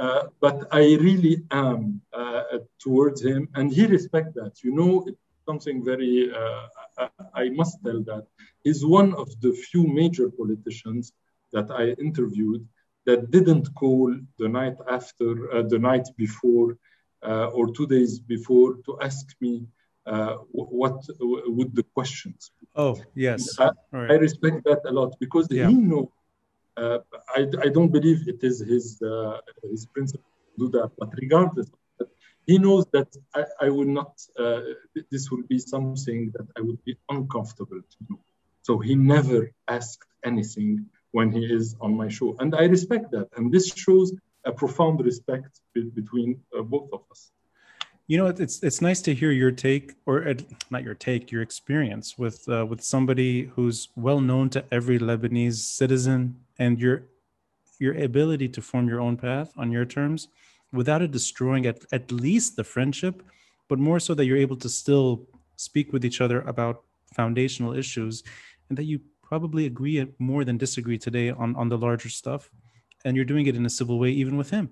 Uh, 0.00 0.24
but 0.40 0.58
I 0.72 0.84
really 1.08 1.36
am 1.50 2.00
uh, 2.14 2.42
towards 2.78 3.22
him, 3.22 3.48
and 3.54 3.70
he 3.70 3.84
respects 3.84 4.32
that. 4.34 4.54
You 4.64 4.72
know, 4.78 5.04
it's 5.06 5.20
something 5.44 5.84
very. 5.84 6.32
Uh, 6.42 6.66
I, 7.02 7.08
I 7.42 7.44
must 7.50 7.76
tell 7.84 8.00
that 8.12 8.24
is 8.64 8.78
one 8.98 9.12
of 9.22 9.28
the 9.42 9.52
few 9.52 9.86
major 9.86 10.30
politicians 10.30 11.12
that 11.52 11.70
I 11.70 11.84
interviewed 12.06 12.66
that 13.04 13.30
didn't 13.30 13.74
call 13.74 14.08
the 14.38 14.48
night 14.48 14.76
after, 14.88 15.30
uh, 15.52 15.62
the 15.72 15.78
night 15.78 16.06
before, 16.16 16.78
uh, 17.22 17.48
or 17.56 17.70
two 17.76 17.86
days 17.86 18.20
before 18.20 18.76
to 18.86 18.98
ask 19.02 19.26
me 19.40 19.66
uh, 20.06 20.36
what 20.52 20.98
would 21.20 21.74
the 21.74 21.84
questions. 21.94 22.52
Be. 22.58 22.66
Oh 22.74 22.96
yes, 23.14 23.42
I, 23.58 23.70
right. 23.92 24.12
I, 24.12 24.14
respect 24.14 24.64
that 24.64 24.80
a 24.86 24.92
lot 24.92 25.10
because 25.20 25.46
yeah. 25.50 25.68
he 25.68 25.74
knows. 25.74 26.08
Uh, 26.76 26.98
I, 27.36 27.46
I 27.62 27.68
don't 27.68 27.92
believe 27.92 28.28
it 28.28 28.42
is 28.42 28.60
his 28.60 29.00
uh, 29.02 29.38
his 29.70 29.86
principle 29.86 30.30
to 30.46 30.66
do 30.66 30.78
that, 30.78 30.90
but 30.98 31.10
regardless, 31.20 31.68
he 32.46 32.58
knows 32.58 32.86
that 32.92 33.08
I, 33.34 33.44
I 33.66 33.68
will 33.70 33.92
not. 34.00 34.12
Uh, 34.38 34.60
this 35.10 35.30
will 35.30 35.42
be 35.48 35.58
something 35.58 36.32
that 36.36 36.46
I 36.56 36.60
would 36.60 36.82
be 36.84 36.96
uncomfortable 37.08 37.80
to 37.80 37.98
do. 38.08 38.18
So 38.62 38.78
he 38.78 38.94
never 38.94 39.50
asked 39.68 40.04
anything 40.24 40.86
when 41.12 41.32
he 41.32 41.44
is 41.44 41.76
on 41.80 41.96
my 41.96 42.08
show, 42.08 42.36
and 42.38 42.54
I 42.54 42.64
respect 42.64 43.10
that. 43.12 43.28
And 43.36 43.52
this 43.52 43.66
shows 43.74 44.12
a 44.44 44.52
profound 44.52 45.04
respect 45.04 45.60
be- 45.74 45.90
between 46.00 46.40
uh, 46.56 46.62
both 46.62 46.88
of 46.92 47.02
us. 47.10 47.32
You 48.06 48.18
know, 48.18 48.26
it's 48.26 48.60
it's 48.62 48.80
nice 48.80 49.00
to 49.02 49.14
hear 49.14 49.30
your 49.30 49.52
take, 49.52 49.94
or 50.04 50.26
uh, 50.28 50.34
not 50.68 50.82
your 50.82 50.94
take, 50.94 51.30
your 51.30 51.42
experience 51.42 52.18
with 52.18 52.48
uh, 52.48 52.66
with 52.66 52.82
somebody 52.82 53.44
who's 53.54 53.88
well 53.94 54.20
known 54.20 54.50
to 54.50 54.64
every 54.72 54.98
Lebanese 54.98 55.58
citizen, 55.78 56.40
and 56.60 56.78
your 56.78 57.02
your 57.80 57.94
ability 57.94 58.48
to 58.50 58.60
form 58.60 58.86
your 58.86 59.00
own 59.00 59.16
path 59.16 59.50
on 59.56 59.72
your 59.72 59.86
terms, 59.86 60.28
without 60.72 61.02
it 61.02 61.10
destroying 61.10 61.66
at 61.66 61.78
at 61.90 62.12
least 62.12 62.54
the 62.54 62.62
friendship, 62.62 63.22
but 63.68 63.78
more 63.78 63.98
so 63.98 64.14
that 64.14 64.26
you're 64.26 64.44
able 64.46 64.56
to 64.56 64.68
still 64.68 65.26
speak 65.56 65.92
with 65.92 66.04
each 66.04 66.20
other 66.20 66.42
about 66.42 66.84
foundational 67.14 67.72
issues, 67.72 68.22
and 68.68 68.78
that 68.78 68.84
you 68.84 69.00
probably 69.22 69.66
agree 69.66 70.06
more 70.18 70.44
than 70.44 70.58
disagree 70.58 70.98
today 70.98 71.30
on 71.30 71.56
on 71.56 71.68
the 71.68 71.78
larger 71.78 72.10
stuff. 72.10 72.50
And 73.04 73.16
you're 73.16 73.32
doing 73.32 73.46
it 73.46 73.56
in 73.56 73.64
a 73.66 73.70
civil 73.70 73.98
way 73.98 74.10
even 74.10 74.36
with 74.36 74.50
him. 74.50 74.68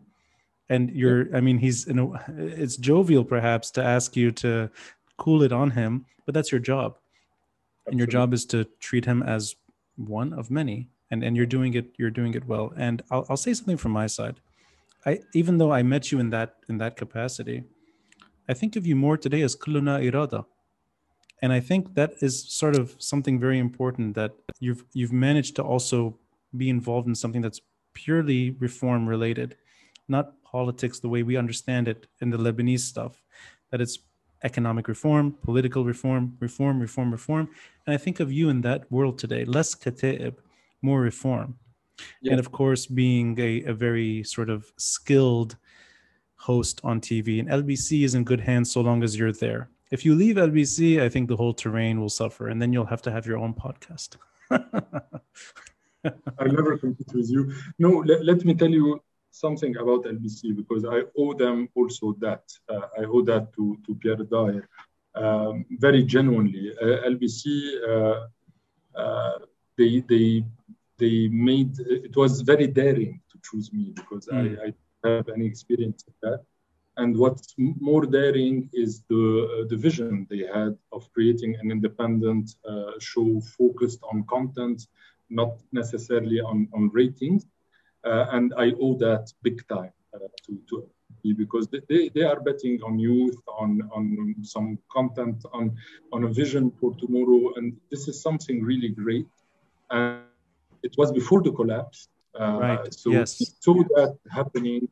And 0.69 0.91
you're 0.91 1.35
i 1.35 1.41
mean 1.41 1.59
he's 1.59 1.87
in 1.87 1.99
a, 1.99 2.05
it's 2.37 2.77
jovial 2.77 3.25
perhaps 3.25 3.71
to 3.77 3.83
ask 3.83 4.17
you 4.17 4.31
to 4.43 4.71
cool 5.17 5.43
it 5.43 5.53
on 5.53 5.71
him 5.71 6.05
but 6.27 6.35
that's 6.35 6.53
your 6.53 6.61
job. 6.61 6.91
Absolutely. 6.93 7.91
and 7.91 7.99
your 8.01 8.07
job 8.07 8.35
is 8.35 8.45
to 8.53 8.65
treat 8.81 9.07
him 9.07 9.23
as 9.23 9.57
one 9.97 10.35
of 10.35 10.51
many 10.51 10.91
and 11.11 11.23
and 11.25 11.37
you're 11.37 11.47
doing 11.47 11.75
it 11.75 11.95
you're 11.99 12.11
doing 12.11 12.35
it 12.35 12.47
well. 12.47 12.73
And 12.77 13.03
i'll, 13.11 13.27
I'll 13.29 13.37
say 13.37 13.55
something 13.55 13.77
from 13.77 13.93
my 13.93 14.07
side. 14.07 14.41
I 15.07 15.21
even 15.35 15.59
though 15.59 15.73
i 15.73 15.83
met 15.83 16.11
you 16.13 16.19
in 16.19 16.31
that 16.31 16.57
in 16.69 16.79
that 16.79 16.97
capacity 16.97 17.65
i 18.49 18.55
think 18.55 18.77
of 18.77 18.87
you 18.87 18.97
more 18.97 19.17
today 19.17 19.43
as 19.43 19.55
Kulluna 19.57 19.95
Irada. 20.09 20.45
And 21.43 21.53
i 21.53 21.61
think 21.61 21.95
that 21.95 22.11
is 22.21 22.35
sort 22.61 22.77
of 22.77 22.97
something 22.99 23.39
very 23.39 23.59
important 23.59 24.15
that 24.15 24.33
you've 24.61 24.85
you've 24.93 25.13
managed 25.13 25.55
to 25.57 25.63
also 25.63 26.19
be 26.57 26.69
involved 26.71 27.09
in 27.09 27.15
something 27.15 27.43
that's 27.43 27.61
purely 27.95 28.51
reform 28.53 29.07
related, 29.07 29.57
not 30.09 30.43
politics 30.43 31.01
the 31.01 31.09
way 31.09 31.23
we 31.23 31.37
understand 31.37 31.89
it 31.89 32.07
in 32.21 32.31
the 32.31 32.39
Lebanese 32.39 32.81
stuff, 32.81 33.23
that 33.71 33.81
it's 33.81 33.99
economic 34.45 34.89
reform, 34.89 35.37
political 35.43 35.85
reform, 35.85 36.37
reform, 36.41 36.79
reform, 36.81 37.11
reform. 37.11 37.49
And 37.87 37.95
I 37.95 37.99
think 37.99 38.21
of 38.21 38.33
you 38.33 38.49
in 38.49 38.61
that 38.63 38.91
world 38.91 39.19
today, 39.19 39.45
less 39.45 39.75
kataib, 39.75 40.37
more 40.83 41.01
reform. 41.01 41.59
Yeah. 42.23 42.33
And 42.33 42.41
of 42.41 42.53
course, 42.53 42.87
being 42.87 43.39
a, 43.41 43.65
a 43.65 43.75
very 43.75 44.23
sort 44.23 44.51
of 44.51 44.73
skilled 44.77 45.57
host 46.37 46.81
on 46.85 47.01
TV. 47.01 47.41
And 47.41 47.49
LBC 47.49 48.05
is 48.05 48.15
in 48.15 48.25
good 48.25 48.41
hands 48.41 48.71
so 48.71 48.81
long 48.81 49.03
as 49.03 49.19
you're 49.19 49.33
there. 49.33 49.71
If 49.91 50.05
you 50.05 50.15
leave 50.15 50.37
LBC, 50.37 51.01
I 51.01 51.09
think 51.09 51.29
the 51.29 51.37
whole 51.37 51.55
terrain 51.55 52.01
will 52.01 52.11
suffer, 52.11 52.49
and 52.49 52.61
then 52.61 52.73
you'll 52.73 52.87
have 52.87 53.03
to 53.03 53.11
have 53.11 53.27
your 53.27 53.39
own 53.39 53.55
podcast. 53.55 54.17
I 56.41 56.45
never 56.45 56.77
compete 56.77 57.13
with 57.13 57.31
you. 57.31 57.53
No, 57.79 58.03
let, 58.07 58.25
let 58.25 58.45
me 58.45 58.55
tell 58.55 58.71
you 58.71 59.01
something 59.31 59.77
about 59.77 60.05
LBC 60.05 60.57
because 60.57 60.85
I 60.85 61.03
owe 61.17 61.33
them 61.33 61.69
also 61.75 62.15
that. 62.21 62.43
Uh, 62.69 62.87
I 62.99 63.05
owe 63.05 63.23
that 63.23 63.53
to, 63.55 63.79
to 63.87 63.95
Pierre 63.95 64.17
Daher 64.17 64.63
um, 65.15 65.65
very 65.71 66.03
genuinely. 66.03 66.73
Uh, 66.81 67.09
LBC, 67.09 67.43
uh, 67.89 68.27
uh, 68.99 69.39
they, 69.77 70.03
they, 70.09 70.45
they 70.99 71.29
made 71.29 71.79
it 71.79 72.17
was 72.17 72.41
very 72.43 72.67
daring 72.67 73.21
to 73.31 73.39
choose 73.49 73.73
me 73.73 73.93
because 73.95 74.27
mm. 74.27 74.59
I, 74.65 74.73
I 75.09 75.11
have 75.17 75.29
any 75.29 75.47
experience 75.47 76.05
of 76.09 76.15
that. 76.23 76.41
And 76.97 77.17
what's 77.17 77.55
more 77.57 78.05
daring 78.07 78.69
is 78.73 79.05
the, 79.09 79.63
uh, 79.63 79.69
the 79.69 79.77
vision 79.77 80.27
they 80.29 80.45
had 80.53 80.77
of 80.91 81.09
creating 81.13 81.55
an 81.61 81.71
independent 81.71 82.57
uh, 82.69 82.93
show 82.99 83.41
focused 83.57 84.01
on 84.11 84.25
content 84.25 84.89
not 85.31 85.59
necessarily 85.73 86.41
on, 86.41 86.69
on 86.75 86.91
ratings. 86.93 87.47
Uh, 88.05 88.27
and 88.33 88.55
I 88.57 88.73
owe 88.81 88.95
that 88.99 89.33
big 89.43 89.67
time 89.69 89.93
uh, 90.15 90.19
to, 90.47 90.61
to 90.71 90.91
because 91.37 91.69
they, 91.89 92.09
they 92.15 92.23
are 92.23 92.41
betting 92.41 92.81
on 92.83 92.99
youth, 92.99 93.37
on, 93.47 93.83
on 93.93 94.35
some 94.43 94.79
content, 94.91 95.45
on, 95.53 95.77
on 96.13 96.25
a 96.25 96.29
vision 96.29 96.71
for 96.81 96.95
tomorrow. 96.95 97.53
And 97.57 97.77
this 97.91 98.09
is 98.09 98.23
something 98.23 98.63
really 98.63 98.89
great. 98.89 99.27
And 99.91 100.23
it 100.83 100.95
was 100.97 101.13
before 101.13 101.43
the 101.43 101.53
collapse. 101.53 102.09
Uh, 102.39 102.59
right. 102.61 102.95
So 102.95 103.11
yes. 103.11 103.41
we 103.41 103.47
saw 103.61 103.75
that 103.97 104.19
happening. 104.31 104.89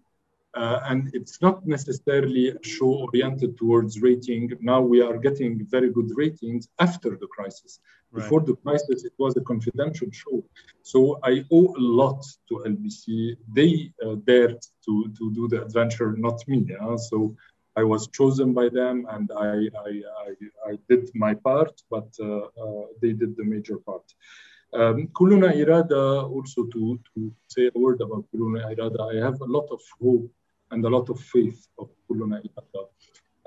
Uh, 0.54 0.80
and 0.88 1.10
it's 1.12 1.42
not 1.42 1.66
necessarily 1.66 2.48
a 2.48 2.62
show 2.62 2.90
oriented 3.06 3.58
towards 3.58 4.00
rating. 4.00 4.50
Now 4.62 4.80
we 4.80 5.02
are 5.02 5.18
getting 5.18 5.66
very 5.66 5.90
good 5.92 6.10
ratings 6.14 6.68
after 6.80 7.10
the 7.10 7.26
crisis. 7.26 7.78
Right. 8.10 8.22
Before 8.22 8.40
the 8.40 8.56
crisis, 8.56 9.04
it 9.04 9.12
was 9.18 9.36
a 9.36 9.42
confidential 9.42 10.08
show. 10.10 10.42
So 10.82 11.18
I 11.22 11.44
owe 11.52 11.74
a 11.76 11.84
lot 12.02 12.24
to 12.48 12.54
LBC. 12.66 13.36
They 13.52 13.92
uh, 14.02 14.14
dared 14.26 14.62
to, 14.86 15.12
to 15.18 15.32
do 15.34 15.46
the 15.46 15.62
adventure, 15.62 16.14
not 16.16 16.42
me. 16.48 16.64
Yeah? 16.70 16.96
So 16.96 17.36
I 17.76 17.84
was 17.84 18.08
chosen 18.08 18.54
by 18.54 18.70
them 18.70 19.06
and 19.10 19.30
I, 19.36 19.68
I, 19.86 20.02
I, 20.26 20.70
I 20.70 20.78
did 20.88 21.10
my 21.14 21.34
part, 21.34 21.82
but 21.90 22.08
uh, 22.18 22.46
uh 22.62 22.86
they 23.02 23.12
did 23.12 23.36
the 23.36 23.44
major 23.44 23.76
part. 23.76 24.06
Um, 24.72 25.08
Kulluna 25.08 25.52
Irada, 25.54 26.28
also 26.30 26.64
to, 26.64 26.98
to 27.14 27.32
say 27.48 27.70
a 27.74 27.78
word 27.78 28.00
about 28.00 28.24
Kulluna 28.32 28.74
Irada, 28.74 29.14
I 29.14 29.24
have 29.24 29.40
a 29.40 29.44
lot 29.44 29.68
of 29.70 29.80
hope 30.00 30.30
and 30.70 30.84
a 30.84 30.88
lot 30.88 31.08
of 31.08 31.20
faith 31.20 31.66
of 31.78 31.88
Kulluna 32.08 32.42
Irada. 32.42 32.88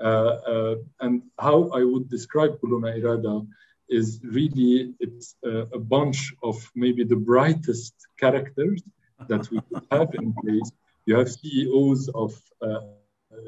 Uh, 0.00 0.04
uh, 0.04 0.74
and 1.00 1.22
how 1.38 1.68
I 1.68 1.84
would 1.84 2.08
describe 2.08 2.58
Kulluna 2.60 2.98
Irada 2.98 3.46
is 3.88 4.20
really 4.24 4.94
it's 4.98 5.36
a, 5.44 5.66
a 5.74 5.78
bunch 5.78 6.32
of 6.42 6.56
maybe 6.74 7.04
the 7.04 7.16
brightest 7.16 7.94
characters 8.18 8.82
that 9.28 9.50
we 9.50 9.60
could 9.60 9.84
have 9.90 10.14
in 10.14 10.32
place. 10.32 10.70
You 11.04 11.16
have 11.16 11.30
CEOs 11.30 12.08
of 12.08 12.40
uh, 12.62 12.80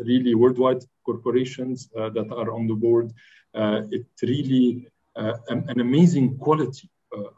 really 0.05 0.35
worldwide 0.35 0.85
corporations 1.07 1.89
that 1.95 2.29
are 2.31 2.53
on 2.53 2.67
the 2.67 2.75
board. 2.75 3.13
it 3.55 4.07
really 4.23 4.89
an, 5.17 5.65
an, 5.69 5.81
amazing 5.81 6.37
quality 6.37 6.91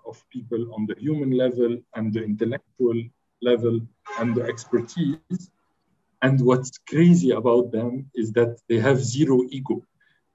of 0.07 0.25
people 0.31 0.73
on 0.75 0.87
the 0.87 0.97
human 0.99 1.31
level 1.31 1.79
and 1.95 2.13
the 2.13 2.23
intellectual 2.23 3.03
level 3.43 3.81
and 4.19 4.35
the 4.35 4.43
expertise. 4.43 5.51
And 6.23 6.41
what's 6.41 6.79
crazy 6.89 7.31
about 7.31 7.71
them 7.71 8.11
is 8.15 8.33
that 8.33 8.59
they 8.69 8.79
have 8.79 8.99
zero 9.03 9.43
ego. 9.51 9.83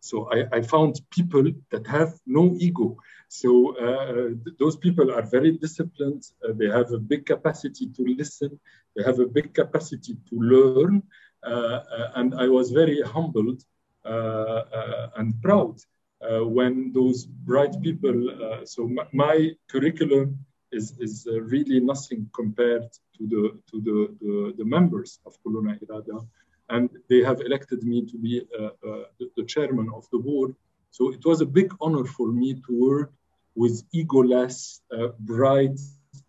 So 0.02 0.30
I, 0.32 0.58
I 0.58 0.62
found 0.62 1.02
people 1.10 1.46
that 1.72 1.86
have 1.88 2.14
no 2.26 2.56
ego. 2.60 2.98
So 3.28 3.76
uh, 3.78 4.30
those 4.60 4.78
people 4.78 5.12
are 5.12 5.24
very 5.24 5.52
disciplined. 5.52 6.24
Uh, 6.44 6.54
they 6.54 6.68
have 6.68 6.92
a 6.92 7.00
big 7.00 7.26
capacity 7.26 7.88
to 7.88 8.04
listen. 8.18 8.60
They 8.96 9.04
have 9.04 9.20
a 9.20 9.26
big 9.26 9.54
capacity 9.54 10.16
to 10.30 10.36
learn. 10.40 11.04
Uh, 11.44 11.50
uh 11.50 12.12
and 12.16 12.36
I 12.36 12.48
was 12.50 12.72
very 12.72 13.02
humbled 13.02 13.64
uh, 14.06 14.64
uh, 14.80 15.10
and 15.18 15.42
proud 15.42 15.78
when 16.22 16.92
those 16.94 17.26
bright 17.26 17.82
people. 17.82 18.18
so 18.66 18.88
my, 18.88 19.06
my 19.14 19.52
curriculum 19.70 20.40
is, 20.72 20.94
is 21.00 21.28
really 21.28 21.80
nothing 21.80 22.30
compared 22.34 22.92
to 23.18 23.28
the 23.28 23.44
to 23.70 23.82
the, 23.82 23.98
the, 24.22 24.54
the 24.58 24.66
members 24.66 25.20
of 25.26 25.38
Kulluna 25.44 25.80
Irada 25.84 26.26
and 26.70 26.90
they 27.10 27.22
have 27.24 27.42
elected 27.42 27.84
me 27.84 28.06
to 28.06 28.18
be 28.18 28.42
uh, 28.58 28.66
uh, 28.66 29.04
the, 29.20 29.30
the, 29.36 29.44
chairman 29.44 29.90
of 29.94 30.08
the 30.12 30.20
board. 30.20 30.56
So 30.92 31.12
it 31.12 31.26
was 31.26 31.42
a 31.42 31.46
big 31.46 31.74
honor 31.82 32.06
for 32.06 32.28
me 32.32 32.62
to 32.68 32.80
work 32.80 33.12
with 33.56 33.84
egoless, 33.92 34.80
uh, 34.96 35.10
bright, 35.20 35.80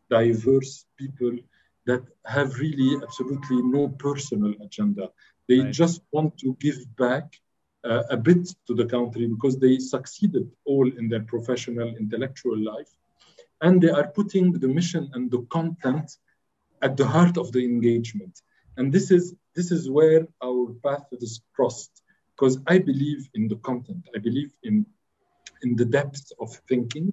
diverse 0.08 0.86
people 0.98 1.36
that 1.86 2.02
have 2.26 2.58
really 2.58 2.96
absolutely 3.02 3.62
no 3.62 3.88
personal 3.88 4.54
agenda. 4.62 5.10
They 5.48 5.60
right. 5.60 5.72
just 5.72 6.02
want 6.12 6.38
to 6.38 6.56
give 6.60 6.78
back 6.96 7.36
uh, 7.84 8.02
a 8.10 8.16
bit 8.16 8.48
to 8.66 8.74
the 8.74 8.86
country 8.86 9.26
because 9.26 9.58
they 9.58 9.78
succeeded 9.78 10.50
all 10.64 10.86
in 10.98 11.08
their 11.08 11.22
professional, 11.22 11.88
intellectual 11.96 12.58
life. 12.58 12.90
And 13.62 13.80
they 13.80 13.90
are 13.90 14.08
putting 14.08 14.52
the 14.52 14.68
mission 14.68 15.10
and 15.14 15.30
the 15.30 15.42
content 15.50 16.10
at 16.82 16.96
the 16.96 17.06
heart 17.06 17.36
of 17.36 17.52
the 17.52 17.64
engagement. 17.64 18.40
And 18.76 18.92
this 18.92 19.10
is, 19.10 19.34
this 19.54 19.70
is 19.70 19.90
where 19.90 20.26
our 20.42 20.74
path 20.84 21.06
is 21.12 21.42
crossed 21.54 22.02
because 22.34 22.58
I 22.66 22.78
believe 22.78 23.28
in 23.34 23.48
the 23.48 23.56
content. 23.56 24.08
I 24.14 24.18
believe 24.18 24.52
in 24.62 24.86
in 25.62 25.76
the 25.76 25.84
depth 25.84 26.32
of 26.40 26.54
thinking. 26.68 27.12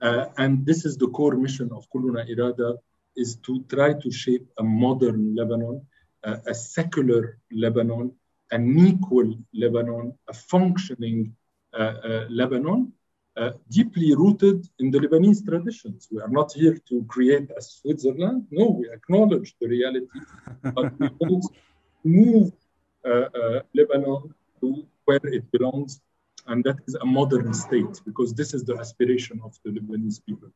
Uh, 0.00 0.26
and 0.38 0.64
this 0.64 0.84
is 0.84 0.96
the 0.96 1.08
core 1.08 1.36
mission 1.36 1.70
of 1.72 1.86
Kulluna 1.90 2.28
Irada, 2.28 2.76
is 3.16 3.36
to 3.36 3.62
try 3.68 3.92
to 3.92 4.10
shape 4.10 4.46
a 4.58 4.62
modern 4.62 5.34
Lebanon, 5.34 5.82
uh, 6.24 6.36
a 6.46 6.54
secular 6.54 7.38
Lebanon, 7.52 8.12
an 8.50 8.78
equal 8.78 9.34
Lebanon, 9.54 10.12
a 10.28 10.32
functioning 10.32 11.34
uh, 11.72 11.94
uh 12.04 12.26
Lebanon, 12.28 12.92
uh, 13.36 13.52
deeply 13.70 14.14
rooted 14.14 14.68
in 14.80 14.90
the 14.90 14.98
Lebanese 14.98 15.44
traditions. 15.46 16.08
We 16.10 16.20
are 16.20 16.28
not 16.28 16.52
here 16.52 16.76
to 16.88 17.04
create 17.04 17.48
a 17.56 17.62
Switzerland. 17.62 18.46
No, 18.50 18.66
we 18.80 18.90
acknowledge 18.90 19.54
the 19.60 19.68
reality, 19.68 20.20
but 20.74 20.92
we 20.98 21.08
want 21.20 21.44
to 21.44 21.50
move 22.04 22.52
uh, 23.04 23.60
Lebanon 23.74 24.34
to 24.60 24.86
where 25.04 25.24
it 25.24 25.50
belongs 25.52 26.00
and 26.46 26.64
that 26.64 26.76
is 26.86 26.94
a 26.96 27.06
modern 27.06 27.52
state 27.54 28.00
because 28.04 28.34
this 28.34 28.54
is 28.54 28.64
the 28.64 28.76
aspiration 28.76 29.40
of 29.44 29.56
the 29.64 29.70
Lebanese 29.70 30.20
people. 30.26 30.50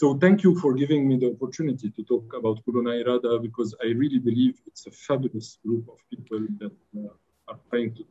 So 0.00 0.14
thank 0.14 0.44
you 0.44 0.56
for 0.60 0.74
giving 0.74 1.08
me 1.08 1.16
the 1.16 1.32
opportunity 1.32 1.90
to 1.90 2.04
talk 2.04 2.32
about 2.32 2.64
Kulluna 2.64 3.02
Irada 3.02 3.42
because 3.42 3.74
I 3.82 3.86
really 4.02 4.20
believe 4.20 4.60
it's 4.64 4.86
a 4.86 4.92
fabulous 4.92 5.58
group 5.66 5.88
of 5.88 5.98
people 6.08 6.46
that 6.60 6.70
uh, 6.96 7.08
are 7.48 7.58
trying 7.68 7.96
to. 7.96 8.04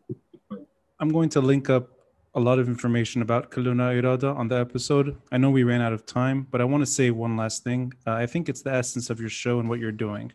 I'm 0.99 1.07
going 1.07 1.29
to 1.29 1.39
link 1.39 1.69
up 1.69 1.87
a 2.35 2.41
lot 2.41 2.59
of 2.59 2.67
information 2.67 3.21
about 3.21 3.51
Kulluna 3.51 3.87
Irada 3.97 4.35
on 4.35 4.49
the 4.49 4.57
episode. 4.57 5.15
I 5.31 5.37
know 5.37 5.49
we 5.49 5.63
ran 5.63 5.79
out 5.79 5.93
of 5.93 6.05
time, 6.05 6.45
but 6.51 6.59
I 6.59 6.65
want 6.65 6.81
to 6.81 6.85
say 6.85 7.09
one 7.09 7.37
last 7.37 7.63
thing. 7.63 7.93
Uh, 8.05 8.15
I 8.15 8.25
think 8.25 8.49
it's 8.49 8.63
the 8.63 8.73
essence 8.73 9.09
of 9.09 9.21
your 9.21 9.29
show 9.29 9.61
and 9.61 9.69
what 9.69 9.79
you're 9.79 9.99
doing. 10.07 10.33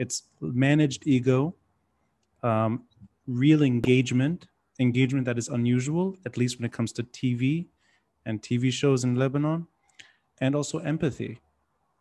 It's 0.00 0.22
managed 0.40 1.06
ego, 1.06 1.54
um, 2.42 2.84
real 3.26 3.62
engagement, 3.62 4.46
engagement 4.80 5.26
that 5.26 5.36
is 5.36 5.48
unusual, 5.48 6.16
at 6.24 6.38
least 6.38 6.58
when 6.58 6.64
it 6.64 6.72
comes 6.72 6.92
to 6.92 7.02
TV 7.02 7.66
and 8.24 8.40
TV 8.40 8.72
shows 8.72 9.04
in 9.04 9.16
Lebanon, 9.16 9.66
and 10.40 10.54
also 10.54 10.78
empathy. 10.78 11.40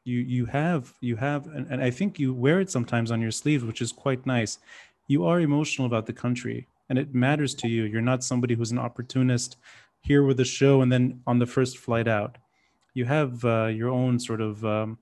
You 0.03 0.19
you 0.19 0.45
have 0.47 0.93
you 0.99 1.15
have, 1.18 1.47
and, 1.47 1.68
and 1.69 1.81
I 1.81 1.89
think 1.89 2.19
you 2.19 2.34
wear 2.34 2.60
it 2.60 2.69
sometimes 2.69 3.11
on 3.11 3.22
your 3.22 3.31
sleeve, 3.31 3.65
which 3.65 3.81
is 3.81 3.91
quite 3.91 4.26
nice. 4.26 4.60
You 5.07 5.26
are 5.26 5.39
emotional 5.39 5.88
about 5.88 6.05
the 6.05 6.14
country, 6.14 6.68
and 6.89 6.99
it 6.99 7.14
matters 7.14 7.53
to 7.55 7.68
you. 7.68 7.84
You're 7.84 8.01
not 8.01 8.23
somebody 8.23 8.55
who's 8.55 8.72
an 8.72 8.80
opportunist 8.80 9.57
here 10.01 10.23
with 10.23 10.38
the 10.38 10.45
show 10.45 10.81
and 10.81 10.91
then 10.91 11.22
on 11.26 11.39
the 11.39 11.45
first 11.45 11.77
flight 11.77 12.07
out. 12.07 12.38
You 12.93 13.05
have 13.05 13.43
uh, 13.45 13.68
your 13.68 13.89
own 13.89 14.19
sort 14.19 14.41
of 14.41 14.64
um, 14.65 14.97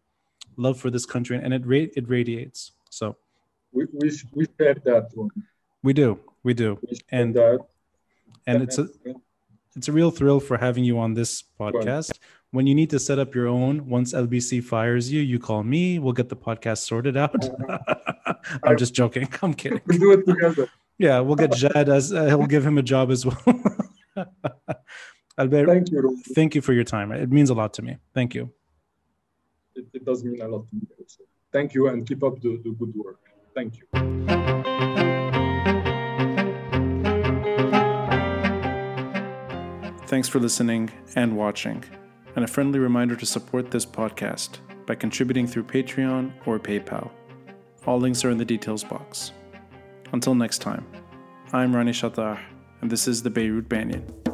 love 0.55 0.79
for 0.79 0.89
this 0.91 1.05
country, 1.05 1.37
and 1.37 1.53
it 1.53 1.65
ra- 1.65 1.91
it 1.95 2.07
radiates. 2.07 2.71
So 2.89 3.17
we 3.71 3.85
we, 3.93 4.11
we 4.33 4.45
share 4.59 4.75
that 4.85 5.09
one. 5.15 5.29
We 5.83 5.93
do, 5.93 6.19
we 6.43 6.53
do, 6.53 6.79
and 7.09 7.33
that. 7.33 7.59
and 8.45 8.61
it's 8.61 8.77
a 8.77 8.87
it's 9.75 9.87
a 9.87 9.91
real 9.91 10.11
thrill 10.11 10.39
for 10.39 10.57
having 10.57 10.83
you 10.83 10.99
on 10.99 11.13
this 11.15 11.43
podcast. 11.59 12.17
When 12.51 12.67
you 12.67 12.75
need 12.75 12.89
to 12.89 12.99
set 12.99 13.17
up 13.17 13.33
your 13.33 13.47
own, 13.47 13.87
once 13.87 14.13
LBC 14.13 14.61
fires 14.61 15.09
you, 15.09 15.21
you 15.21 15.39
call 15.39 15.63
me. 15.63 15.99
We'll 15.99 16.11
get 16.11 16.27
the 16.27 16.35
podcast 16.35 16.79
sorted 16.79 17.15
out. 17.15 17.33
I'm 18.63 18.77
just 18.77 18.93
joking. 18.93 19.29
I'm 19.41 19.53
kidding. 19.53 19.79
We'll 19.87 19.99
do 19.99 20.11
it 20.11 20.25
together. 20.25 20.69
Yeah, 20.97 21.19
we'll 21.21 21.35
get 21.35 21.51
Jad 21.53 21.89
as 21.89 22.13
uh, 22.13 22.25
he'll 22.27 22.45
give 22.45 22.63
him 22.63 22.77
a 22.77 22.83
job 22.83 23.09
as 23.09 23.25
well. 23.25 23.41
Albert, 25.35 25.65
thank 25.65 25.89
you. 25.89 26.21
Thank 26.35 26.53
you 26.53 26.61
for 26.61 26.73
your 26.73 26.83
time. 26.83 27.11
It 27.11 27.31
means 27.31 27.49
a 27.49 27.55
lot 27.55 27.73
to 27.75 27.81
me. 27.81 27.97
Thank 28.13 28.35
you. 28.35 28.51
It, 29.73 29.87
it 29.95 30.05
does 30.05 30.23
mean 30.23 30.39
a 30.43 30.47
lot 30.47 30.69
to 30.69 30.75
me 30.75 30.81
also. 30.99 31.23
Thank 31.51 31.73
you 31.73 31.87
and 31.87 32.07
keep 32.07 32.23
up 32.23 32.39
the, 32.39 32.61
the 32.63 32.75
good 32.77 32.93
work. 32.93 33.17
Thank 33.55 33.79
you. 33.79 33.87
Thanks 40.05 40.27
for 40.27 40.39
listening 40.39 40.91
and 41.15 41.35
watching, 41.35 41.83
and 42.35 42.45
a 42.45 42.47
friendly 42.47 42.79
reminder 42.79 43.15
to 43.15 43.25
support 43.25 43.71
this 43.71 43.85
podcast 43.85 44.59
by 44.85 44.95
contributing 44.95 45.47
through 45.47 45.63
Patreon 45.63 46.31
or 46.45 46.59
PayPal. 46.59 47.11
All 47.85 47.99
links 47.99 48.23
are 48.23 48.29
in 48.29 48.37
the 48.37 48.45
details 48.45 48.83
box. 48.83 49.31
Until 50.11 50.35
next 50.35 50.59
time, 50.59 50.85
I'm 51.53 51.75
Ronnie 51.75 51.91
Chatah, 51.91 52.39
and 52.81 52.89
this 52.89 53.07
is 53.07 53.23
the 53.23 53.29
Beirut 53.29 53.67
Banyan. 53.67 54.30